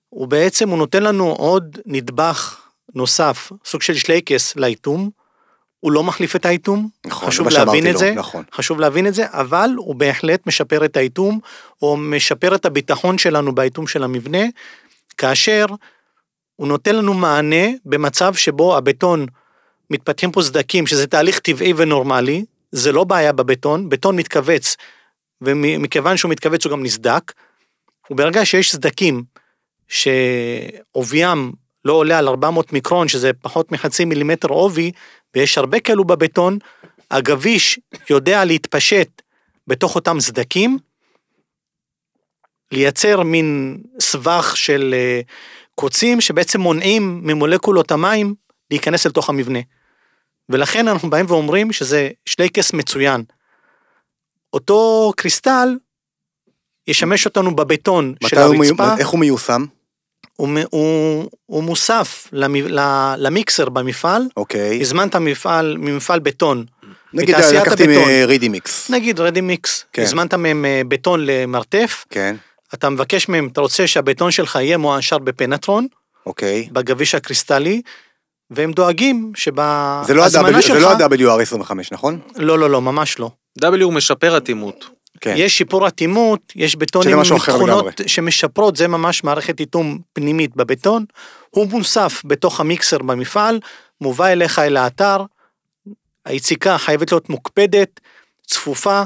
הוא 0.08 0.28
בעצם, 0.28 0.68
הוא 0.68 0.78
נותן 0.78 1.02
לנו 1.02 1.32
עוד 1.32 1.78
נדבך 1.86 2.60
נוסף, 2.94 3.52
סוג 3.64 3.82
של 3.82 3.94
שלייקס 3.94 4.56
לאיתום. 4.56 5.10
הוא 5.84 5.92
לא 5.92 6.04
מחליף 6.04 6.36
את 6.36 6.46
האיתום, 6.46 6.88
נכון, 7.06 7.28
חשוב 7.28 7.48
להבין 7.48 7.86
את 7.86 7.92
לו, 7.92 7.98
זה. 7.98 8.12
נכון. 8.16 8.44
חשוב 8.54 8.80
להבין 8.80 9.06
את 9.06 9.14
זה, 9.14 9.24
אבל 9.28 9.70
הוא 9.76 9.94
בהחלט 9.94 10.46
משפר 10.46 10.84
את 10.84 10.96
האיתום, 10.96 11.40
או 11.82 11.96
משפר 11.96 12.54
את 12.54 12.64
הביטחון 12.64 13.18
שלנו 13.18 13.54
באיתום 13.54 13.86
של 13.86 14.04
המבנה, 14.04 14.38
כאשר 15.18 15.66
הוא 16.56 16.68
נותן 16.68 16.96
לנו 16.96 17.14
מענה 17.14 17.66
במצב 17.84 18.34
שבו 18.34 18.76
הבטון, 18.76 19.26
מתפתחים 19.90 20.32
פה 20.32 20.42
סדקים, 20.42 20.86
שזה 20.86 21.06
תהליך 21.06 21.38
טבעי 21.38 21.72
ונורמלי, 21.76 22.44
זה 22.72 22.92
לא 22.92 23.04
בעיה 23.04 23.32
בבטון, 23.32 23.88
בטון 23.88 24.16
מתכווץ, 24.16 24.76
ומכיוון 25.40 26.16
שהוא 26.16 26.30
מתכווץ 26.30 26.64
הוא 26.64 26.70
גם 26.70 26.82
נסדק, 26.82 27.32
וברגע 28.10 28.44
שיש 28.44 28.72
סדקים 28.72 29.22
שעוביים 29.88 31.52
לא 31.84 31.92
עולה 31.92 32.18
על 32.18 32.28
400 32.28 32.72
מיקרון, 32.72 33.08
שזה 33.08 33.32
פחות 33.32 33.72
מחצי 33.72 34.04
מילימטר 34.04 34.48
עובי, 34.48 34.92
ויש 35.34 35.58
הרבה 35.58 35.80
כאלו 35.80 36.04
בבטון, 36.04 36.58
הגביש 37.10 37.78
יודע 38.10 38.44
להתפשט 38.44 39.22
בתוך 39.66 39.94
אותם 39.94 40.20
סדקים, 40.20 40.78
לייצר 42.72 43.22
מין 43.22 43.78
סבך 44.00 44.52
של 44.56 44.94
אה, 44.96 45.20
קוצים 45.74 46.20
שבעצם 46.20 46.60
מונעים 46.60 47.20
ממולקולות 47.22 47.90
המים 47.90 48.34
להיכנס 48.70 49.06
לתוך 49.06 49.28
המבנה. 49.28 49.58
ולכן 50.48 50.88
אנחנו 50.88 51.10
באים 51.10 51.26
ואומרים 51.28 51.72
שזה 51.72 52.10
שלייקס 52.26 52.72
מצוין. 52.72 53.24
אותו 54.52 55.12
קריסטל 55.16 55.76
ישמש 56.86 57.26
אותנו 57.26 57.56
בבטון 57.56 58.14
של 58.26 58.38
הרצפה, 58.38 58.96
איך 58.98 59.08
הוא 59.08 59.20
מיושם? 59.20 59.64
הוא, 60.36 60.48
הוא, 60.70 61.30
הוא 61.46 61.62
מוסף 61.62 62.28
למ, 62.32 62.54
ל- 62.56 63.14
למיקסר 63.18 63.68
במפעל, 63.68 64.22
אוקיי. 64.36 64.80
הזמנת 64.80 65.16
מפעל, 65.16 65.76
ממפעל 65.78 66.20
בטון, 66.20 66.64
נגיד 67.12 67.34
מתעשיית 67.36 67.62
לקחתי 67.62 67.84
הבטון. 67.84 68.08
מרידימיקס. 68.08 68.90
נגיד 68.90 69.20
רדי 69.20 69.40
מיקס, 69.40 69.84
כן. 69.92 70.02
הזמנת 70.02 70.34
מהם 70.34 70.64
אה, 70.64 70.82
בטון 70.88 71.20
למרתף, 71.26 72.04
כן, 72.10 72.36
אתה 72.74 72.90
מבקש 72.90 73.28
מהם, 73.28 73.48
אתה 73.52 73.60
רוצה 73.60 73.86
שהבטון 73.86 74.30
שלך 74.30 74.56
יהיה 74.56 74.76
מועשר 74.76 75.18
בפנטרון, 75.18 75.86
אוקיי. 76.26 76.68
בגביש 76.72 77.14
הקריסטלי, 77.14 77.82
והם 78.50 78.72
דואגים 78.72 79.32
זה 80.06 80.14
לא 80.14 80.28
שבהזמנה 80.28 80.62
שלך... 80.62 80.74
זה 80.74 80.80
לא 80.80 80.90
ה-WR25, 80.90 81.70
נכון? 81.92 82.20
לא, 82.36 82.58
לא, 82.58 82.70
לא, 82.70 82.82
ממש 82.82 83.18
לא. 83.18 83.30
W 83.64 83.82
הוא 83.82 83.92
משפר 83.92 84.36
אטימות. 84.36 84.84
כן. 85.20 85.34
יש 85.36 85.58
שיפור 85.58 85.88
אטימות, 85.88 86.52
יש 86.56 86.76
בטונים 86.76 87.18
עם 87.18 87.38
תכונות. 87.38 88.00
שמשפרות, 88.06 88.76
זה 88.76 88.88
ממש 88.88 89.24
מערכת 89.24 89.60
איתום 89.60 89.98
פנימית 90.12 90.56
בבטון. 90.56 91.04
הוא 91.50 91.66
מוסף 91.70 92.22
בתוך 92.24 92.60
המיקסר 92.60 92.98
במפעל, 92.98 93.60
מובא 94.00 94.26
אליך 94.26 94.58
אל 94.58 94.76
האתר, 94.76 95.24
היציקה 96.24 96.78
חייבת 96.78 97.12
להיות 97.12 97.28
מוקפדת, 97.28 98.00
צפופה, 98.46 99.02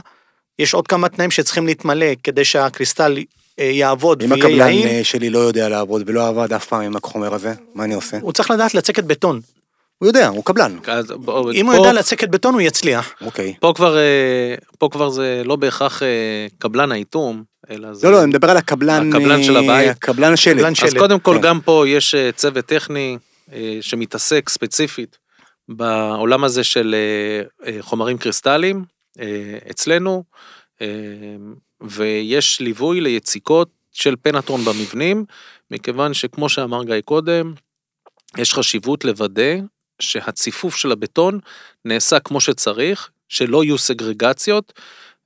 יש 0.58 0.74
עוד 0.74 0.88
כמה 0.88 1.08
תנאים 1.08 1.30
שצריכים 1.30 1.66
להתמלא 1.66 2.06
כדי 2.22 2.44
שהקריסטל 2.44 3.18
אה, 3.58 3.64
יעבוד 3.64 4.22
אם 4.22 4.30
ויהיה 4.30 4.44
הקבלן 4.44 4.58
יעיל. 4.58 4.86
אה, 4.86 5.04
שלי 5.04 5.30
לא 5.30 5.38
יודע 5.38 5.68
לעבוד 5.68 6.02
ולא 6.06 6.28
עבד 6.28 6.52
אף 6.52 6.66
פעם 6.66 6.80
עם 6.80 6.96
החומר 6.96 7.34
הזה, 7.34 7.52
מה 7.74 7.84
אני 7.84 7.94
עושה? 7.94 8.18
הוא 8.20 8.32
צריך 8.32 8.50
לדעת 8.50 8.74
לצקת 8.74 9.04
בטון. 9.04 9.40
הוא 9.98 10.06
יודע, 10.08 10.28
הוא 10.28 10.44
קבלן. 10.44 10.78
אז 10.86 11.10
בוא- 11.10 11.52
אם 11.52 11.66
פה- 11.66 11.72
הוא 11.72 11.86
יודע 11.86 11.92
לצקת 11.98 12.28
בטון 12.28 12.54
הוא 12.54 12.60
יצליח. 12.60 13.12
אוקיי. 13.20 13.54
פה 13.60 13.72
כבר, 13.76 13.96
אה, 13.98 14.54
פה 14.78 14.88
כבר 14.92 15.10
זה 15.10 15.42
לא 15.44 15.56
בהכרח 15.56 16.02
אה, 16.02 16.08
קבלן 16.58 16.92
האיתום, 16.92 17.44
אלא 17.70 17.94
זה... 17.94 18.06
לא, 18.06 18.12
לא, 18.12 18.18
אני 18.22 18.26
מדבר 18.26 18.50
על 18.50 18.56
הקבלן... 18.56 19.12
הקבלן 19.12 19.42
של 19.42 19.56
אה, 19.56 19.62
הבית. 19.62 19.90
הקבלן 19.90 20.32
השלט. 20.32 20.54
קבלן 20.56 20.70
אז 20.70 20.76
שלט. 20.76 20.98
קודם 20.98 21.20
כל 21.20 21.34
כן. 21.34 21.40
גם 21.40 21.60
פה 21.60 21.84
יש 21.88 22.14
צוות 22.36 22.64
טכני 22.66 23.18
שמתעסק 23.80 24.48
ספציפית 24.48 25.18
בעולם 25.68 26.44
הזה 26.44 26.64
של 26.64 26.94
חומרים 27.80 28.18
קריסטליים 28.18 28.84
אצלנו, 29.70 30.24
ויש 31.82 32.60
ליווי 32.60 33.00
ליציקות 33.00 33.68
של 33.92 34.14
פנטרון 34.22 34.60
במבנים, 34.64 35.24
מכיוון 35.70 36.14
שכמו 36.14 36.48
שאמר 36.48 36.84
גיא 36.84 37.00
קודם, 37.04 37.52
יש 38.38 38.54
חשיבות 38.54 39.04
לוודא 39.04 39.54
שהציפוף 40.00 40.76
של 40.76 40.92
הבטון 40.92 41.38
נעשה 41.84 42.18
כמו 42.18 42.40
שצריך, 42.40 43.10
שלא 43.28 43.64
יהיו 43.64 43.78
סגרגציות, 43.78 44.72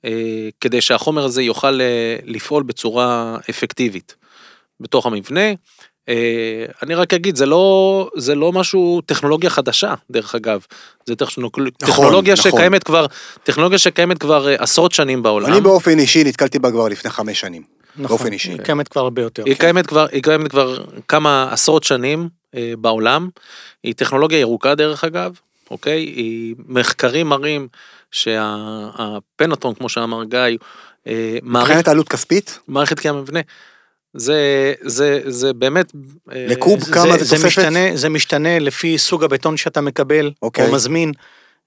אה, 0.04 0.48
כדי 0.60 0.80
שהחומר 0.80 1.24
הזה 1.24 1.42
יוכל 1.42 1.80
אה, 1.80 2.16
לפעול 2.24 2.62
בצורה 2.62 3.36
אפקטיבית 3.50 4.14
בתוך 4.80 5.06
המבנה. 5.06 5.50
אה, 6.08 6.64
אני 6.82 6.94
רק 6.94 7.14
אגיד, 7.14 7.36
זה 7.36 7.46
לא, 7.46 8.10
זה 8.16 8.34
לא 8.34 8.52
משהו, 8.52 9.00
טכנולוגיה 9.06 9.50
חדשה, 9.50 9.94
דרך 10.10 10.34
אגב. 10.34 10.66
זה 11.06 11.16
טכנולוג... 11.16 11.68
טכנולוגיה 11.78 12.34
נכון. 12.34 12.52
שקיימת 12.52 12.84
כבר, 12.84 13.06
טכנולוגיה 13.44 13.78
שקיימת 13.78 14.18
כבר 14.18 14.48
עשרות 14.58 14.92
שנים 14.92 15.22
בעולם. 15.22 15.52
אני 15.52 15.60
באופן 15.60 15.98
אישי 15.98 16.24
נתקלתי 16.24 16.58
בה 16.58 16.70
כבר 16.70 16.88
לפני 16.88 17.10
חמש 17.10 17.40
שנים. 17.40 17.81
נכון, 17.96 18.16
באופן 18.16 18.32
אישי. 18.32 18.50
היא 18.50 18.58
קיימת 18.58 18.88
כבר 18.88 19.00
הרבה 19.00 19.22
יותר. 19.22 19.42
היא 19.46 19.56
קיימת 19.56 19.86
כבר, 19.86 20.06
היא 20.12 20.22
קיימת 20.22 20.50
כבר 20.50 20.84
כמה 21.08 21.48
עשרות 21.52 21.84
שנים 21.84 22.28
אה, 22.54 22.72
בעולם. 22.78 23.28
היא 23.82 23.94
טכנולוגיה 23.94 24.38
ירוקה 24.38 24.74
דרך 24.74 25.04
אגב, 25.04 25.32
אוקיי? 25.70 26.00
היא 26.00 26.54
מחקרים 26.66 27.28
מראים 27.28 27.68
שהפנטרון, 28.10 29.74
כמו 29.74 29.88
שאמר 29.88 30.24
גיא, 30.24 30.38
אה, 31.06 31.38
מערכת, 31.42 31.68
מבחינת 31.68 31.88
עלות 31.88 32.08
כספית, 32.08 32.58
מערכת 32.68 33.00
קיים 33.00 33.18
מבנה, 33.18 33.40
זה, 34.14 34.72
זה, 34.82 35.20
זה 35.24 35.52
באמת... 35.52 35.92
אה, 36.32 36.46
לקוב 36.48 36.84
כמה 36.84 37.18
זה 37.18 37.24
זה 37.24 37.36
תוספת? 37.36 37.46
משתנה, 37.46 37.96
זה 37.96 38.08
משתנה 38.08 38.58
לפי 38.58 38.98
סוג 38.98 39.24
הבטון 39.24 39.56
שאתה 39.56 39.80
מקבל, 39.80 40.30
אוקיי. 40.42 40.66
או 40.66 40.72
מזמין, 40.72 41.12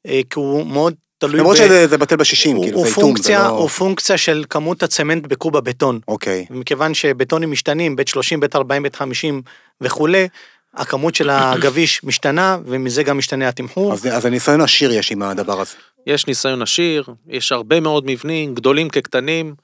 אה, 0.07 0.21
כי 0.29 0.39
הוא 0.39 0.67
מאוד 0.67 0.93
תלוי 1.17 1.39
למרות 1.39 1.55
ב- 1.57 1.59
שזה 1.59 1.87
זה 1.87 1.97
בטל 1.97 2.15
בשישים, 2.15 2.61
כאילו 2.61 2.77
הוא 2.77 2.83
זה 2.83 2.89
איתום, 2.89 3.03
זה 3.03 3.13
פונקציה, 3.13 3.43
לא... 3.43 3.47
הוא 3.49 3.69
פונקציה 3.69 4.17
של 4.17 4.43
כמות 4.49 4.83
הצמנט 4.83 5.27
בקוב 5.27 5.57
הבטון. 5.57 5.99
אוקיי. 6.07 6.45
מכיוון 6.49 6.93
שבטונים 6.93 7.51
משתנים, 7.51 7.95
בית 7.95 8.07
30, 8.07 8.39
בית 8.39 8.55
40, 8.55 8.83
בית 8.83 8.95
50 8.95 9.41
וכולי, 9.81 10.27
הכמות 10.73 11.15
של 11.15 11.29
הגביש 11.29 12.01
משתנה, 12.03 12.57
ומזה 12.65 13.03
גם 13.03 13.17
משתנה 13.17 13.47
התמחור. 13.47 13.93
אז 13.93 14.07
אז 14.11 14.25
הניסיון 14.25 14.61
עשיר 14.61 14.91
יש 14.91 15.11
עם 15.11 15.21
הדבר 15.21 15.61
הזה. 15.61 15.73
יש 16.07 16.27
ניסיון 16.27 16.61
עשיר, 16.61 17.03
יש 17.29 17.51
הרבה 17.51 17.79
מאוד 17.79 18.03
מבנים, 18.07 18.55
גדולים 18.55 18.89
כקטנים, 18.89 19.55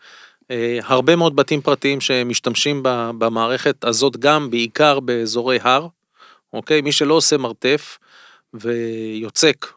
אה, 0.51 0.79
הרבה 0.83 1.15
מאוד 1.15 1.35
בתים 1.35 1.61
פרטיים 1.61 2.01
שמשתמשים 2.01 2.79
ב- 2.83 3.11
במערכת 3.17 3.83
הזאת 3.83 4.17
גם 4.17 4.49
בעיקר 4.51 4.99
באזורי 4.99 5.59
הר, 5.61 5.87
אוקיי? 6.53 6.81
מי 6.81 6.91
שלא 6.91 7.13
עושה 7.13 7.37
מרתף 7.37 7.97
ויוצק 8.53 9.67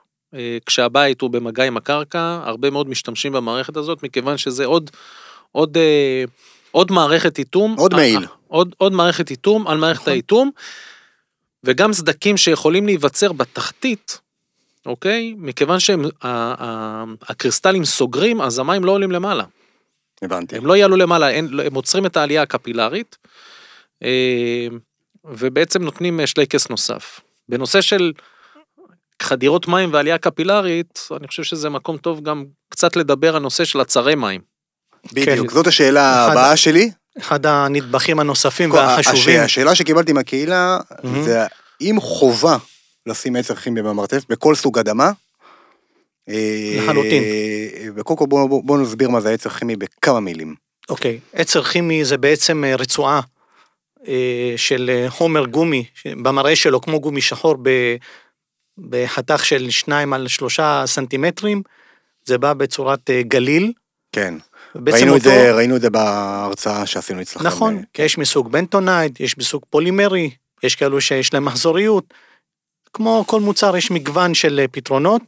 כשהבית 0.67 1.21
הוא 1.21 1.31
במגע 1.31 1.65
עם 1.65 1.77
הקרקע, 1.77 2.41
הרבה 2.45 2.71
מאוד 2.71 2.89
משתמשים 2.89 3.33
במערכת 3.33 3.77
הזאת, 3.77 4.03
מכיוון 4.03 4.39
שזה 4.39 4.65
עוד, 4.65 4.91
עוד, 5.53 5.77
אה, 5.77 6.25
עוד 6.71 6.93
מערכת 6.93 7.39
איתום. 7.39 7.75
עוד 7.79 7.93
אה, 7.93 7.99
מעיל. 7.99 8.23
אה, 8.23 8.29
עוד, 8.49 8.75
עוד 8.79 8.93
מערכת 8.93 9.31
איתום 9.31 9.67
על 9.67 9.79
מערכת 9.79 10.01
נכון. 10.01 10.13
האיתום, 10.13 10.51
וגם 11.65 11.93
סדקים 11.93 12.37
שיכולים 12.37 12.87
להיווצר 12.87 13.33
בתחתית, 13.33 14.21
אוקיי? 14.87 15.35
מכיוון 15.39 15.79
שהקריסטלים 15.81 17.85
סוגרים, 17.85 18.41
אז 18.41 18.59
המים 18.59 18.85
לא 18.85 18.93
עולים 18.93 19.13
למעלה. 19.13 19.45
הבנתי. 20.23 20.57
הם 20.57 20.67
לא 20.67 20.77
יעלו 20.77 20.97
למעלה, 20.97 21.31
אין, 21.31 21.49
לא- 21.51 21.63
הם 21.63 21.75
עוצרים 21.75 22.07
את 22.07 22.17
העלייה 22.17 22.43
הקפילרית, 22.43 23.17
אה, 24.03 24.67
ובעצם 25.25 25.83
נותנים 25.83 26.21
אה, 26.21 26.27
שלייקס 26.27 26.71
נוסף. 26.71 27.21
בנושא 27.49 27.81
של 27.81 28.13
חדירות 29.23 29.69
מים 29.69 29.93
ועלייה 29.93 30.19
קפילרית, 30.19 31.09
אני 31.17 31.29
חושב 31.29 31.43
שזה 31.43 31.69
מקום 31.69 31.97
טוב 31.97 32.23
גם 32.23 32.45
קצת 32.69 32.97
לדבר 32.97 33.37
על 33.37 33.43
נושא 33.43 33.65
של 33.65 33.81
עצרי 33.81 34.15
מים. 34.15 34.41
בדיוק, 35.13 35.49
כן. 35.49 35.55
זאת 35.55 35.67
השאלה 35.67 36.27
אחד- 36.27 36.33
הבאה 36.33 36.57
שלי. 36.57 36.91
אחד 37.19 37.47
הנדבכים 37.47 38.21
הנוספים 38.21 38.71
כל- 38.71 38.77
והחשובים. 38.77 39.41
הש- 39.41 39.45
השאלה 39.45 39.75
שקיבלתי 39.75 40.13
מהקהילה 40.13 40.79
מהמם. 41.05 41.23
זה 41.23 41.47
אם 41.81 41.97
חובה 42.01 42.57
לשים 43.07 43.37
עצר 43.37 43.55
כימי 43.55 43.83
במרתף 43.83 44.23
בכל 44.29 44.55
סוג 44.55 44.79
אדמה. 44.79 45.11
אה, 46.29 46.77
לחלוטין. 46.83 47.23
וקודם 47.97 48.19
כל 48.19 48.27
בואו 48.27 48.63
בוא 48.63 48.79
נסביר 48.79 49.09
מה 49.09 49.21
זה 49.21 49.31
עצר 49.31 49.51
כימי 49.51 49.77
בכמה 49.77 50.21
מילים. 50.21 50.55
אוקיי, 50.89 51.19
עצר 51.33 51.63
כימי 51.63 52.05
זה 52.05 52.17
בעצם 52.19 52.65
אה, 52.65 52.77
רצועה 52.77 53.21
אה, 54.09 54.53
של 54.57 55.05
חומר 55.09 55.47
גומי, 55.47 55.85
במראה 56.23 56.57
שלו 56.57 56.81
כמו 56.81 57.01
גומי 57.01 57.21
שחור 57.21 57.57
ב- 57.63 57.97
בחתך 58.79 59.45
של 59.45 59.71
2 59.71 60.13
על 60.13 60.29
3 60.29 60.61
סנטימטרים, 60.87 61.63
זה 62.25 62.39
בא 62.39 62.53
בצורת 62.53 63.11
אה, 63.11 63.23
גליל. 63.23 63.73
כן. 64.13 64.35
ראינו 64.87 65.17
את 65.17 65.21
אותו- 65.21 65.31
זה, 65.31 65.53
ראינו 65.53 65.77
את 65.77 65.81
זה 65.81 65.91
בהרצאה 65.91 66.87
שעשינו 66.87 67.23
אצלכם. 67.23 67.47
נכון, 67.47 67.77
אה, 67.77 67.83
כי 67.93 68.03
יש 68.03 68.19
מסוג 68.19 68.53
בנטונייד, 68.53 69.17
יש 69.21 69.39
מסוג 69.39 69.63
פולימרי, 69.71 70.31
יש 70.63 70.75
כאלו 70.77 71.01
שיש 71.01 71.35
להם 71.35 71.45
מחזוריות. 71.45 72.05
כמו 72.93 73.25
כל 73.27 73.41
מוצר 73.41 73.77
יש 73.77 73.91
מגוון 73.91 74.35
של 74.35 74.61
אה, 74.61 74.69
פתרונות. 74.69 75.23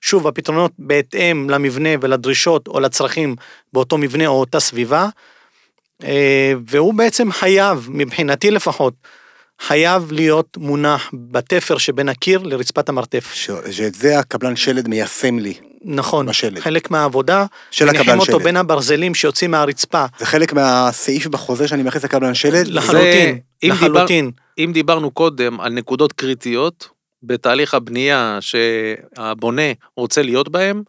שוב, 0.00 0.26
הפתרונות 0.26 0.72
בהתאם 0.78 1.50
למבנה 1.50 1.88
ולדרישות 2.00 2.68
או 2.68 2.80
לצרכים 2.80 3.36
באותו 3.72 3.98
מבנה 3.98 4.26
או 4.26 4.40
אותה 4.40 4.60
סביבה. 4.60 5.08
אה, 6.04 6.52
והוא 6.66 6.94
בעצם 6.94 7.32
חייב, 7.32 7.86
מבחינתי 7.90 8.50
לפחות, 8.50 8.94
חייב 9.66 10.12
להיות 10.12 10.56
מונח 10.56 11.10
בתפר 11.14 11.78
שבין 11.78 12.08
הקיר 12.08 12.42
לרצפת 12.42 12.88
המרתף. 12.88 13.32
ש- 13.34 13.50
שאת 13.70 13.94
זה 13.94 14.18
הקבלן 14.18 14.56
שלד 14.56 14.88
מיישם 14.88 15.38
לי. 15.38 15.54
נכון, 15.84 16.26
בשלד. 16.26 16.58
חלק 16.58 16.90
מהעבודה, 16.90 17.46
של 17.70 17.84
מניחים 17.84 18.00
הקבלן 18.00 18.18
אותו 18.18 18.32
שלד. 18.32 18.42
בין 18.42 18.56
הברזלים 18.56 19.14
שיוצאים 19.14 19.50
מהרצפה. 19.50 20.04
זה 20.18 20.26
חלק 20.26 20.52
מהסעיף 20.52 21.26
בחוזה 21.26 21.68
שאני 21.68 21.82
מייחס 21.82 22.04
לקבלן 22.04 22.34
שלד. 22.34 22.66
לחלוטין, 22.66 23.38
אם 23.62 23.70
לחלוטין. 23.70 24.30
אם 24.58 24.70
דיברנו 24.74 25.10
קודם 25.10 25.60
על 25.60 25.72
נקודות 25.72 26.12
קריטיות 26.12 26.88
בתהליך 27.22 27.74
הבנייה 27.74 28.38
שהבונה 28.40 29.62
רוצה 29.96 30.22
להיות 30.22 30.48
בהם, 30.48 30.82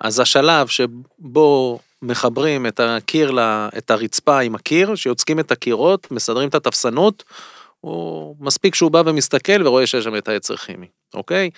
אז 0.00 0.20
השלב 0.20 0.66
שבו 0.66 1.78
מחברים 2.02 2.66
את 2.66 2.80
הקיר, 2.80 3.30
ל- 3.30 3.68
את 3.78 3.90
הרצפה 3.90 4.38
עם 4.40 4.54
הקיר, 4.54 4.94
שיוצקים 4.94 5.40
את 5.40 5.52
הקירות, 5.52 6.06
מסדרים 6.10 6.48
את 6.48 6.54
התפסנות, 6.54 7.24
הוא 7.84 8.36
מספיק 8.40 8.74
שהוא 8.74 8.90
בא 8.90 9.02
ומסתכל 9.06 9.66
ורואה 9.66 9.86
שיש 9.86 10.04
שם 10.04 10.16
את 10.16 10.28
העצר 10.28 10.56
כימי, 10.56 10.86
אוקיי? 11.14 11.50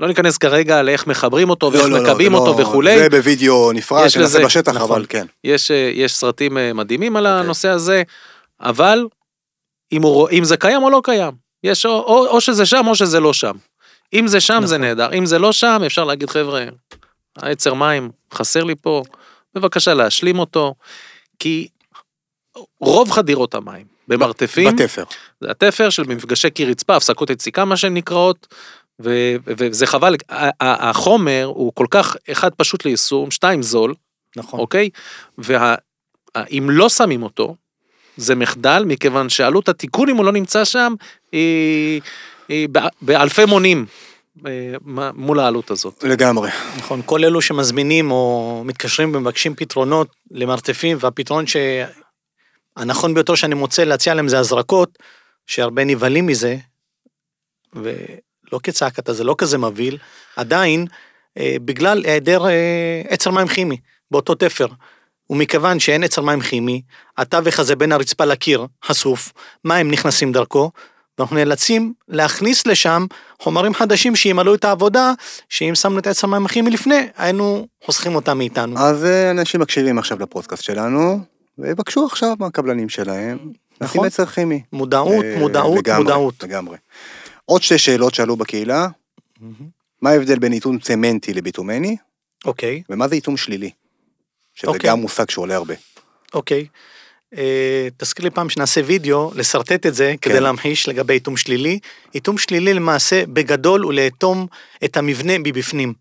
לא 0.00 0.08
ניכנס 0.08 0.38
כרגע 0.38 0.82
לאיך 0.82 1.06
מחברים 1.06 1.50
אותו 1.50 1.72
ואיך 1.72 1.84
לא, 1.84 1.90
לא, 1.90 1.98
לא, 1.98 2.10
מקבים 2.10 2.32
זה 2.32 2.38
אותו 2.38 2.58
לא- 2.58 2.64
וכולי. 2.64 2.98
זה 2.98 3.10
בווידאו 3.10 3.72
נפרד, 3.72 4.08
שנעשה 4.08 4.44
בשטח, 4.44 4.74
נכון. 4.74 4.90
אבל 4.90 5.06
כן. 5.08 5.26
יש, 5.44 5.70
אה, 5.70 5.90
יש 5.94 6.14
סרטים 6.14 6.58
אה, 6.58 6.72
מדהימים 6.72 7.16
על 7.16 7.26
אוקיי. 7.26 7.40
הנושא 7.40 7.68
הזה, 7.68 8.02
אבל 8.60 9.06
אם, 9.92 10.02
הוא, 10.02 10.28
אם 10.32 10.44
זה 10.44 10.56
קיים 10.56 10.82
או 10.82 10.90
לא 10.90 11.00
קיים. 11.04 11.32
יש 11.64 11.86
או, 11.86 11.90
או, 11.90 12.26
או 12.26 12.40
שזה 12.40 12.66
שם 12.66 12.84
או 12.86 12.94
שזה 12.94 13.20
לא 13.20 13.32
שם. 13.32 13.56
אם 14.12 14.26
זה 14.26 14.40
שם 14.40 14.60
זה 14.64 14.78
נכון. 14.78 14.88
נהדר, 14.88 15.18
אם 15.18 15.26
זה 15.26 15.38
לא 15.38 15.52
שם 15.52 15.82
אפשר 15.86 16.04
להגיד 16.04 16.30
חבר'ה, 16.30 16.64
העצר 17.36 17.74
מים 17.74 18.10
חסר 18.34 18.64
לי 18.64 18.74
פה, 18.74 19.02
בבקשה 19.54 19.94
להשלים 19.94 20.38
אותו, 20.38 20.74
כי 21.38 21.68
רוב 22.80 23.10
חדירות 23.10 23.54
המים 23.54 23.86
במרתפים, 24.08 24.76
בתפר. 24.76 25.04
זה 25.40 25.50
התפר 25.50 25.90
של 25.90 26.02
מפגשי 26.02 26.50
קיר 26.50 26.68
רצפה, 26.70 26.96
הפסקות 26.96 27.30
יציקה 27.30 27.64
מה 27.64 27.76
שהן 27.76 27.94
נקראות, 27.94 28.46
ו- 29.02 29.36
וזה 29.46 29.86
חבל, 29.86 30.14
החומר 30.60 31.44
הוא 31.54 31.72
כל 31.74 31.86
כך, 31.90 32.16
אחד 32.32 32.54
פשוט 32.54 32.84
ליישום, 32.84 33.30
שתיים 33.30 33.62
זול, 33.62 33.94
נכון. 34.36 34.60
אוקיי? 34.60 34.90
ואם 35.38 36.66
לא 36.70 36.88
שמים 36.88 37.22
אותו, 37.22 37.54
זה 38.16 38.34
מחדל, 38.34 38.84
מכיוון 38.86 39.28
שעלות 39.28 39.68
התיקון, 39.68 40.08
אם 40.08 40.16
הוא 40.16 40.24
לא 40.24 40.32
נמצא 40.32 40.64
שם, 40.64 40.94
היא, 41.32 42.00
היא 42.48 42.68
בא- 42.68 42.88
באלפי 43.02 43.44
מונים 43.44 43.86
אה, 44.46 44.74
מול 45.14 45.40
העלות 45.40 45.70
הזאת. 45.70 46.04
לגמרי. 46.04 46.50
נכון, 46.76 47.02
כל 47.06 47.24
אלו 47.24 47.40
שמזמינים 47.40 48.10
או 48.10 48.62
מתקשרים 48.66 49.14
ומבקשים 49.14 49.54
פתרונות 49.54 50.08
למרתפים, 50.30 50.96
והפתרון 51.00 51.44
שהנכון 52.76 53.14
ביותר 53.14 53.34
שאני 53.34 53.54
מוצא 53.54 53.84
להציע 53.84 54.14
להם 54.14 54.28
זה 54.28 54.38
הזרקות, 54.38 54.98
שהרבה 55.48 55.84
נבהלים 55.84 56.26
מזה, 56.26 56.56
ולא 57.74 58.60
כצעקתה, 58.62 59.12
זה 59.12 59.24
לא 59.24 59.34
כזה 59.38 59.58
מבהיל, 59.58 59.98
עדיין, 60.36 60.86
אה, 61.38 61.56
בגלל 61.64 62.02
היעדר 62.04 62.46
אה, 62.46 63.02
עצר 63.08 63.30
מים 63.30 63.48
כימי 63.48 63.76
באותו 64.10 64.34
תפר. 64.34 64.66
ומכיוון 65.30 65.80
שאין 65.80 66.04
עצר 66.04 66.22
מים 66.22 66.40
כימי, 66.40 66.82
התווך 67.18 67.58
הזה 67.58 67.76
בין 67.76 67.92
הרצפה 67.92 68.24
לקיר 68.24 68.66
חשוף, 68.84 69.32
מים 69.64 69.90
נכנסים 69.90 70.32
דרכו, 70.32 70.70
ואנחנו 71.18 71.36
נאלצים 71.36 71.92
להכניס 72.08 72.66
לשם 72.66 73.06
חומרים 73.40 73.74
חדשים 73.74 74.16
שימלאו 74.16 74.54
את 74.54 74.64
העבודה, 74.64 75.12
שאם 75.48 75.74
שמנו 75.74 75.98
את 75.98 76.06
העצר 76.06 76.26
מים 76.26 76.46
הכימי 76.46 76.70
לפני, 76.70 77.08
היינו 77.16 77.66
חוסכים 77.84 78.14
אותם 78.14 78.38
מאיתנו. 78.38 78.78
אז 78.78 79.04
אה, 79.04 79.30
אנשים 79.30 79.60
מקשיבים 79.60 79.98
עכשיו 79.98 80.18
לפודקאסט 80.20 80.62
שלנו, 80.64 81.20
ויבקשו 81.58 82.06
עכשיו 82.06 82.34
מהקבלנים 82.38 82.88
שלהם, 82.88 83.38
נכון. 83.80 84.06
עצר 84.06 84.26
כימי. 84.26 84.62
מודעות, 84.72 85.24
אה, 85.24 85.38
מודעות, 85.38 85.78
לגמרי, 85.78 86.02
מודעות. 86.02 86.42
לגמרי. 86.42 86.76
עוד 87.44 87.62
שתי 87.62 87.78
שאלות 87.78 88.14
שעלו 88.14 88.36
בקהילה, 88.36 88.88
מה 90.02 90.10
ההבדל 90.10 90.38
בין 90.38 90.52
איתום 90.52 90.78
צמנטי 90.78 91.34
לביטומני, 91.34 91.96
אוקיי, 92.44 92.82
ומה 92.90 93.08
זה 93.08 93.14
איתום 93.14 93.36
שלילי? 93.36 93.70
שזה 94.54 94.70
אוקיי. 94.70 94.90
גם 94.90 95.00
מושג 95.00 95.30
שעולה 95.30 95.56
הרבה. 95.56 95.74
אוקיי. 96.34 96.66
אה, 97.36 97.88
תזכיר 97.96 98.24
לי 98.24 98.30
פעם 98.30 98.48
שנעשה 98.48 98.80
וידאו, 98.86 99.30
לשרטט 99.34 99.86
את 99.86 99.94
זה, 99.94 100.14
כדי 100.20 100.34
כן. 100.34 100.42
להמחיש 100.42 100.88
לגבי 100.88 101.14
איתום 101.14 101.36
שלילי. 101.36 101.78
איתום 102.14 102.38
שלילי 102.38 102.74
למעשה, 102.74 103.22
בגדול, 103.26 103.82
הוא 103.82 103.92
לאטום 103.92 104.46
את 104.84 104.96
המבנה 104.96 105.38
מבפנים. 105.38 105.92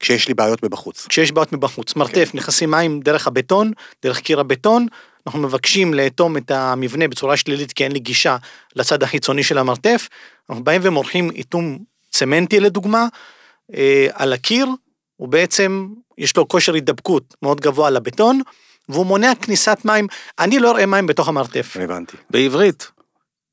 כשיש 0.00 0.28
לי 0.28 0.34
בעיות 0.34 0.62
מבחוץ. 0.62 1.06
כשיש 1.06 1.32
בעיות 1.32 1.52
מבחוץ. 1.52 1.96
מרתף, 1.96 2.30
נכנסים 2.34 2.70
מים 2.70 3.00
דרך 3.00 3.26
הבטון, 3.26 3.72
דרך 4.02 4.20
קיר 4.20 4.40
הבטון, 4.40 4.86
אנחנו 5.28 5.40
מבקשים 5.40 5.94
לאטום 5.94 6.36
את 6.36 6.50
המבנה 6.50 7.08
בצורה 7.08 7.36
שלילית 7.36 7.72
כי 7.72 7.84
אין 7.84 7.92
לי 7.92 7.98
גישה 7.98 8.36
לצד 8.76 9.02
החיצוני 9.02 9.42
של 9.42 9.58
המרתף. 9.58 10.08
אנחנו 10.50 10.64
באים 10.64 10.80
ומורחים 10.84 11.30
איתום 11.30 11.78
צמנטי 12.10 12.60
לדוגמה, 12.60 13.06
אה, 13.74 14.06
על 14.12 14.32
הקיר, 14.32 14.66
הוא 15.16 15.28
בעצם, 15.28 15.88
יש 16.18 16.36
לו 16.36 16.48
כושר 16.48 16.74
הידבקות 16.74 17.34
מאוד 17.42 17.60
גבוה 17.60 17.90
לבטון, 17.90 18.40
והוא 18.88 19.06
מונע 19.06 19.32
כניסת 19.42 19.78
מים, 19.84 20.06
אני 20.38 20.58
לא 20.58 20.70
אראה 20.70 20.86
מים 20.86 21.06
בתוך 21.06 21.28
המרתף. 21.28 21.76
הבנתי. 21.80 22.16
בעברית, 22.30 22.90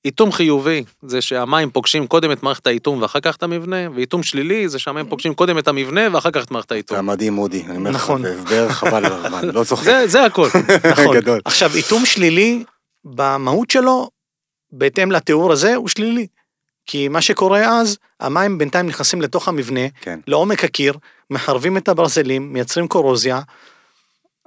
איתום 0.06 0.32
חיובי 0.32 0.84
זה 1.02 1.22
שהמים 1.22 1.70
פוגשים 1.70 2.08
קודם 2.08 2.32
את 2.32 2.44
מערכת 2.44 2.68
האיתום 2.68 3.02
ואחר 3.02 3.20
כך 3.20 3.36
את 3.36 3.44
המבנה, 3.44 3.78
ואיתום 3.96 4.24
שלילי 4.24 4.70
זה 4.70 4.80
שהמים 4.80 5.10
פוגשים 5.10 5.34
קודם 5.34 5.58
את 5.58 5.68
המבנה 5.68 6.02
ואחר 6.12 6.32
כך 6.32 6.44
את 6.44 6.52
מערכת 6.52 6.70
זה 6.70 6.76
האיתום. 6.76 7.06
מדהים 7.06 7.34
מודי, 7.34 7.64
אני 7.66 7.78
אומר 7.78 7.90
לך, 7.90 7.96
נכון. 7.96 8.22
זה 8.22 8.36
הסבר 8.36 8.70
חבל 8.70 9.06
על 9.06 9.14
הזמן, 9.14 9.50
לא 9.50 9.64
צוחק. 9.70 9.84
זה, 9.84 10.08
זה 10.08 10.26
הכל. 10.26 10.48
נכון. 10.92 11.16
גדול. 11.16 11.40
עכשיו, 11.46 11.76
איתום 11.76 12.06
שלילי, 12.06 12.64
במהות 13.06 13.70
שלו, 13.70 14.10
בהתאם 14.72 15.12
לתיאור 15.12 15.52
הזה, 15.52 15.76
הוא 15.76 15.88
שלילי. 15.88 16.28
כי 16.86 17.08
מה 17.08 17.22
שקורה 17.22 17.80
אז, 17.80 17.98
המים 18.20 18.58
בינתיים 18.58 18.88
נכנסים 18.88 19.22
לתוך 19.22 19.48
המבנה, 19.48 19.90
כן. 20.02 20.20
לעומק 20.28 20.64
הקיר, 20.64 20.94
מחרבים 21.30 21.78
את 21.78 21.90
הברזלים, 21.90 22.54
מייצרים 22.54 22.88
קורוזיה, 22.88 23.42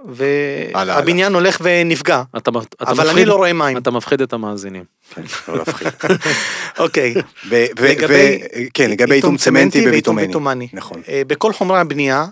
והבניין 0.06 1.34
הולך 1.34 1.58
ונפגע. 1.62 2.22
אתה, 2.36 2.50
אתה 2.50 2.90
אבל 2.90 3.00
אני 3.00 3.10
מפחיד, 3.10 3.28
לא 3.28 3.34
רואה 3.34 3.52
מים. 3.52 3.76
אתה 3.76 3.90
מפחיד 3.90 4.20
את 4.20 4.32
המאזינים. 4.32 4.84
כן, 5.14 5.22
לא 5.48 5.58
להפחיד. 5.58 5.88
אוקיי. 6.78 7.14
לגבי 7.50 8.38
כן, 8.74 8.90
לגבי 8.90 9.14
איתום 9.14 9.36
צמנטי 9.36 9.84
וביטומני. 9.88 10.68
נכון. 10.72 11.02
אה, 11.08 11.22
בכל 11.26 11.52
חומרי 11.52 11.78
הבנייה, 11.78 12.26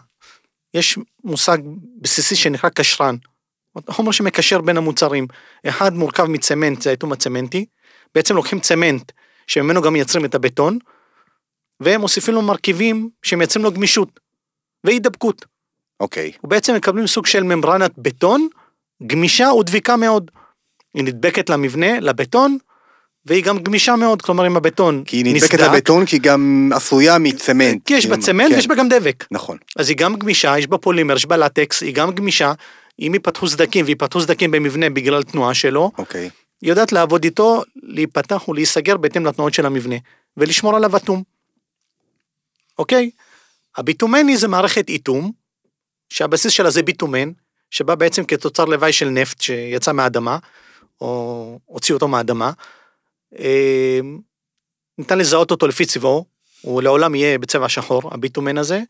יש 0.74 0.98
מושג 1.24 1.58
בסיסי 2.00 2.36
שנקרא 2.36 2.70
קשרן. 2.70 3.16
חומר 3.90 4.10
שמקשר 4.10 4.60
בין 4.60 4.76
המוצרים. 4.76 5.26
אחד 5.66 5.94
מורכב 5.94 6.24
מצמנט, 6.24 6.82
זה 6.82 6.90
האיתום 6.90 7.12
הצמנטי. 7.12 7.66
בעצם 8.14 8.36
לוקחים 8.36 8.60
צמנט, 8.60 9.12
שממנו 9.46 9.82
גם 9.82 9.92
מייצרים 9.92 10.24
את 10.24 10.34
הבטון, 10.34 10.78
ומוסיפים 11.80 12.34
לו 12.34 12.42
מרכיבים 12.42 13.08
שמייצרים 13.22 13.64
לו 13.64 13.72
גמישות 13.72 14.20
והידבקות. 14.84 15.55
אוקיי. 16.00 16.32
ובעצם 16.44 16.74
מקבלים 16.74 17.06
סוג 17.06 17.26
של 17.26 17.42
ממברנת 17.42 17.90
בטון, 17.98 18.48
גמישה 19.06 19.48
ודביקה 19.52 19.96
מאוד. 19.96 20.30
היא 20.94 21.04
נדבקת 21.04 21.50
למבנה, 21.50 22.00
לבטון, 22.00 22.58
והיא 23.26 23.44
גם 23.44 23.58
גמישה 23.58 23.96
מאוד, 23.96 24.22
כלומר 24.22 24.46
אם 24.46 24.56
הבטון 24.56 25.04
כי 25.04 25.16
היא 25.16 25.24
נדבקת 25.24 25.54
נסדק, 25.54 25.60
לבטון, 25.60 26.06
כי 26.06 26.16
היא 26.16 26.22
גם 26.22 26.70
עשויה 26.74 27.18
מצמנט. 27.18 27.86
כי 27.86 27.94
יש 27.94 28.06
בה 28.06 28.16
צמנט 28.16 28.48
כן, 28.50 28.54
ויש 28.54 28.66
בה 28.66 28.74
גם 28.74 28.88
דבק. 28.88 29.24
נכון. 29.30 29.58
אז 29.76 29.88
היא 29.88 29.96
גם 29.96 30.16
גמישה, 30.16 30.58
יש 30.58 30.66
בה 30.66 30.78
פולימר, 30.78 31.16
יש 31.16 31.26
בה 31.26 31.36
לטקס, 31.36 31.82
היא 31.82 31.94
גם 31.94 32.10
גמישה. 32.12 32.52
אם 32.98 33.10
ייפתחו 33.14 33.48
סדקים 33.48 33.84
ויפתחו 33.88 34.20
סדקים 34.20 34.50
במבנה 34.50 34.90
בגלל 34.90 35.22
תנועה 35.22 35.54
שלו, 35.54 35.90
אוקיי. 35.98 36.30
היא 36.62 36.70
יודעת 36.70 36.92
לעבוד 36.92 37.24
איתו, 37.24 37.62
להיפתח 37.82 38.48
ולהיסגר 38.48 38.96
בהתאם 38.96 39.26
לתנועות 39.26 39.54
של 39.54 39.66
המבנה, 39.66 39.96
ולשמור 40.36 40.76
עליו 40.76 40.96
אטום. 40.96 41.22
אוקיי? 42.78 43.10
הביטומני 43.76 44.36
זה 44.36 44.48
מערכת 44.48 44.88
איתום, 44.88 45.32
שהבסיס 46.10 46.52
שלה 46.52 46.70
זה 46.70 46.82
ביטומן, 46.82 47.32
שבא 47.70 47.94
בעצם 47.94 48.24
כתוצר 48.24 48.64
לוואי 48.64 48.92
של 48.92 49.08
נפט 49.08 49.40
שיצא 49.40 49.92
מהאדמה, 49.92 50.38
או 51.00 51.58
הוציא 51.64 51.94
אותו 51.94 52.08
מהאדמה. 52.08 52.50
אה, 53.38 54.00
ניתן 54.98 55.18
לזהות 55.18 55.50
אותו 55.50 55.66
לפי 55.66 55.86
צבעו, 55.86 56.24
הוא 56.60 56.82
לעולם 56.82 57.14
יהיה 57.14 57.38
בצבע 57.38 57.68
שחור, 57.68 58.14
הביטומן 58.14 58.58
הזה, 58.58 58.80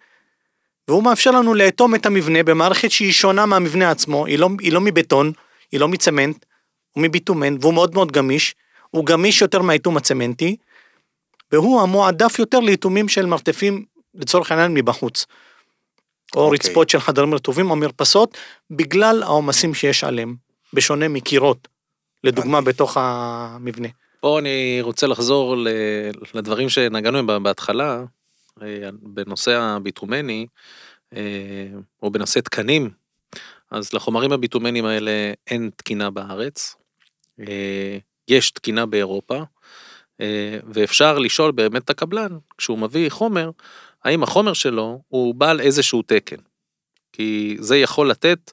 והוא 0.88 1.02
מאפשר 1.02 1.30
לנו 1.30 1.54
לאטום 1.54 1.94
את 1.94 2.06
המבנה 2.06 2.42
במערכת 2.42 2.90
שהיא 2.90 3.12
שונה 3.12 3.46
מהמבנה 3.46 3.90
עצמו, 3.90 4.26
היא 4.26 4.38
לא, 4.38 4.48
היא 4.60 4.72
לא 4.72 4.80
מבטון, 4.80 5.32
היא 5.72 5.80
לא 5.80 5.88
מצמנט, 5.88 6.44
הוא 6.92 7.02
מביטומן, 7.02 7.56
והוא 7.60 7.74
מאוד 7.74 7.94
מאוד 7.94 8.12
גמיש, 8.12 8.54
הוא 8.90 9.06
גמיש 9.06 9.42
יותר 9.42 9.62
מהאיתום 9.62 9.96
הצמנטי, 9.96 10.56
והוא 11.52 11.80
המועדף 11.80 12.38
יותר 12.38 12.60
לאיתומים 12.60 13.08
של 13.08 13.26
מרתפים, 13.26 13.84
לצורך 14.14 14.50
העניין, 14.50 14.74
מבחוץ. 14.74 15.26
או 16.34 16.44
אוקיי. 16.44 16.58
רצפות 16.58 16.88
של 16.88 17.00
חדרים 17.00 17.34
רטובים 17.34 17.70
או 17.70 17.76
מרפסות, 17.76 18.38
בגלל 18.70 19.22
העומסים 19.22 19.74
שיש 19.74 20.04
עליהם, 20.04 20.34
בשונה 20.72 21.08
מקירות, 21.08 21.68
לדוגמה 22.24 22.60
בתוך 22.60 22.96
המבנה. 23.00 23.88
פה 24.20 24.38
אני 24.38 24.78
רוצה 24.80 25.06
לחזור 25.06 25.56
לדברים 26.34 26.68
שנגענו 26.68 27.26
בהם 27.26 27.42
בהתחלה, 27.42 28.04
אה, 28.62 28.88
בנושא 29.02 29.56
הביטומני, 29.56 30.46
אה, 31.16 31.66
או 32.02 32.10
בנושא 32.10 32.40
תקנים. 32.40 32.90
אז 33.70 33.92
לחומרים 33.92 34.32
הביטומניים 34.32 34.84
האלה 34.84 35.32
אין 35.46 35.70
תקינה 35.76 36.10
בארץ, 36.10 36.76
אה, 37.40 37.98
יש 38.28 38.50
תקינה 38.50 38.86
באירופה, 38.86 39.42
ואפשר 40.72 41.18
לשאול 41.18 41.52
באמת 41.52 41.84
את 41.84 41.90
הקבלן, 41.90 42.38
כשהוא 42.58 42.78
מביא 42.78 43.10
חומר, 43.10 43.50
האם 44.06 44.22
החומר 44.22 44.52
שלו 44.52 45.00
הוא 45.08 45.34
בעל 45.34 45.60
איזשהו 45.60 46.02
תקן. 46.02 46.36
כי 47.12 47.56
זה 47.60 47.76
יכול 47.76 48.10
לתת 48.10 48.50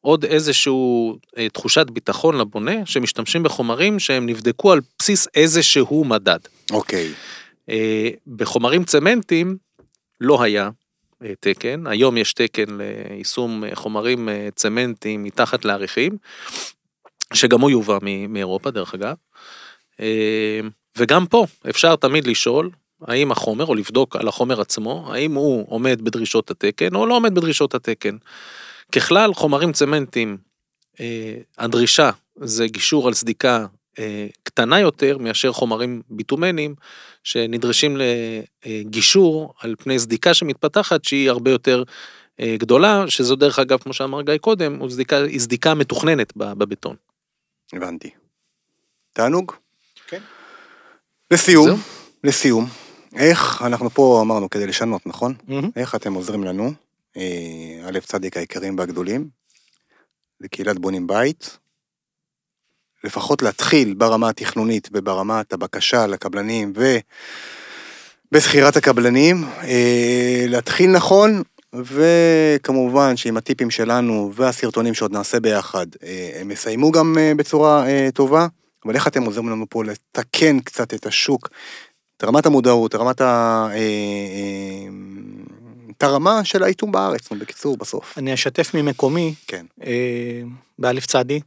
עוד 0.00 0.24
איזשהו 0.24 1.16
אה, 1.38 1.48
תחושת 1.48 1.90
ביטחון 1.90 2.38
לבונה, 2.38 2.86
שמשתמשים 2.86 3.42
בחומרים 3.42 3.98
שהם 3.98 4.26
נבדקו 4.26 4.72
על 4.72 4.80
בסיס 4.98 5.28
איזשהו 5.34 6.04
מדד. 6.04 6.38
אוקיי. 6.70 7.12
אה, 7.68 8.08
בחומרים 8.36 8.84
צמנטיים 8.84 9.56
לא 10.20 10.42
היה 10.42 10.70
אה, 11.24 11.32
תקן, 11.40 11.86
היום 11.86 12.16
יש 12.16 12.32
תקן 12.32 12.78
ליישום 12.78 13.64
אה, 13.64 13.70
חומרים 13.74 14.28
אה, 14.28 14.48
צמנטיים 14.54 15.22
מתחת 15.22 15.64
לעריכים, 15.64 16.12
שגם 17.34 17.60
הוא 17.60 17.70
יובא 17.70 17.98
מאירופה 18.28 18.70
דרך 18.70 18.94
אגב. 18.94 19.14
אה, 20.00 20.60
וגם 20.96 21.26
פה 21.26 21.46
אפשר 21.70 21.96
תמיד 21.96 22.26
לשאול 22.26 22.70
האם 23.06 23.32
החומר, 23.32 23.66
או 23.66 23.74
לבדוק 23.74 24.16
על 24.16 24.28
החומר 24.28 24.60
עצמו, 24.60 25.08
האם 25.12 25.34
הוא 25.34 25.66
עומד 25.68 26.02
בדרישות 26.02 26.50
התקן 26.50 26.94
או 26.94 27.06
לא 27.06 27.14
עומד 27.14 27.34
בדרישות 27.34 27.74
התקן. 27.74 28.16
ככלל, 28.92 29.34
חומרים 29.34 29.72
צמנטיים, 29.72 30.36
אה, 31.00 31.34
הדרישה 31.58 32.10
זה 32.36 32.66
גישור 32.66 33.08
על 33.08 33.14
סדיקה 33.14 33.66
אה, 33.98 34.26
קטנה 34.42 34.80
יותר 34.80 35.18
מאשר 35.18 35.52
חומרים 35.52 36.02
ביטומניים 36.10 36.74
שנדרשים 37.24 37.96
לגישור 38.66 39.54
על 39.60 39.74
פני 39.78 39.98
סדיקה 39.98 40.34
שמתפתחת 40.34 41.04
שהיא 41.04 41.30
הרבה 41.30 41.50
יותר 41.50 41.82
אה, 42.40 42.56
גדולה, 42.58 43.04
שזו 43.08 43.36
דרך 43.36 43.58
אגב, 43.58 43.78
כמו 43.78 43.92
שאמר 43.92 44.22
גיא 44.22 44.36
קודם, 44.36 44.90
סדיקה, 44.90 45.22
היא 45.22 45.40
סדיקה 45.40 45.74
מתוכננת 45.74 46.32
בבטון. 46.36 46.96
הבנתי. 47.72 48.10
תענוג? 49.12 49.52
כן. 50.06 50.20
לסיום, 51.30 51.66
זהו. 51.66 51.76
לסיום, 52.24 52.66
איך, 53.16 53.62
אנחנו 53.62 53.90
פה 53.90 54.20
אמרנו 54.22 54.50
כדי 54.50 54.66
לשנות, 54.66 55.06
נכון? 55.06 55.34
מהמם. 55.48 55.70
איך 55.76 55.94
אתם 55.94 56.14
עוזרים 56.14 56.44
לנו, 56.44 56.72
אה, 57.16 57.88
א' 57.88 57.98
צדיק 57.98 58.36
היקרים 58.36 58.78
והגדולים, 58.78 59.28
לקהילת 60.40 60.78
בונים 60.78 61.06
בית, 61.06 61.58
לפחות 63.04 63.42
להתחיל 63.42 63.94
ברמה 63.94 64.28
התכנונית 64.28 64.88
וברמת 64.92 65.52
הבקשה 65.52 66.06
לקבלנים 66.06 66.72
ובשכירת 68.32 68.76
הקבלנים, 68.76 69.44
אה, 69.44 70.44
להתחיל 70.48 70.90
נכון, 70.90 71.42
וכמובן 71.74 73.16
שעם 73.16 73.36
הטיפים 73.36 73.70
שלנו 73.70 74.32
והסרטונים 74.34 74.94
שעוד 74.94 75.12
נעשה 75.12 75.40
ביחד, 75.40 75.86
אה, 76.02 76.30
הם 76.40 76.50
יסיימו 76.50 76.92
גם 76.92 77.16
אה, 77.18 77.32
בצורה 77.36 77.86
אה, 77.88 78.08
טובה, 78.14 78.46
אבל 78.84 78.94
איך 78.94 79.06
אתם 79.06 79.22
עוזרים 79.22 79.48
לנו 79.48 79.66
פה 79.68 79.84
לתקן 79.84 80.60
קצת 80.60 80.94
את 80.94 81.06
השוק, 81.06 81.48
את 82.20 82.24
רמת 82.24 82.46
המודעות, 82.46 82.94
רמת 82.94 83.20
ה... 83.20 83.24
אה, 83.70 83.76
אה, 83.76 84.88
את 85.90 86.02
הרמה 86.02 86.44
של 86.44 86.62
האיתום 86.62 86.92
בארץ, 86.92 87.32
בקיצור, 87.32 87.76
בסוף. 87.76 88.18
אני 88.18 88.34
אשתף 88.34 88.74
ממקומי, 88.74 89.34
כן. 89.46 89.66
אה, 89.84 90.42
באלף 90.78 91.06
צדי, 91.06 91.40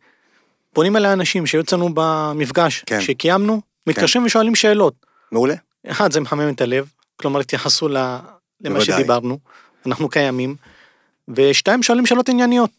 פונים 0.73 0.95
אליי 0.95 1.13
אנשים 1.13 1.45
שהיו 1.45 1.61
אצלנו 1.61 1.89
במפגש, 1.93 2.83
כן. 2.85 3.01
שקיימנו, 3.01 3.61
מתקשרים 3.87 4.25
ושואלים 4.25 4.55
שאלות. 4.55 4.93
מעולה. 5.31 5.55
אחד, 5.87 6.11
זה 6.11 6.19
מחמם 6.19 6.53
את 6.53 6.61
הלב, 6.61 6.89
כלומר 7.15 7.39
התייחסו 7.39 7.87
למה 7.87 8.19
בוודאי. 8.61 8.85
שדיברנו, 8.85 9.39
אנחנו 9.85 10.09
קיימים, 10.09 10.55
ושתיים, 11.27 11.83
שואלים 11.83 12.05
שאלות 12.05 12.29
ענייניות. 12.29 12.71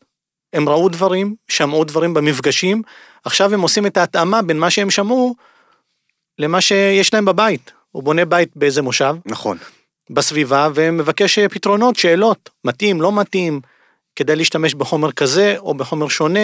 הם 0.52 0.68
ראו 0.68 0.88
דברים, 0.88 1.34
שמעו 1.48 1.84
דברים 1.84 2.14
במפגשים, 2.14 2.82
עכשיו 3.24 3.54
הם 3.54 3.60
עושים 3.60 3.86
את 3.86 3.96
ההתאמה 3.96 4.42
בין 4.42 4.58
מה 4.58 4.70
שהם 4.70 4.90
שמעו 4.90 5.34
למה 6.38 6.60
שיש 6.60 7.14
להם 7.14 7.24
בבית. 7.24 7.72
הוא 7.94 8.02
בונה 8.02 8.24
בית 8.24 8.50
באיזה 8.56 8.82
מושב, 8.82 9.14
נכון. 9.26 9.58
בסביבה, 10.10 10.68
ומבקש 10.74 11.38
פתרונות, 11.38 11.96
שאלות, 11.96 12.50
מתאים, 12.64 13.00
לא 13.02 13.12
מתאים, 13.20 13.60
כדי 14.16 14.36
להשתמש 14.36 14.74
בחומר 14.74 15.12
כזה 15.12 15.54
או 15.58 15.74
בחומר 15.74 16.08
שונה, 16.08 16.40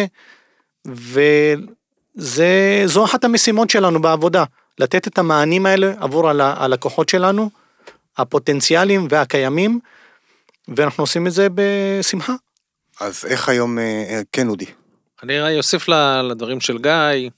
וזו 2.16 3.04
אחת 3.04 3.24
המשימות 3.24 3.70
שלנו 3.70 4.02
בעבודה, 4.02 4.44
לתת 4.78 5.06
את 5.08 5.18
המענים 5.18 5.66
האלה 5.66 5.92
עבור 6.00 6.28
הל- 6.30 6.40
הלקוחות 6.40 7.08
שלנו, 7.08 7.50
הפוטנציאליים 8.18 9.06
והקיימים, 9.10 9.80
ואנחנו 10.76 11.02
עושים 11.02 11.26
את 11.26 11.32
זה 11.32 11.48
בשמחה. 11.54 12.32
אז 13.00 13.24
איך 13.28 13.48
היום, 13.48 13.78
אה, 13.78 13.84
אה, 13.84 14.20
כן, 14.32 14.48
אודי. 14.48 14.66
אני 15.22 15.56
אוסיף 15.58 15.88
ל- 15.88 16.22
לדברים 16.22 16.60
של 16.60 16.78
גיא, 16.78 16.90
אה, 16.90 17.28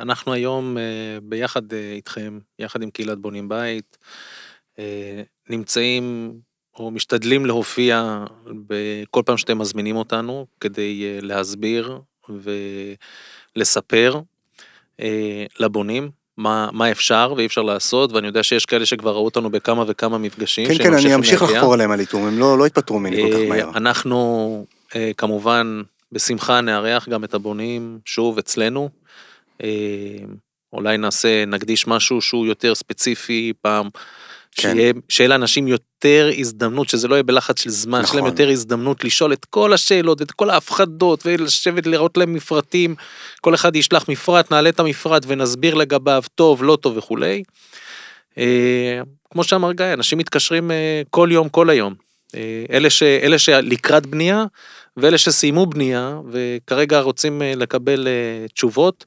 אנחנו 0.00 0.32
היום 0.32 0.78
אה, 0.78 0.82
ביחד 1.22 1.72
אה, 1.72 1.92
איתכם, 1.92 2.38
יחד 2.58 2.82
עם 2.82 2.90
קהילת 2.90 3.18
בונים 3.18 3.48
בית, 3.48 3.98
אה, 4.78 5.22
נמצאים 5.50 6.34
או 6.78 6.90
משתדלים 6.90 7.46
להופיע 7.46 8.24
בכל 8.66 9.22
פעם 9.26 9.36
שאתם 9.36 9.58
מזמינים 9.58 9.96
אותנו 9.96 10.46
כדי 10.60 11.04
אה, 11.04 11.18
להסביר 11.22 11.98
ולספר 13.56 14.20
אה, 15.00 15.46
לבונים. 15.60 16.10
מה, 16.36 16.68
מה 16.72 16.90
אפשר 16.90 17.34
ואי 17.36 17.46
אפשר 17.46 17.62
לעשות, 17.62 18.12
ואני 18.12 18.26
יודע 18.26 18.42
שיש 18.42 18.66
כאלה 18.66 18.86
שכבר 18.86 19.12
ראו 19.12 19.24
אותנו 19.24 19.50
בכמה 19.50 19.84
וכמה 19.86 20.18
מפגשים. 20.18 20.68
כן, 20.68 20.78
כן, 20.78 20.94
אני 20.94 21.14
אמשיך 21.14 21.42
להגיע. 21.42 21.56
לחפור 21.56 21.74
עליהם 21.74 21.90
על 21.90 22.00
איתום, 22.00 22.26
הם 22.26 22.38
לא 22.38 22.58
לא 22.58 22.66
התפטרו 22.66 22.98
ממני 22.98 23.22
כל 23.22 23.28
כך 23.32 23.38
אה, 23.38 23.48
מהר. 23.48 23.70
אנחנו 23.76 24.66
אה, 24.94 25.10
כמובן 25.16 25.82
בשמחה 26.12 26.60
נארח 26.60 27.08
גם 27.08 27.24
את 27.24 27.34
הבונים 27.34 27.98
שוב 28.04 28.38
אצלנו. 28.38 28.88
אה, 29.64 30.24
אולי 30.72 30.98
נעשה, 30.98 31.44
נקדיש 31.44 31.86
משהו 31.86 32.20
שהוא 32.20 32.46
יותר 32.46 32.74
ספציפי 32.74 33.52
פעם, 33.60 33.88
כן. 34.56 34.74
שיהיה, 34.74 34.92
שיהיה 35.08 35.28
לאנשים 35.28 35.68
יותר 35.68 36.30
הזדמנות, 36.38 36.88
שזה 36.88 37.08
לא 37.08 37.14
יהיה 37.14 37.22
בלחץ 37.22 37.62
של 37.62 37.70
זמן, 37.70 37.98
נכון. 37.98 38.06
שיהיה 38.06 38.22
להם 38.22 38.32
נכון. 38.32 38.40
יותר 38.42 38.52
הזדמנות 38.52 39.04
לשאול 39.04 39.32
את 39.32 39.44
כל 39.44 39.72
השאלות, 39.72 40.22
את 40.22 40.30
כל 40.30 40.50
ההפחדות, 40.50 41.22
ולשבת 41.26 41.86
לראות 41.86 42.16
להם 42.16 42.32
מפרטים, 42.32 42.94
כל 43.40 43.54
אחד 43.54 43.76
ישלח 43.76 44.08
מפרט, 44.08 44.50
נעלה 44.50 44.68
את 44.68 44.80
המפרט 44.80 45.22
ונסביר 45.26 45.74
לגביו 45.74 46.22
טוב, 46.34 46.62
לא 46.64 46.78
טוב 46.80 46.96
וכולי. 46.96 47.42
אה, 48.38 49.00
כמו 49.30 49.44
שאמר 49.44 49.72
גיא, 49.72 49.92
אנשים 49.92 50.18
מתקשרים 50.18 50.70
אה, 50.70 51.02
כל 51.10 51.28
יום, 51.32 51.48
כל 51.48 51.70
היום. 51.70 51.94
אה, 52.34 52.64
אלה, 52.70 52.90
ש, 52.90 53.02
אלה 53.02 53.38
שלקראת 53.38 54.06
בנייה, 54.06 54.44
ואלה 54.96 55.18
שסיימו 55.18 55.66
בנייה, 55.66 56.18
וכרגע 56.30 57.00
רוצים 57.00 57.42
אה, 57.42 57.52
לקבל 57.56 58.08
תשובות. 58.54 59.04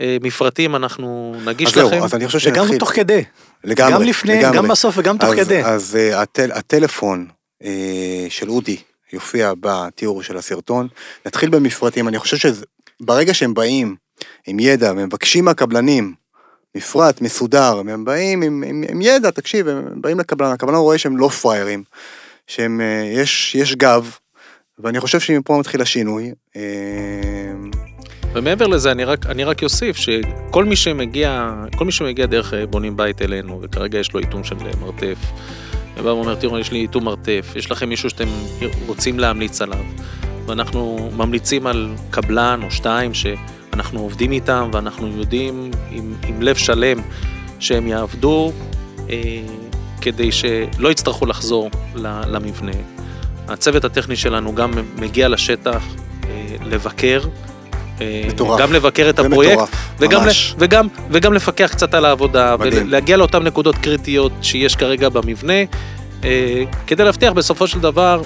אה, 0.00 0.16
מפרטים 0.22 0.76
אנחנו 0.76 1.36
נגיש 1.44 1.68
אז 1.68 1.74
זהו, 1.74 1.88
לכם. 1.88 2.02
אז 2.02 2.14
אני 2.14 2.26
חושב 2.26 2.48
וגם 2.50 2.62
שנתחיל. 2.62 2.78
תוך 2.78 2.92
כדי, 2.92 3.24
לגמרי, 3.64 3.92
גם 3.92 4.02
לפני, 4.02 4.38
לגמרי. 4.38 4.56
גם 4.56 4.68
בסוף 4.68 4.94
וגם 4.98 5.18
תוך 5.18 5.28
אז- 5.30 5.36
כדי. 5.36 5.62
אז 5.64 5.96
אה, 5.96 6.22
הטל- 6.22 6.52
הטלפון 6.52 7.26
אה, 7.64 8.26
של 8.28 8.50
אודי 8.50 8.76
יופיע 9.12 9.52
בתיאור 9.60 10.22
של 10.22 10.36
הסרטון. 10.36 10.88
נתחיל 11.26 11.50
במפרטים, 11.50 12.08
אני 12.08 12.18
חושב 12.18 12.36
שברגע 13.00 13.34
שהם 13.34 13.54
באים 13.54 13.96
עם 14.46 14.58
ידע, 14.58 14.92
ומבקשים 14.92 15.44
מהקבלנים 15.44 16.14
מפרט 16.74 17.20
מסודר, 17.20 17.78
הם 17.88 18.04
באים 18.04 18.42
עם, 18.42 18.64
עם, 18.66 18.84
עם 18.90 19.02
ידע, 19.02 19.30
תקשיב, 19.30 19.68
הם 19.68 20.00
באים 20.00 20.18
לקבלן, 20.20 20.50
הקבלן 20.50 20.74
רואה 20.74 20.98
שהם 20.98 21.16
לא 21.16 21.28
פראיירים, 21.28 21.82
שהם, 22.46 22.80
אה, 22.80 23.10
יש, 23.20 23.54
יש 23.54 23.74
גב, 23.74 24.16
ואני 24.78 25.00
חושב 25.00 25.20
שמפה 25.20 25.56
מתחיל 25.58 25.82
השינוי. 25.82 26.32
אה, 26.56 26.62
ומעבר 28.36 28.66
לזה, 28.66 28.92
אני 28.92 29.04
רק, 29.04 29.26
אני 29.26 29.44
רק 29.44 29.62
אוסיף 29.62 29.96
שכל 29.96 30.64
מי 30.64 30.76
שמגיע, 30.76 31.52
כל 31.76 31.84
מי 31.84 31.92
שמגיע 31.92 32.26
דרך 32.26 32.54
אה, 32.54 32.66
בונים 32.66 32.96
בית 32.96 33.22
אלינו, 33.22 33.58
וכרגע 33.62 33.98
יש 33.98 34.14
לו 34.14 34.20
איתום 34.20 34.44
של 34.44 34.56
אה, 34.60 34.70
מרתף, 34.80 35.18
ובא 35.96 36.08
ואומר, 36.08 36.34
תראו, 36.34 36.58
יש 36.58 36.72
לי 36.72 36.78
איתום 36.78 37.04
מרתף, 37.04 37.52
יש 37.56 37.70
לכם 37.70 37.88
מישהו 37.88 38.10
שאתם 38.10 38.28
רוצים 38.86 39.18
להמליץ 39.18 39.62
עליו, 39.62 39.84
ואנחנו 40.46 41.10
ממליצים 41.16 41.66
על 41.66 41.94
קבלן 42.10 42.60
או 42.62 42.70
שתיים 42.70 43.14
שאנחנו 43.14 44.00
עובדים 44.00 44.32
איתם, 44.32 44.70
ואנחנו 44.72 45.08
יודעים 45.18 45.70
עם, 45.90 46.14
עם 46.28 46.42
לב 46.42 46.56
שלם 46.56 46.98
שהם 47.58 47.86
יעבדו 47.86 48.52
אה, 49.10 49.14
כדי 50.00 50.32
שלא 50.32 50.90
יצטרכו 50.90 51.26
לחזור 51.26 51.70
למבנה. 52.26 52.76
הצוות 53.48 53.84
הטכני 53.84 54.16
שלנו 54.16 54.54
גם 54.54 54.72
מגיע 54.96 55.28
לשטח 55.28 55.84
אה, 56.28 56.56
לבקר. 56.64 57.20
אה, 58.00 58.22
מטורף. 58.28 58.60
גם 58.60 58.72
לבקר 58.72 59.06
את 59.10 59.18
הפרויקט, 59.18 59.52
מטורף, 59.52 59.70
וגם, 59.98 60.24
ממש. 60.24 60.52
ל, 60.52 60.56
וגם, 60.58 60.86
וגם 61.10 61.32
לפקח 61.32 61.70
קצת 61.72 61.94
על 61.94 62.04
העבודה, 62.04 62.56
מדהים. 62.58 62.86
ולהגיע 62.86 63.16
לאותן 63.16 63.42
נקודות 63.42 63.76
קריטיות 63.76 64.32
שיש 64.42 64.76
כרגע 64.76 65.08
במבנה, 65.08 65.52
אה, 66.24 66.62
כדי 66.86 67.04
להבטיח 67.04 67.32
בסופו 67.32 67.66
של 67.66 67.80
דבר, 67.80 68.22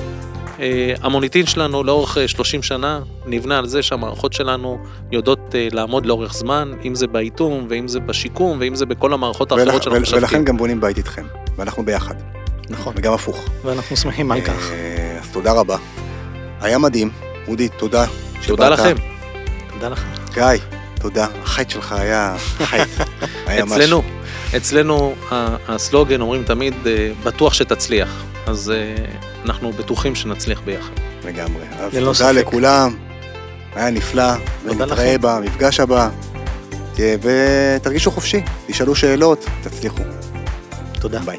אה, 0.60 0.92
המוניטין 1.02 1.46
שלנו 1.46 1.84
לאורך 1.84 2.18
אה, 2.18 2.28
30 2.28 2.62
שנה 2.62 3.00
נבנה 3.26 3.58
על 3.58 3.66
זה 3.66 3.82
שהמערכות 3.82 4.32
שלנו 4.32 4.78
יודעות 5.12 5.54
אה, 5.54 5.68
לעמוד 5.72 6.06
לאורך 6.06 6.34
זמן, 6.34 6.72
אם 6.84 6.94
זה 6.94 7.06
באיתום, 7.06 7.66
ואם 7.68 7.88
זה 7.88 8.00
בשיקום, 8.00 8.56
ואם 8.60 8.74
זה 8.74 8.86
בכל 8.86 9.12
המערכות 9.12 9.52
האחרות 9.52 9.68
ולכ- 9.68 9.72
שאנחנו 9.84 9.90
ול- 9.92 9.98
ולכן 9.98 10.16
משווקים. 10.16 10.44
גם 10.44 10.56
בונים 10.56 10.80
בית 10.80 10.98
איתכם, 10.98 11.24
ואנחנו 11.56 11.84
ביחד, 11.84 12.14
נכון, 12.70 12.92
וגם 12.96 13.12
הפוך. 13.12 13.44
ואנחנו 13.64 13.96
שמחים 13.96 14.32
על 14.32 14.40
כך. 14.40 14.70
אה, 14.72 15.18
אז 15.22 15.28
תודה 15.32 15.52
רבה. 15.52 15.76
היה 16.60 16.78
מדהים. 16.78 17.10
אודי, 17.48 17.68
תודה. 17.68 18.04
תודה 18.46 18.66
שבאת. 18.66 18.78
לכם. 18.78 18.94
תודה 19.81 19.93
לך. 19.93 20.05
גיא, 20.35 20.45
תודה. 21.01 21.26
החייט 21.43 21.70
שלך 21.70 21.93
היה 21.93 22.37
חייט. 22.59 22.89
היה. 23.47 23.64
אצלנו, 23.64 24.03
אצלנו 24.57 25.14
הסלוגן 25.68 26.20
אומרים 26.20 26.45
תמיד, 26.45 26.74
אה, 26.87 27.11
בטוח 27.24 27.55
שתצליח. 27.55 28.24
אז 28.47 28.70
אה, 28.70 29.05
אנחנו 29.45 29.72
בטוחים 29.72 30.14
שנצליח 30.14 30.61
ביחד. 30.64 30.93
לגמרי. 31.24 31.62
אז 31.78 31.93
תודה 31.93 32.14
ספק. 32.14 32.33
לכולם. 32.35 32.97
היה 33.74 33.91
נפלא. 33.91 34.33
ונתראה. 34.64 35.16
במפגש 35.20 35.81
הבא. 35.81 36.09
ותרגישו 36.97 38.11
חופשי. 38.11 38.43
תשאלו 38.66 38.95
שאלות, 38.95 39.47
תצליחו. 39.62 40.03
תודה. 41.01 41.18
ביי. 41.18 41.39